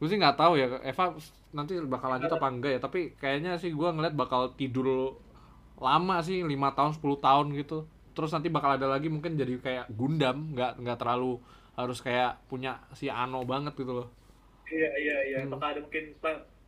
[0.00, 1.12] Gue sih nggak tahu ya Eva
[1.52, 5.16] nanti bakal lanjut apa enggak ya, tapi kayaknya sih gua ngeliat bakal tidur
[5.80, 7.78] lama sih 5 tahun 10 tahun gitu
[8.12, 11.40] terus nanti bakal ada lagi mungkin jadi kayak Gundam nggak nggak terlalu
[11.78, 14.08] harus kayak punya si Ano banget gitu loh
[14.70, 15.52] iya iya iya Hmm.
[15.52, 16.04] bakal ada mungkin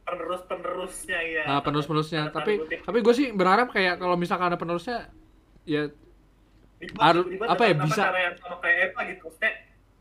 [0.03, 2.79] penerus penerusnya ya nah penerus penerusnya tapi kutip.
[2.83, 5.09] tapi gue sih berharap kayak kalau misalkan ada penerusnya
[5.62, 5.89] ya
[6.99, 9.53] harus- apa ya, bisa- cara yang sama kayak Eva gitu maksudnya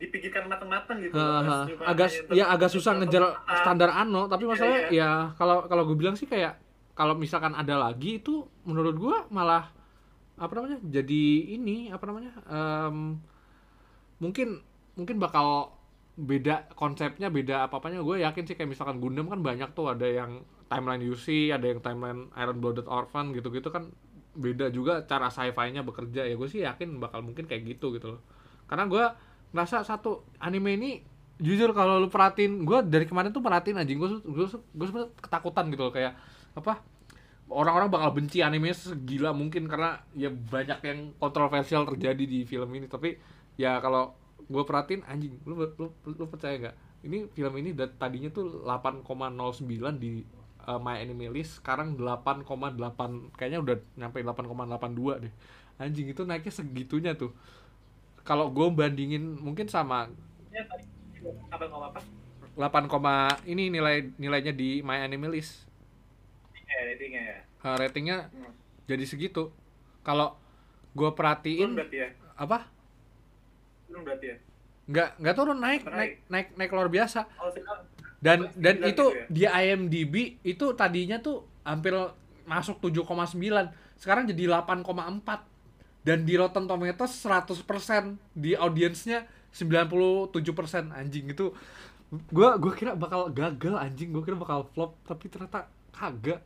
[0.02, 1.70] dipikirkan matang-matang gitu Mas.
[1.70, 3.24] Cuma agak ya untuk- agak susah ngejar
[3.56, 5.30] standar Ano tapi masalahnya iya.
[5.30, 6.58] ya kalau kalau gue bilang sih kayak
[6.92, 9.70] kalau misalkan ada lagi itu menurut gue malah
[10.34, 11.24] apa namanya jadi
[11.54, 13.22] ini apa namanya em,
[14.18, 14.58] mungkin
[14.92, 15.78] mungkin bakal
[16.22, 19.90] beda konsepnya beda apa apanya gue yakin sih kayak misalkan Gundam kan banyak tuh.
[19.90, 23.90] Ada yang timeline UC ada yang timeline Iron Blooded Orphan gitu-gitu kan
[24.32, 26.24] beda juga cara sci-fi-nya bekerja.
[26.30, 28.22] Ya gue sih yakin bakal mungkin kayak gitu gitu loh.
[28.70, 29.04] Karena gue
[29.52, 30.92] ngerasa satu anime ini
[31.42, 33.98] jujur kalau lu perhatiin gue dari kemarin tuh perhatiin anjing.
[34.00, 34.88] Gue gue gue
[35.20, 35.94] ketakutan gitu loh.
[35.94, 36.16] Kayak
[36.56, 36.80] apa
[37.52, 42.88] orang-orang bakal benci anime segila mungkin karena ya banyak yang kontroversial terjadi di film ini.
[42.88, 43.20] Tapi
[43.60, 44.21] ya kalau
[44.52, 46.76] gue perhatiin anjing lu lu, lu percaya nggak?
[47.08, 49.66] Ini film ini tadinya tuh 8,09
[49.98, 50.22] di
[50.68, 52.46] uh, My Anime List sekarang 8,8
[53.34, 55.34] kayaknya udah nyampe 8,82 deh.
[55.82, 57.34] Anjing itu naiknya segitunya tuh.
[58.22, 60.06] Kalau gue bandingin mungkin sama
[60.52, 60.84] Ya, tadi
[61.48, 62.02] apa ngomong apa?
[62.60, 65.66] 8, ini nilai nilainya di My Anime List.
[66.68, 67.38] Ya ratingnya ya.
[67.64, 68.52] Uh, ratingnya Hmm.
[68.86, 69.50] jadi segitu.
[70.04, 70.36] Kalau
[70.92, 72.12] gue perhatiin ya?
[72.36, 72.68] apa
[73.92, 74.38] turun berarti ya?
[74.88, 75.94] Nggak nggak turun naik Naik.
[75.94, 77.28] naik naik naik luar biasa.
[77.38, 77.84] Oh sekarang
[78.22, 79.26] dan dan itu gitu ya?
[79.28, 80.16] di IMDb
[80.46, 81.92] itu tadinya tuh hampir
[82.46, 83.34] masuk 7,9
[83.98, 84.86] sekarang jadi 8,4
[86.06, 87.66] dan di Rotten Tomatoes 100%
[88.34, 90.34] di audiensnya 97%
[90.94, 91.54] anjing itu
[92.30, 94.14] gua gua kira bakal gagal anjing.
[94.14, 96.42] Gua kira bakal flop tapi ternyata kagak.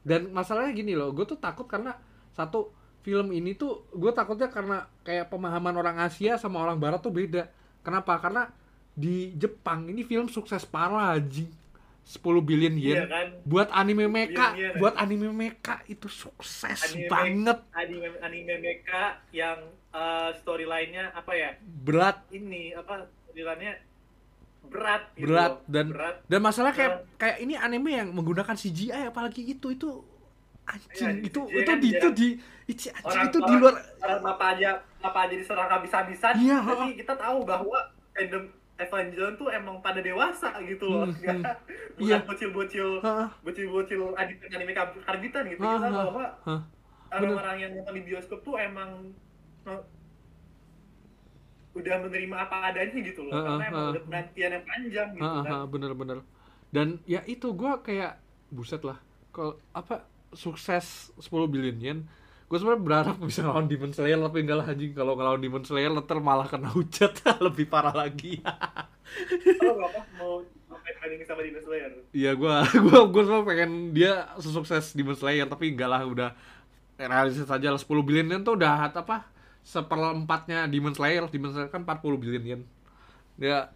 [0.00, 1.92] Dan masalahnya gini loh gue tuh takut karena
[2.32, 7.12] satu film ini tuh gue takutnya karena kayak pemahaman orang Asia sama orang Barat tuh
[7.12, 7.48] beda.
[7.80, 8.20] Kenapa?
[8.20, 8.48] Karena
[8.92, 11.48] di Jepang ini film sukses parah anjing.
[12.00, 12.96] 10 billion yen.
[12.96, 13.26] Iya kan?
[13.46, 14.74] Buat anime mecha yen.
[14.82, 17.58] buat anime mecha itu sukses Anime banget.
[17.70, 19.62] anime anime mecha yang
[19.94, 21.50] eh, storyline-nya apa ya?
[21.62, 22.26] Berat.
[22.34, 23.78] Ini apa storyline-nya
[24.70, 25.26] berat gitu.
[25.30, 26.16] Berat dan berat.
[26.28, 29.88] dan masalah kayak kayak ini anime yang menggunakan CGI apalagi itu itu
[30.66, 30.90] anjing.
[30.94, 32.14] Iya, itu itu kan di itu jarang.
[32.18, 32.28] di
[32.70, 33.74] itu, anjing, orang itu di luar
[34.04, 34.70] orang apa aja
[35.00, 36.98] apa aja diserang habis-habisan Iya, jadi ha.
[37.00, 37.78] kita tahu bahwa
[38.14, 38.44] fandom
[38.80, 41.42] Evangelion tuh emang pada dewasa gitu loh Hmm, hmm.
[42.00, 42.24] bukan Iya.
[42.24, 42.88] bocil-bocil
[43.44, 46.54] bocil-bocil anime anime kar- karbitan gitu Ha, kita ha, bahwa ha.
[47.12, 49.12] orang-orang yang nonton di bioskop tuh emang
[49.68, 49.80] eh,
[51.70, 53.90] udah menerima apa adanya gitu loh Ha, karena ha, emang ha.
[53.94, 56.18] udah penantian yang panjang gitu Ha, kan ha, bener-bener
[56.74, 58.18] dan ya itu gua kayak
[58.50, 58.98] buset lah
[59.34, 61.98] kalau apa sukses 10 billion yen
[62.50, 64.90] gue sebenarnya berharap bisa ngelawan Demon Slayer tapi enggak lah anjing.
[64.90, 67.14] Kalau ngelawan Demon Slayer ntar malah kena hujat.
[67.46, 68.42] Lebih parah lagi.
[69.62, 70.42] Oh apa mau
[70.74, 71.90] training sama Demon Slayer.
[72.10, 76.30] Iya gua gua gua semua pengen dia sesukses Demon Slayer tapi enggak lah udah
[76.98, 77.78] realistis saja lah.
[77.78, 79.30] 10 billion yen tuh udah apa
[79.62, 81.30] seperempatnya Demon Slayer.
[81.30, 82.62] Demon Slayer kan 40 billion yen.
[83.38, 83.70] Ya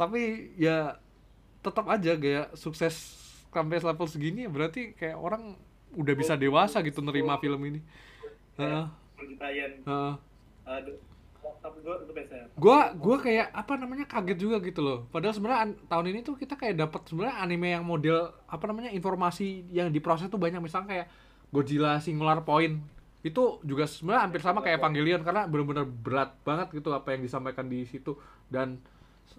[0.00, 0.96] tapi ya
[1.60, 3.20] tetap aja kayak sukses
[3.52, 5.60] sampai level segini berarti kayak orang
[5.94, 7.80] udah bisa dewasa gitu nerima film ini.
[8.58, 8.84] Heeh,
[11.58, 11.96] tapi gue
[12.54, 14.98] gua gua kayak apa namanya kaget juga gitu loh.
[15.10, 19.66] Padahal sebenarnya tahun ini tuh kita kayak dapat sebenarnya anime yang model apa namanya informasi
[19.72, 20.60] yang diproses tuh banyak.
[20.62, 21.06] Misalnya kayak
[21.50, 22.78] Godzilla Singular Point.
[23.24, 27.66] Itu juga sebenarnya hampir sama kayak Evangelion karena benar-benar berat banget gitu apa yang disampaikan
[27.66, 28.14] di situ.
[28.46, 28.78] Dan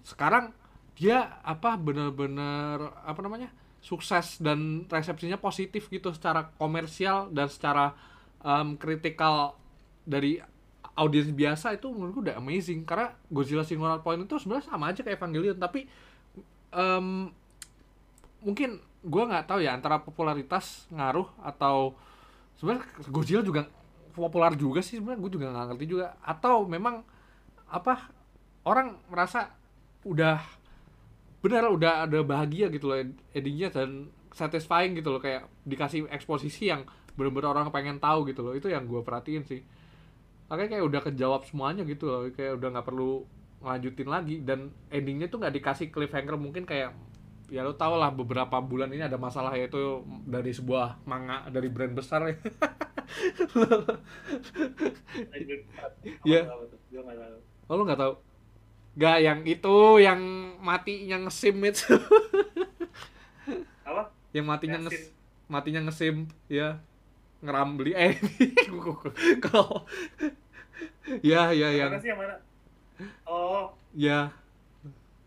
[0.04, 0.52] sekarang
[0.98, 3.48] dia apa benar-benar apa namanya
[3.80, 7.96] sukses dan resepsinya positif gitu secara komersial dan secara
[8.44, 9.56] um, kritikal
[10.04, 10.40] dari
[11.00, 12.84] audiens biasa itu menurutku udah amazing.
[12.84, 15.88] Karena Godzilla Singular Point itu sebenarnya sama aja kayak Evangelion tapi
[16.76, 17.32] um,
[18.44, 21.96] mungkin gue nggak tahu ya antara popularitas ngaruh atau
[22.60, 23.64] sebenarnya Godzilla juga
[24.12, 26.06] populer juga sih sebenarnya gue juga nggak ngerti juga.
[26.20, 27.00] Atau memang
[27.72, 28.12] apa
[28.68, 29.56] orang merasa
[30.04, 30.59] udah
[31.40, 33.00] benar udah ada bahagia gitu loh
[33.32, 36.86] endingnya dan satisfying gitu loh kayak dikasih eksposisi yang
[37.18, 38.54] bener-bener orang pengen tahu gitu loh.
[38.54, 39.60] Itu yang gue perhatiin sih.
[40.48, 43.24] Makanya kayak udah kejawab semuanya gitu loh kayak udah nggak perlu
[43.60, 46.96] lanjutin lagi dan endingnya tuh nggak dikasih cliffhanger mungkin kayak
[47.52, 51.92] ya lo tau lah beberapa bulan ini ada masalah yaitu dari sebuah manga dari brand
[51.92, 52.36] besar ya.
[56.22, 56.46] Iya.
[57.66, 58.14] oh lo nggak tahu
[58.98, 60.20] Gak yang itu yang
[60.58, 61.94] matinya ngesim itu.
[63.86, 64.10] Apa?
[64.34, 64.98] Yang matinya nges
[65.50, 66.78] matinya ngesim ya
[67.42, 68.14] ngerambli eh
[69.44, 69.82] kalau
[71.26, 72.36] ya ya yang mana sih yang mana?
[73.26, 73.74] Oh.
[73.96, 74.30] Ya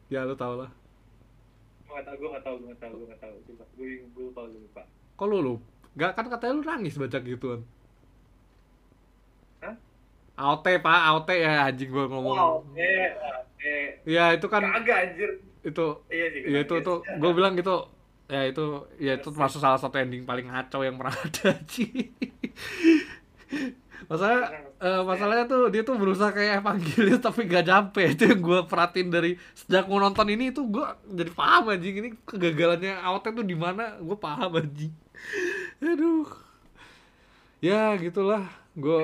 [0.07, 0.71] ya lo tau lah.
[1.83, 3.65] Gue nggak tahu gue nggak tahu gue nggak tahu gue tahu Lupa.
[3.75, 4.81] gue lupa gue lupa.
[5.19, 5.55] Kok lu
[5.93, 7.61] gak kan katanya lu nangis baca gituan?
[10.33, 12.73] AOT pak AOT ya anjing gua ngomong.
[12.77, 13.09] Eh
[13.63, 15.29] eh ya itu kan kagak anjir.
[15.63, 17.87] itu iya sih ya itu tuh gue bilang gitu
[18.27, 22.11] ya itu ya itu termasuk salah satu ending paling ngaco yang pernah ada Ci.
[24.11, 24.51] masalah
[24.83, 28.03] eh, masalahnya tuh dia tuh berusaha kayak Evangelion tapi gak nyampe.
[28.11, 31.95] Itu yang gue perhatiin dari sejak mau nonton ini itu gue jadi paham anjing.
[32.03, 34.91] Ini kegagalannya AOT tuh di mana gue paham anjing.
[35.79, 36.27] Aduh.
[37.63, 38.43] Ya gitulah
[38.73, 38.99] gue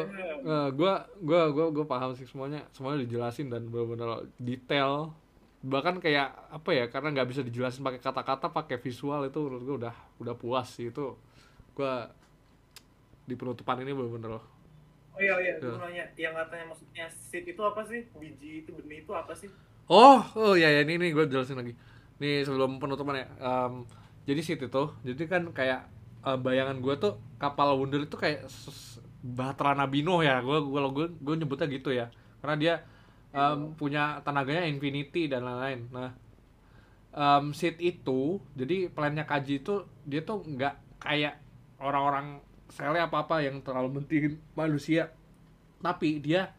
[0.74, 5.14] gue gue gue gue paham sih semuanya semuanya dijelasin dan benar-benar detail
[5.62, 9.76] bahkan kayak apa ya karena nggak bisa dijelasin pakai kata-kata pakai visual itu menurut gue
[9.86, 11.14] udah udah puas sih itu
[11.78, 11.94] gue
[13.30, 14.42] di penutupan ini benar-benar oh
[15.22, 15.78] iya iya gue Ya.
[15.78, 19.50] nanya yang katanya maksudnya seed itu apa sih biji itu benih itu apa sih
[19.90, 21.74] Oh, oh ya ya ini, ini gue jelasin lagi.
[22.22, 23.28] Nih sebelum penutupan ya.
[23.42, 23.90] em,
[24.30, 25.82] jadi situ itu, jadi kan kayak
[26.22, 28.46] eh, bayangan gue tuh kapal Wonder itu kayak
[29.20, 30.40] Bahtera Nabi Nuh ya.
[30.40, 32.08] Gue gue gue gue nyebutnya gitu ya.
[32.40, 32.74] Karena dia
[33.36, 35.90] em, punya tenaganya infinity dan lain-lain.
[35.92, 36.12] Nah,
[37.14, 41.40] em Sid itu, jadi plannya Kaji itu dia tuh nggak kayak
[41.80, 45.12] orang-orang sele apa-apa yang terlalu mentingin manusia.
[45.80, 46.54] Tapi dia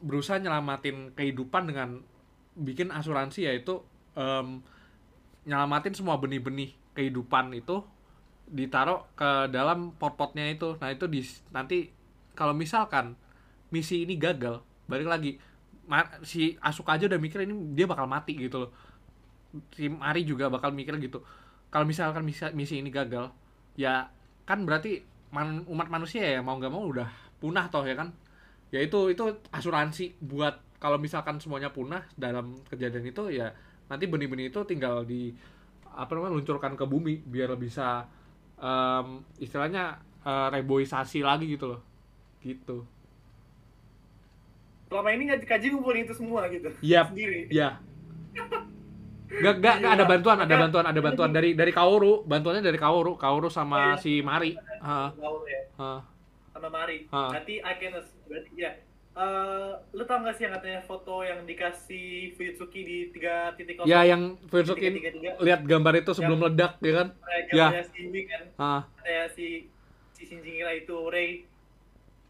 [0.00, 2.04] berusaha nyelamatin kehidupan dengan
[2.56, 3.84] bikin asuransi yaitu
[4.16, 4.60] em,
[5.46, 7.84] nyelamatin semua benih-benih kehidupan itu
[8.46, 10.78] ditaruh ke dalam pot-potnya itu.
[10.78, 11.20] Nah, itu di
[11.50, 11.90] nanti
[12.38, 13.16] kalau misalkan
[13.74, 15.32] misi ini gagal, balik lagi
[16.26, 18.70] si Asuka aja udah mikir ini dia bakal mati gitu loh.
[19.72, 21.22] Si Mari juga bakal mikir gitu.
[21.72, 23.30] Kalau misalkan misi, misi ini gagal,
[23.76, 24.08] ya
[24.46, 25.02] kan berarti
[25.34, 27.08] man- umat manusia ya mau nggak mau udah
[27.42, 28.14] punah toh ya kan
[28.74, 29.24] ya itu itu
[29.54, 33.50] asuransi buat kalau misalkan semuanya punah dalam kejadian itu ya
[33.90, 35.34] nanti benih-benih itu tinggal di
[35.96, 38.06] apa namanya luncurkan ke bumi biar bisa
[38.56, 39.06] em,
[39.38, 41.80] istilahnya eh, reboisasi lagi gitu loh
[42.40, 42.86] gitu
[44.86, 47.10] selama ini nggak kaji ngumpulin itu semua gitu Yap.
[47.10, 47.80] sendiri ya
[49.26, 53.18] Gak, gak, gak ada bantuan, ada bantuan, ada bantuan dari dari Kaoru, bantuannya dari Kaoru,
[53.18, 54.00] Kaoru sama Oh, iya.
[54.00, 54.54] si Mari.
[54.54, 56.00] Tahu ya ah.
[56.54, 57.34] sama Mari Ah.
[57.34, 57.98] nanti I can
[58.30, 58.70] berarti ya
[59.16, 64.04] Eh, lu tau gak sih yang katanya foto yang dikasih Fuyutsuki di tiga titik Ya
[64.04, 64.92] yang Fuyutsuki
[65.40, 67.08] lihat gambar itu sebelum ledak ya kan?
[67.48, 67.80] Ya.
[67.80, 68.42] ya Shinji kan.
[68.60, 69.72] Ah, kayak si
[70.12, 71.48] si itu Rei.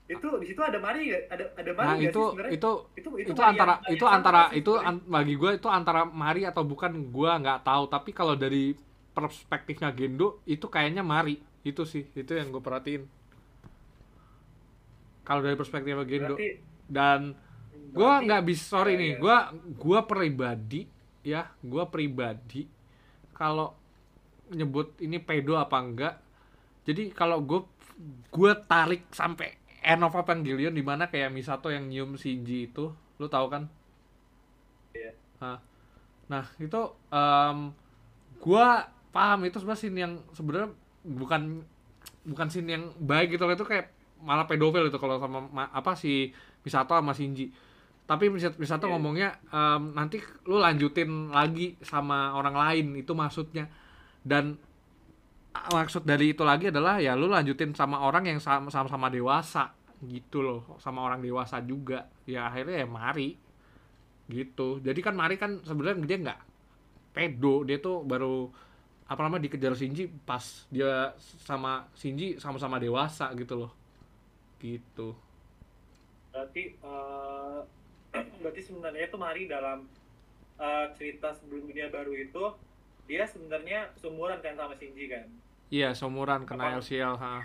[0.06, 2.52] Itu di situ ada Mari ada ada Mari nah itu sih sebenarnya?
[2.54, 5.66] itu itu itu, Mari antara yang- itu yang antara sih itu an- bagi gue itu
[5.66, 7.90] antara Mari atau bukan gue nggak tahu.
[7.90, 8.78] Tapi kalau dari
[9.10, 11.42] perspektifnya Gendo itu kayaknya Mari.
[11.66, 13.02] Itu sih itu yang gue perhatiin.
[15.26, 17.34] Kalau dari perspektifnya Gendo berarti dan
[17.96, 19.36] gue nggak bisa sorry Iya, nih gue
[19.78, 20.80] gue pribadi
[21.26, 22.62] ya gue pribadi
[23.34, 23.74] kalau
[24.52, 26.14] nyebut ini pedo apa enggak
[26.86, 27.60] jadi kalau gue
[28.30, 33.26] gue tarik sampai end of Evangelion di mana kayak Misato yang nyium Shinji itu lu
[33.30, 33.64] tahu kan?
[34.94, 35.12] Iya.
[35.40, 35.58] nah,
[36.30, 36.80] nah itu
[37.12, 37.58] em,
[38.42, 40.70] gua paham itu sebenarnya scene yang sebenarnya
[41.04, 41.42] bukan
[42.26, 45.94] bukan scene yang baik gitu loh itu kayak malah pedofil itu kalau sama ma- apa
[45.94, 46.32] si
[46.66, 47.55] Misato sama Shinji.
[48.06, 48.93] Tapi Mis- Misato Iya.
[48.98, 53.70] ngomongnya em, nanti lu lanjutin lagi sama orang lain itu maksudnya.
[54.22, 54.59] Dan
[55.72, 59.70] maksud dari itu lagi adalah ya lu lanjutin sama orang yang sama- sama-sama dewasa
[60.02, 60.60] gitu loh.
[60.78, 62.10] Sama orang dewasa juga.
[62.26, 63.38] Ya akhirnya ya mari
[64.26, 64.82] gitu.
[64.82, 66.40] Jadi kan mari kan sebenarnya dia nggak
[67.14, 67.62] pedo.
[67.62, 68.51] Dia tuh baru
[69.06, 71.14] apa namanya dikejar Shinji pas dia
[71.47, 73.72] sama Shinji sama-sama dewasa gitu loh.
[74.59, 75.25] Gitu
[76.36, 77.58] berarti eh,
[78.44, 79.88] berarti sebenarnya itu Mari dalam
[80.60, 82.44] eh, cerita sebelum dunia baru itu
[83.08, 85.24] dia sebenarnya seumuran kan sama Shinji kan?
[85.72, 86.84] Iya seumuran kena Apa?
[86.84, 87.40] LCL ha.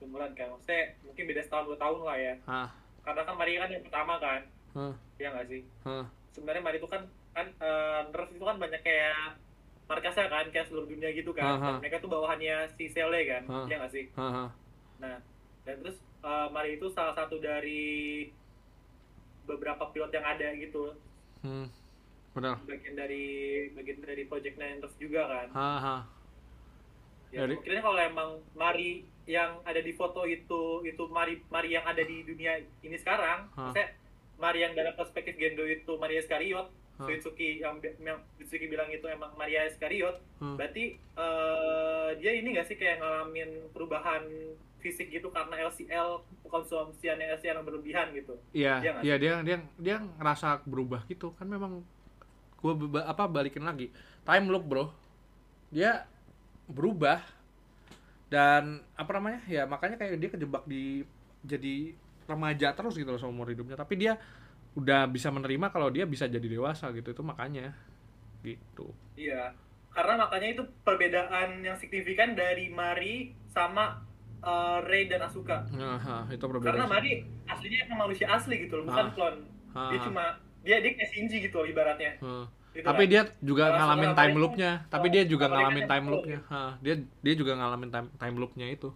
[0.00, 2.34] Seumuran kan maksudnya mungkin beda setahun dua tahun lah ya.
[2.48, 2.62] Ha.
[3.04, 4.40] Karena kan Mari kan yang pertama kan?
[4.72, 4.84] Ha.
[5.20, 5.62] Ya nggak sih?
[5.84, 6.08] Ha.
[6.32, 7.02] Sebenarnya Mari itu kan
[7.36, 9.36] kan eh, Nerf itu kan banyak kayak
[9.84, 11.60] markasnya kan kayak seluruh dunia gitu kan.
[11.60, 11.76] Aha.
[11.76, 13.42] Dan mereka tuh bawahannya si Sele kan?
[13.52, 13.68] Ha.
[13.68, 14.04] ya nggak sih?
[14.16, 14.44] Ha ha.
[15.02, 15.16] Nah
[15.66, 18.24] dan terus eh, Mari itu salah satu dari
[19.44, 20.96] beberapa pilot yang ada gitu
[21.44, 21.66] hmm.
[22.32, 23.24] benar bagian dari
[23.70, 25.96] bagian dari Project Niners juga kan ha ha
[27.30, 31.84] ya Jadi- kira kalau emang Mari yang ada di foto itu itu Mari Mari yang
[31.84, 33.92] ada di dunia ini sekarang maksudnya
[34.34, 37.10] Mari yang dalam perspektif Gendo itu Maria Iskariot Hah.
[37.10, 40.58] Suitsuki yang, yang Suitsuki bilang itu emang Maria Iskariot Hmm.
[40.60, 44.20] berarti eh, dia ini nggak sih kayak ngalamin perubahan
[44.84, 48.36] fisik gitu karena LCL konsumsiannya LCL yang berlebihan gitu.
[48.52, 51.32] Iya, Iya iya dia dia dia ngerasa berubah gitu.
[51.40, 51.80] Kan memang
[52.60, 53.88] gua beba- apa balikin lagi.
[54.28, 54.84] Time loop bro.
[55.72, 56.04] Dia
[56.68, 57.24] berubah
[58.28, 59.40] dan apa namanya?
[59.48, 61.08] Ya makanya kayak dia kejebak di
[61.40, 61.96] jadi
[62.28, 63.80] remaja terus gitu loh seumur hidupnya.
[63.80, 64.20] Tapi dia
[64.76, 67.16] udah bisa menerima kalau dia bisa jadi dewasa gitu.
[67.16, 67.72] Itu makanya.
[68.44, 68.92] Gitu.
[69.16, 69.56] Iya,
[69.88, 74.04] karena makanya itu perbedaan yang signifikan dari Mari sama
[74.44, 75.64] eh, Rei dan Asuka.
[75.70, 76.84] nah ha, itu berbeda Karena.
[76.86, 77.10] Mari
[77.44, 79.12] aslinya emang manusia asli gitu loh, bukan Ah.
[79.12, 79.34] klon.
[79.70, 80.24] Ha, Dia ha, cuma
[80.60, 82.12] dia dia kayak Shinji gitu loh ibaratnya.
[82.18, 82.44] ha.
[82.70, 83.08] Gitu tapi kan.
[83.08, 86.38] dia juga Kalau ngalamin time loopnya kan- tapi dia juga kan ngalamin yang time loopnya
[86.44, 88.88] ha, dia dia juga ngalamin time time loopnya itu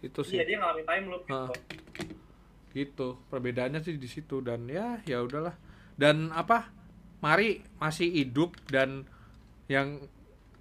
[0.00, 1.36] itu sih Iya, dia ngalamin time loop gitu.
[1.36, 1.48] Ah.
[2.72, 5.52] gitu perbedaannya sih di situ dan ya ya udahlah
[5.94, 6.72] dan apa
[7.20, 9.04] Mari masih hidup dan
[9.68, 10.02] yang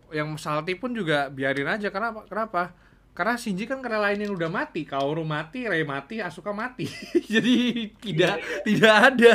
[0.10, 2.76] yang Salty pun juga biarin aja karena apa- kenapa
[3.12, 6.88] karena Shinji kan karena lain yang udah mati Kaoru mati Rei mati Asuka mati
[7.34, 7.54] jadi
[8.00, 9.34] tidak tidak ada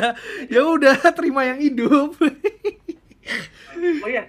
[0.49, 2.17] ya udah terima yang hidup
[4.03, 4.23] Oh iya,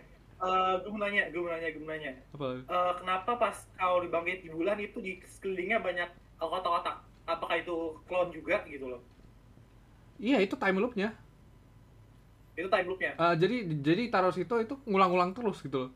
[0.43, 2.11] eh gue mau nanya, gue mau nanya, gue mau nanya.
[2.35, 6.09] apa Eh, kenapa pas kau dibangkit di bulan itu di sekelilingnya banyak
[6.41, 6.97] kotak-kotak?
[7.27, 7.75] Apakah itu
[8.07, 9.01] klon juga gitu loh?
[10.17, 11.09] iya itu time loopnya
[12.57, 13.11] Itu time loopnya.
[13.21, 13.55] Eh, jadi
[13.85, 15.91] jadi taruh situ itu ngulang-ulang terus gitu loh.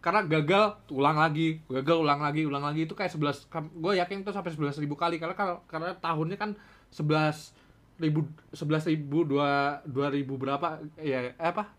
[0.00, 2.86] Karena gagal ulang lagi, gagal ulang lagi, ulang lagi.
[2.86, 5.18] Itu kayak 11 gue yakin itu sampai 11 ribu kali.
[5.18, 5.34] Karena
[5.66, 6.50] karena, tahunnya kan
[6.94, 7.56] 11
[7.96, 10.78] ribu 11 ribu dua dua ribu berapa?
[11.00, 11.72] Ya eh, apa?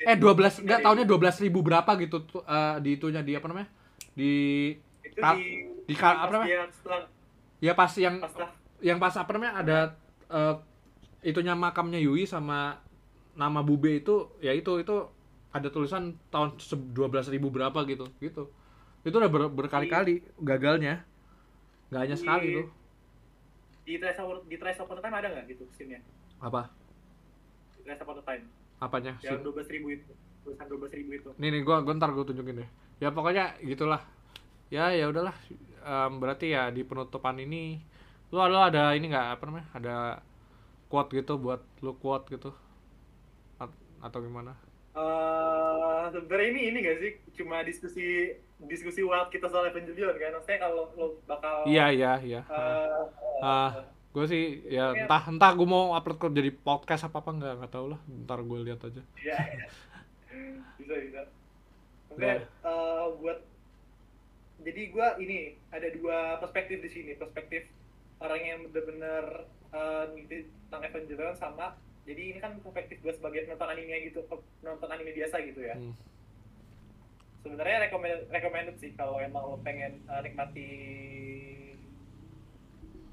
[0.00, 3.68] Eh 12 enggak tahunnya 12 ribu berapa gitu eh, di itunya di apa namanya?
[4.16, 4.32] Di
[5.04, 6.72] itu Ta- di di pas apa namanya?
[6.72, 7.00] setelah
[7.60, 8.32] ya pas yang pas
[8.80, 9.54] yang pas apa namanya?
[9.60, 9.78] Ada
[10.32, 10.54] eh,
[11.24, 12.80] itunya makamnya Yui sama
[13.34, 14.96] nama Bube itu ya itu itu
[15.56, 16.04] ada tulisan
[16.34, 16.58] tahun
[16.96, 18.42] 12.000 ribu berapa gitu gitu.
[19.06, 20.94] Itu udah ber- berkali-kali gagalnya.
[21.90, 22.66] Nggak hanya sekali Di- tuh.
[23.86, 26.00] Di Trace of di Trace of Time ada nggak gitu scene-nya?
[26.40, 26.70] apa?
[27.84, 28.44] Trace of Time.
[28.80, 29.16] Apanya?
[29.22, 30.12] Yang dua belas ribu itu
[30.44, 31.30] tulisan dua belas ribu itu.
[31.40, 32.68] nih nih gua, gua ntar gua tunjukin deh.
[33.02, 34.02] Ya pokoknya gitulah.
[34.72, 35.36] Ya ya udahlah.
[35.84, 37.80] Em, berarti ya di penutupan ini
[38.32, 39.96] lu lu ada ini nggak apa namanya ada
[40.90, 42.50] quote gitu buat lu quote gitu?
[43.62, 44.52] At- atau gimana
[44.94, 48.30] Eh sebenarnya ini ini gak sih cuma diskusi
[48.64, 50.32] diskusi wild kita soal Evangelion kan?
[50.32, 53.02] Maksudnya kalau lo bakal iya iya iya eh,
[53.38, 53.74] Ah,
[54.10, 55.02] gue sih ya Oke.
[55.02, 58.38] entah entah gue mau upload ke jadi podcast apa apa nggak nggak tahu lah ntar
[58.40, 59.66] gue lihat aja Iya, iya.
[60.78, 61.20] bisa bisa.
[62.08, 63.38] Maksudnya eh, buat
[64.64, 67.66] jadi gua ini ada dua perspektif di sini perspektif
[68.16, 69.44] orang yang benar-benar
[69.74, 74.20] eh, ngikutin tentang Evangelion sama jadi ini kan perspektif gue sebagai penonton anime gitu
[74.60, 75.94] penonton anime biasa gitu ya Hmm.
[77.40, 80.68] sebenarnya recommended, recommended sih kalau emang lo pengen eh, nikmati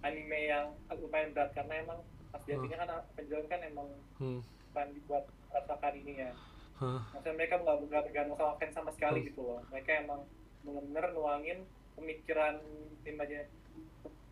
[0.01, 1.99] anime yang lumayan berat karena emang
[2.29, 3.87] pas jadinya kan Evangelion kan emang
[4.17, 4.41] Hmm.
[4.69, 6.31] bukan dibuat rasakan ini ya
[6.75, 6.99] Hah.
[7.11, 9.27] maksudnya mereka nggak nggak tergantung sama fans sama sekali Hmm.
[9.29, 10.21] gitu loh mereka emang
[10.61, 11.59] benar-benar nuangin
[11.93, 12.55] pemikiran
[13.03, 13.51] imajinasi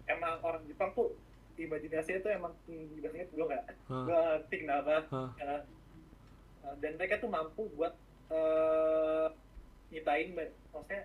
[0.08, 1.14] emang orang Jepang tuh
[1.60, 2.54] imajinasinya tuh emang
[2.96, 4.96] biasanya gue nggak gue ngerti kenapa
[6.78, 7.94] dan mereka tuh mampu buat
[8.30, 9.28] eh
[9.90, 10.38] nyitain
[10.70, 11.02] maksudnya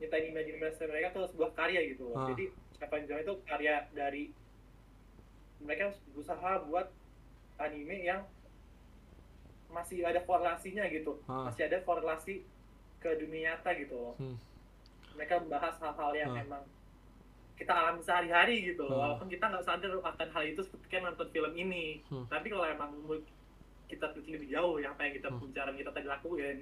[0.00, 2.28] nyitain imajinasi mereka tuh sebuah karya gitu loh Ah.
[2.32, 2.48] jadi
[2.80, 4.32] Evangelion itu karya dari
[5.60, 6.88] mereka berusaha buat
[7.60, 8.24] anime yang
[9.68, 11.46] masih ada korelasinya gitu Ah.
[11.46, 12.40] masih ada korelasi
[12.98, 14.36] ke dunia nyata gitu loh Hmm.
[15.12, 16.40] mereka membahas hal-hal yang Ah.
[16.40, 16.64] emang
[17.60, 19.00] kita alami sehari-hari gitu loh Ah.
[19.06, 22.24] walaupun kita nggak sadar akan hal itu ketika nonton film ini Hmm.
[22.26, 22.90] tapi kalau emang
[23.84, 25.38] kita teliti lebih jauh ya apa yang kita Hmm.
[25.38, 26.58] pembicaraan kita tadi lakuin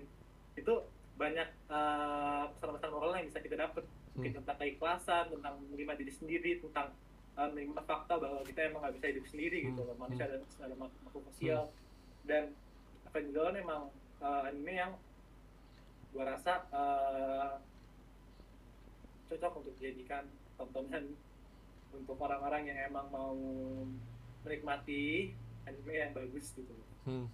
[0.54, 0.74] itu
[1.14, 4.26] banyak uh, pesan-pesan moral yang bisa kita dapat Hmm.
[4.28, 6.90] tentang keikhlasan tentang menerima diri sendiri tentang
[7.34, 9.88] uh, menerima fakta bahwa kita emang nggak bisa hidup sendiri gitu Hmm.
[9.88, 11.62] loh manusia adalah adalah mak- makhluk sosial
[12.24, 12.50] dan
[13.06, 13.82] Evangelion emang
[14.18, 14.92] uh, anime yang
[16.10, 17.56] gua rasa uh,
[19.28, 20.24] cocok untuk dijadikan
[20.58, 21.04] tontonan
[21.94, 23.32] untuk orang-orang yang emang mau
[24.44, 25.32] menikmati
[25.64, 26.74] anime yang bagus gitu.
[27.08, 27.26] Hmm.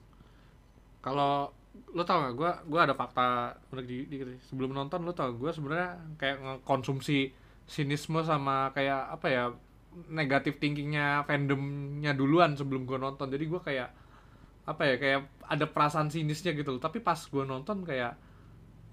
[1.02, 1.50] Kalau
[1.90, 5.98] lo tau gak, gue gua ada fakta di, di sebelum nonton lo tau gue sebenarnya
[6.14, 7.34] kayak ngekonsumsi
[7.66, 9.44] sinisme sama kayak apa ya
[10.10, 13.30] negatif thinkingnya fandomnya duluan sebelum gue nonton.
[13.30, 13.90] Jadi gue kayak
[14.64, 16.82] apa ya kayak ada perasaan sinisnya gitu loh.
[16.82, 18.14] Tapi pas gue nonton kayak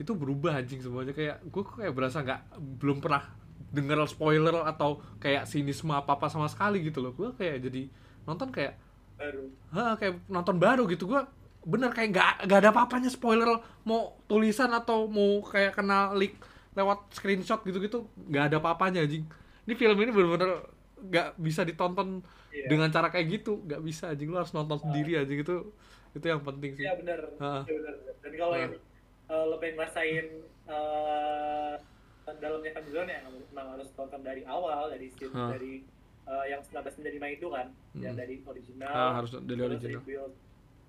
[0.01, 1.13] itu berubah anjing semuanya.
[1.13, 2.41] Kayak gue kayak berasa nggak
[2.81, 3.40] belum pernah
[3.71, 7.87] denger spoiler atau kayak sinisme apa apa sama sekali gitu loh gue kayak jadi
[8.23, 8.75] nonton kayak
[9.15, 11.23] baru Hah, kayak nonton baru gitu gua
[11.61, 13.47] bener kayak nggak nggak ada apa-apanya spoiler
[13.85, 16.35] mau tulisan atau mau kayak kena leak
[16.73, 19.23] lewat screenshot gitu-gitu nggak ada apa-apanya anjing
[19.63, 20.65] ini film ini bener-bener
[21.01, 22.21] nggak bisa ditonton
[22.51, 22.67] Iya.
[22.67, 25.71] dengan cara kayak gitu nggak bisa anjing lu harus nonton sendiri anjing itu
[26.11, 27.19] itu yang penting sih Iya benar.
[27.39, 27.63] Ah.
[27.63, 27.93] Iya benar.
[28.19, 28.59] Dan kalau Ah.
[28.59, 28.73] yang
[29.31, 30.25] uh, lo pengen ngerasain
[30.67, 31.73] uh,
[32.23, 35.49] dalamnya Evangelion ya memang harus tonton dari awal dari scene Ah.
[35.49, 35.81] dari
[36.23, 37.01] uh, yang 1995
[37.33, 38.21] itu kan, yang Hmm.
[38.21, 38.93] dari original.
[38.93, 40.33] ah, harus dari original rebuild.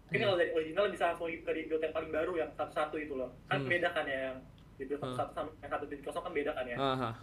[0.03, 0.23] Mungkin Hmm.
[0.23, 3.31] kalau dari original bisa langsung ke rebuild yang paling baru yang satu-satu itu loh.
[3.47, 3.71] Kan Hmm.
[3.71, 4.37] beda kan ya yang
[4.77, 5.07] rebuild Ah.
[5.09, 6.77] satu-satu sama yang satu titik kosong kan beda kan ya.
[6.77, 7.15] ah, ah.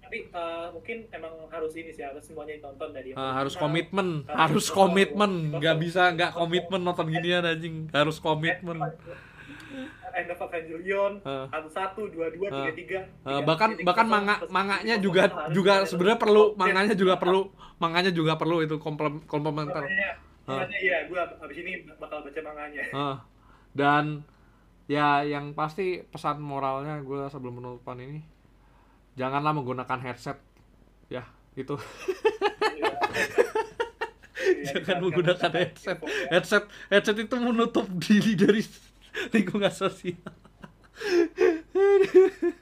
[0.00, 4.22] Tapi uh, mungkin emang harus ini sih harus semuanya ditonton dari yang Ah, harus komitmen
[4.26, 8.84] Harus komitmen nggak bisa nggak komitmen nonton ginian anjing harus komitmen
[10.14, 13.00] End of Evangelion satu satu dua dua tiga tiga
[13.42, 17.50] bahkan bahkan manga manganya juga juga sebenarnya perlu manganya juga perlu
[17.82, 19.82] manganya juga perlu itu komplem, komplementer.
[20.44, 22.84] Makanya iya gue abis ini bakal baca manganya.
[23.74, 24.22] Dan
[24.86, 28.20] ya yang pasti pesan moralnya gue sebelum penutupan ini
[29.18, 30.38] janganlah menggunakan headset.
[31.10, 31.26] Ya
[31.58, 31.74] itu.
[32.78, 32.92] Iya.
[34.44, 35.98] Iya, jangan disarankan menggunakan untuk headset.
[36.28, 38.60] headset headset itu menutup diri dari
[39.34, 40.18] lingkungan sosial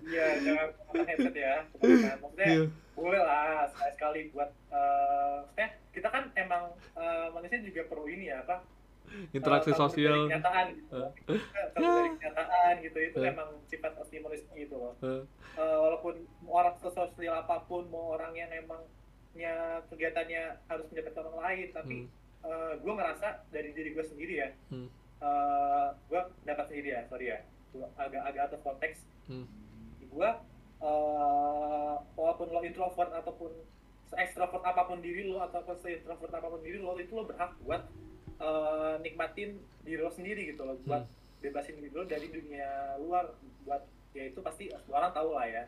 [0.03, 0.69] Iya, jangan
[1.05, 1.55] headset ya.
[1.73, 2.65] Maksudnya Iya.
[2.93, 6.65] boleh lah sekali-sekali buat eh maksudnya kita kan emang
[6.95, 8.65] eh, manusia juga perlu ini ya apa?
[9.37, 10.97] interaksi eh, kabur sosial Dari kenyataan gitu.
[10.97, 11.11] Eh.
[11.77, 13.29] Kabur dari kenyataan gitu itu Eh.
[13.29, 14.21] emang sifat manusia
[14.57, 14.93] gitu loh.
[15.01, 19.53] Uh, Eh, walaupun mau orang sosial apa pun, mau orang yang emangnya
[19.93, 21.97] kegiatannya harus menyebabkan orang lain, tapi
[22.41, 24.89] hmm, gue ngerasa dari diri gue sendiri ya, hmm,
[26.11, 27.39] gue dapat sendiri ya, sorry ya,
[27.73, 28.99] Gua agak agak out of konteks.
[29.31, 29.47] hmm,
[30.13, 30.31] Gue
[32.19, 33.51] walaupun lo introvert ataupun
[34.13, 37.87] ekstrovert apa pun diri lo ataupun se-introvert apa pun diri lo itu lo berhak buat
[38.43, 41.07] eh, nikmatin diri lo sendiri gitu lo, buat
[41.41, 43.33] bebasin diri lo dari dunia luar,
[43.65, 43.83] buat
[44.13, 45.65] ya itu pasti semua orang tahu lah ya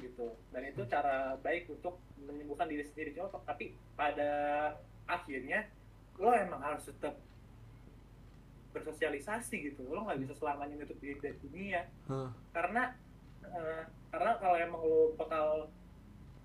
[0.00, 0.32] gitu.
[0.50, 3.12] Dan itu cara baik untuk menyembuhkan diri sendiri.
[3.14, 4.30] Cuma tapi pada
[5.06, 5.68] akhirnya
[6.18, 7.14] lo emang harus tetap
[8.70, 9.82] bersosialisasi gitu.
[9.90, 11.80] Lo nggak bisa selamanya nutup diri dari dunia.
[12.06, 12.94] Uh, karena
[13.44, 15.70] eh, karena kalau emang lo bakal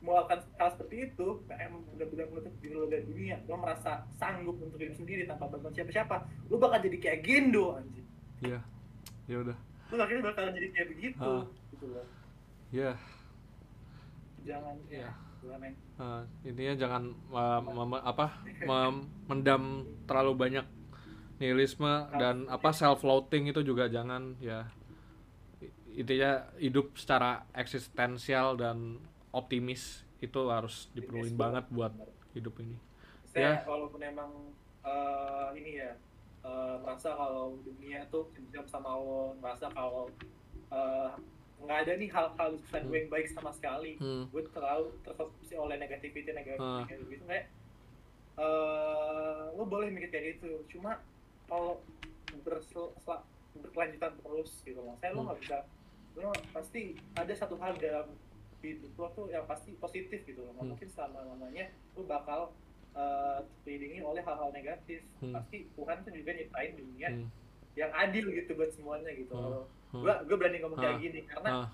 [0.05, 4.77] melakukan hal seperti itu emang benar-benar menutup diri lo dari dunia lo merasa sanggup untuk
[4.77, 8.05] diri sendiri tanpa bantuan siapa-siapa lo bakal jadi kayak gendo anjing.
[8.45, 8.59] Iya.
[9.25, 9.57] Ya udah.
[9.89, 11.31] Lo akhirnya bakal jadi kayak begitu
[11.73, 12.05] gitu loh.
[12.69, 12.93] Ya.
[14.45, 15.09] Jangan Iya.
[15.09, 15.11] ya.
[15.45, 15.73] Jangan men.
[15.95, 17.61] Uh, intinya jangan uh,
[18.01, 18.25] apa
[19.29, 20.65] mendam terlalu banyak
[21.35, 24.63] nihilisme dan apa self loathing itu juga jangan ya
[25.91, 28.99] intinya hidup secara eksistensial dan
[29.31, 31.91] optimis itu harus diperluin banget buat
[32.31, 32.75] hidup ini
[33.25, 33.67] saya Ya.
[33.67, 34.31] walaupun emang
[34.83, 35.91] eh, ini ya
[36.41, 40.07] eh, merasa kalau dunia tuh jam sama lo merasa kalau
[40.71, 41.09] eh,
[41.55, 44.27] nggak ada nih hal-hal kesan gue yang baik sama sekali hmm.
[44.31, 46.83] gue terlalu terfokus oleh negativity negativity Ah.
[46.83, 47.45] negativity kayak
[48.35, 50.99] eh lo boleh mikir kayak gitu cuma
[51.45, 51.79] kalau
[52.41, 55.27] bersel- sel- berkelanjutan terus gitu loh saya lo Hmm.
[55.27, 55.57] nggak bisa
[56.15, 56.81] lo pasti
[57.13, 58.07] ada satu hal dalam
[58.59, 60.71] hidup lo tuh yang pasti positif gitu loh nggak Hmm.
[60.73, 62.41] mungkin selama lamanya lo bakal
[62.91, 65.31] eh, terkelilingi oleh hal-hal negatif Hmm.
[65.31, 67.27] pasti Tuhan tuh juga nyiptain dunia Hmm.
[67.73, 69.43] yang adil gitu buat semuanya gitu Hmm.
[69.45, 69.99] loh Hmm.
[70.01, 71.01] gue gue berani ngomong kayak Ah.
[71.01, 71.67] gini karena Ah,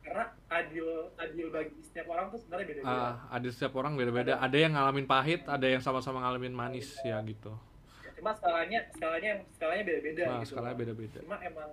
[0.00, 4.56] karena adil adil bagi setiap orang tuh sebenarnya beda-beda ah, ada setiap orang beda-beda ada
[4.56, 7.52] yang ngalamin pahit ada yang sama-sama ngalamin manis ya gitu
[8.20, 11.70] cuma skalanya skalanya skalanya beda-beda nah gitu skalanya beda-beda cuma emang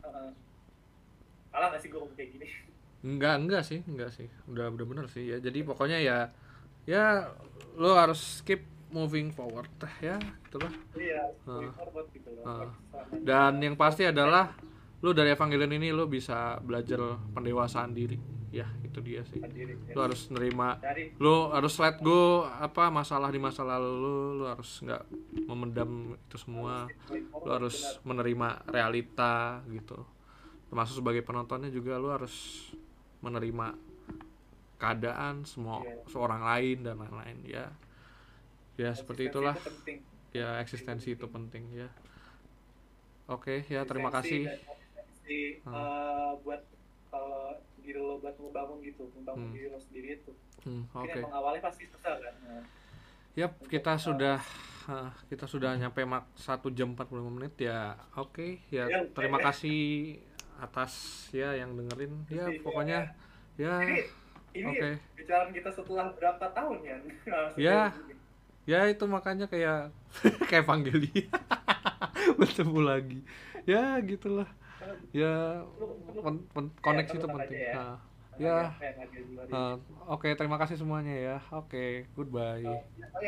[0.00, 0.30] uh,
[1.48, 2.48] salah nggak sih gue kayak gini
[3.04, 4.32] Enggak, enggak sih, enggak sih.
[4.48, 5.36] Udah udah bener sih ya.
[5.36, 6.32] Jadi pokoknya ya
[6.88, 7.28] ya
[7.76, 9.68] lo harus skip moving forward
[10.00, 10.16] ya
[10.48, 11.60] itulah iya Ah.
[11.60, 12.64] moving forward gitu loh Ah.
[12.64, 14.56] Selama- dan yang pasti adalah
[15.00, 16.96] lu dari evangelion ini lu bisa belajar
[17.30, 18.16] pendewasaan diri
[18.54, 19.42] ya itu dia sih.
[19.90, 20.78] Lu harus nerima.
[21.18, 24.14] Lu harus let go apa masalah di masa lalu lu.
[24.38, 25.02] Lu harus nggak
[25.44, 26.86] memendam itu semua.
[27.10, 29.98] Lu harus menerima realita gitu.
[30.70, 32.70] Termasuk sebagai penontonnya juga lu harus
[33.18, 33.74] menerima
[34.74, 35.96] keadaan semua Iya.
[36.06, 37.66] seorang lain dan lain-lain ya.
[38.76, 39.58] Ya seperti itulah.
[40.34, 41.88] ya eksistensi itu penting ya.
[43.26, 44.50] Oke ya terima kasih.
[45.24, 46.60] eh, buat
[47.08, 49.54] kalau diri lo buat membangun gitu membangun Hmm.
[49.54, 50.32] diri lo sendiri itu
[50.64, 52.64] Hmm, oke awalnya pasti susah kan Nah,
[53.34, 54.38] Yap, kita sudah
[54.86, 57.98] ah, kita sudah nyampe mak 1 jam 45 menit ya.
[58.14, 60.16] Oke, ya Ya, terima kasih
[60.54, 60.92] atas
[61.30, 62.14] ya yang dengerin.
[62.28, 62.62] Ya, Iya.
[62.62, 62.98] pokoknya
[63.56, 64.06] ya ini
[64.54, 64.90] ini oke.
[65.18, 66.96] bicaraan kita setelah berapa tahun ya
[67.58, 67.80] Ya.
[68.64, 69.90] Ya itu makanya kayak
[70.48, 71.26] kayak Vangelia
[72.40, 73.20] bertemu lagi.
[73.66, 74.46] Ya, gitulah.
[75.20, 75.26] Ya
[76.22, 77.58] pen- pen- koneksi itu penting.
[77.66, 77.70] ya.
[77.76, 77.90] Nah,
[78.42, 78.52] ya.
[80.12, 81.32] Oke, terima kasih semuanya ya.
[81.54, 81.78] Oke,
[82.16, 82.58] goodbye.
[82.66, 82.74] ini.
[82.74, 83.20] Oh, ya,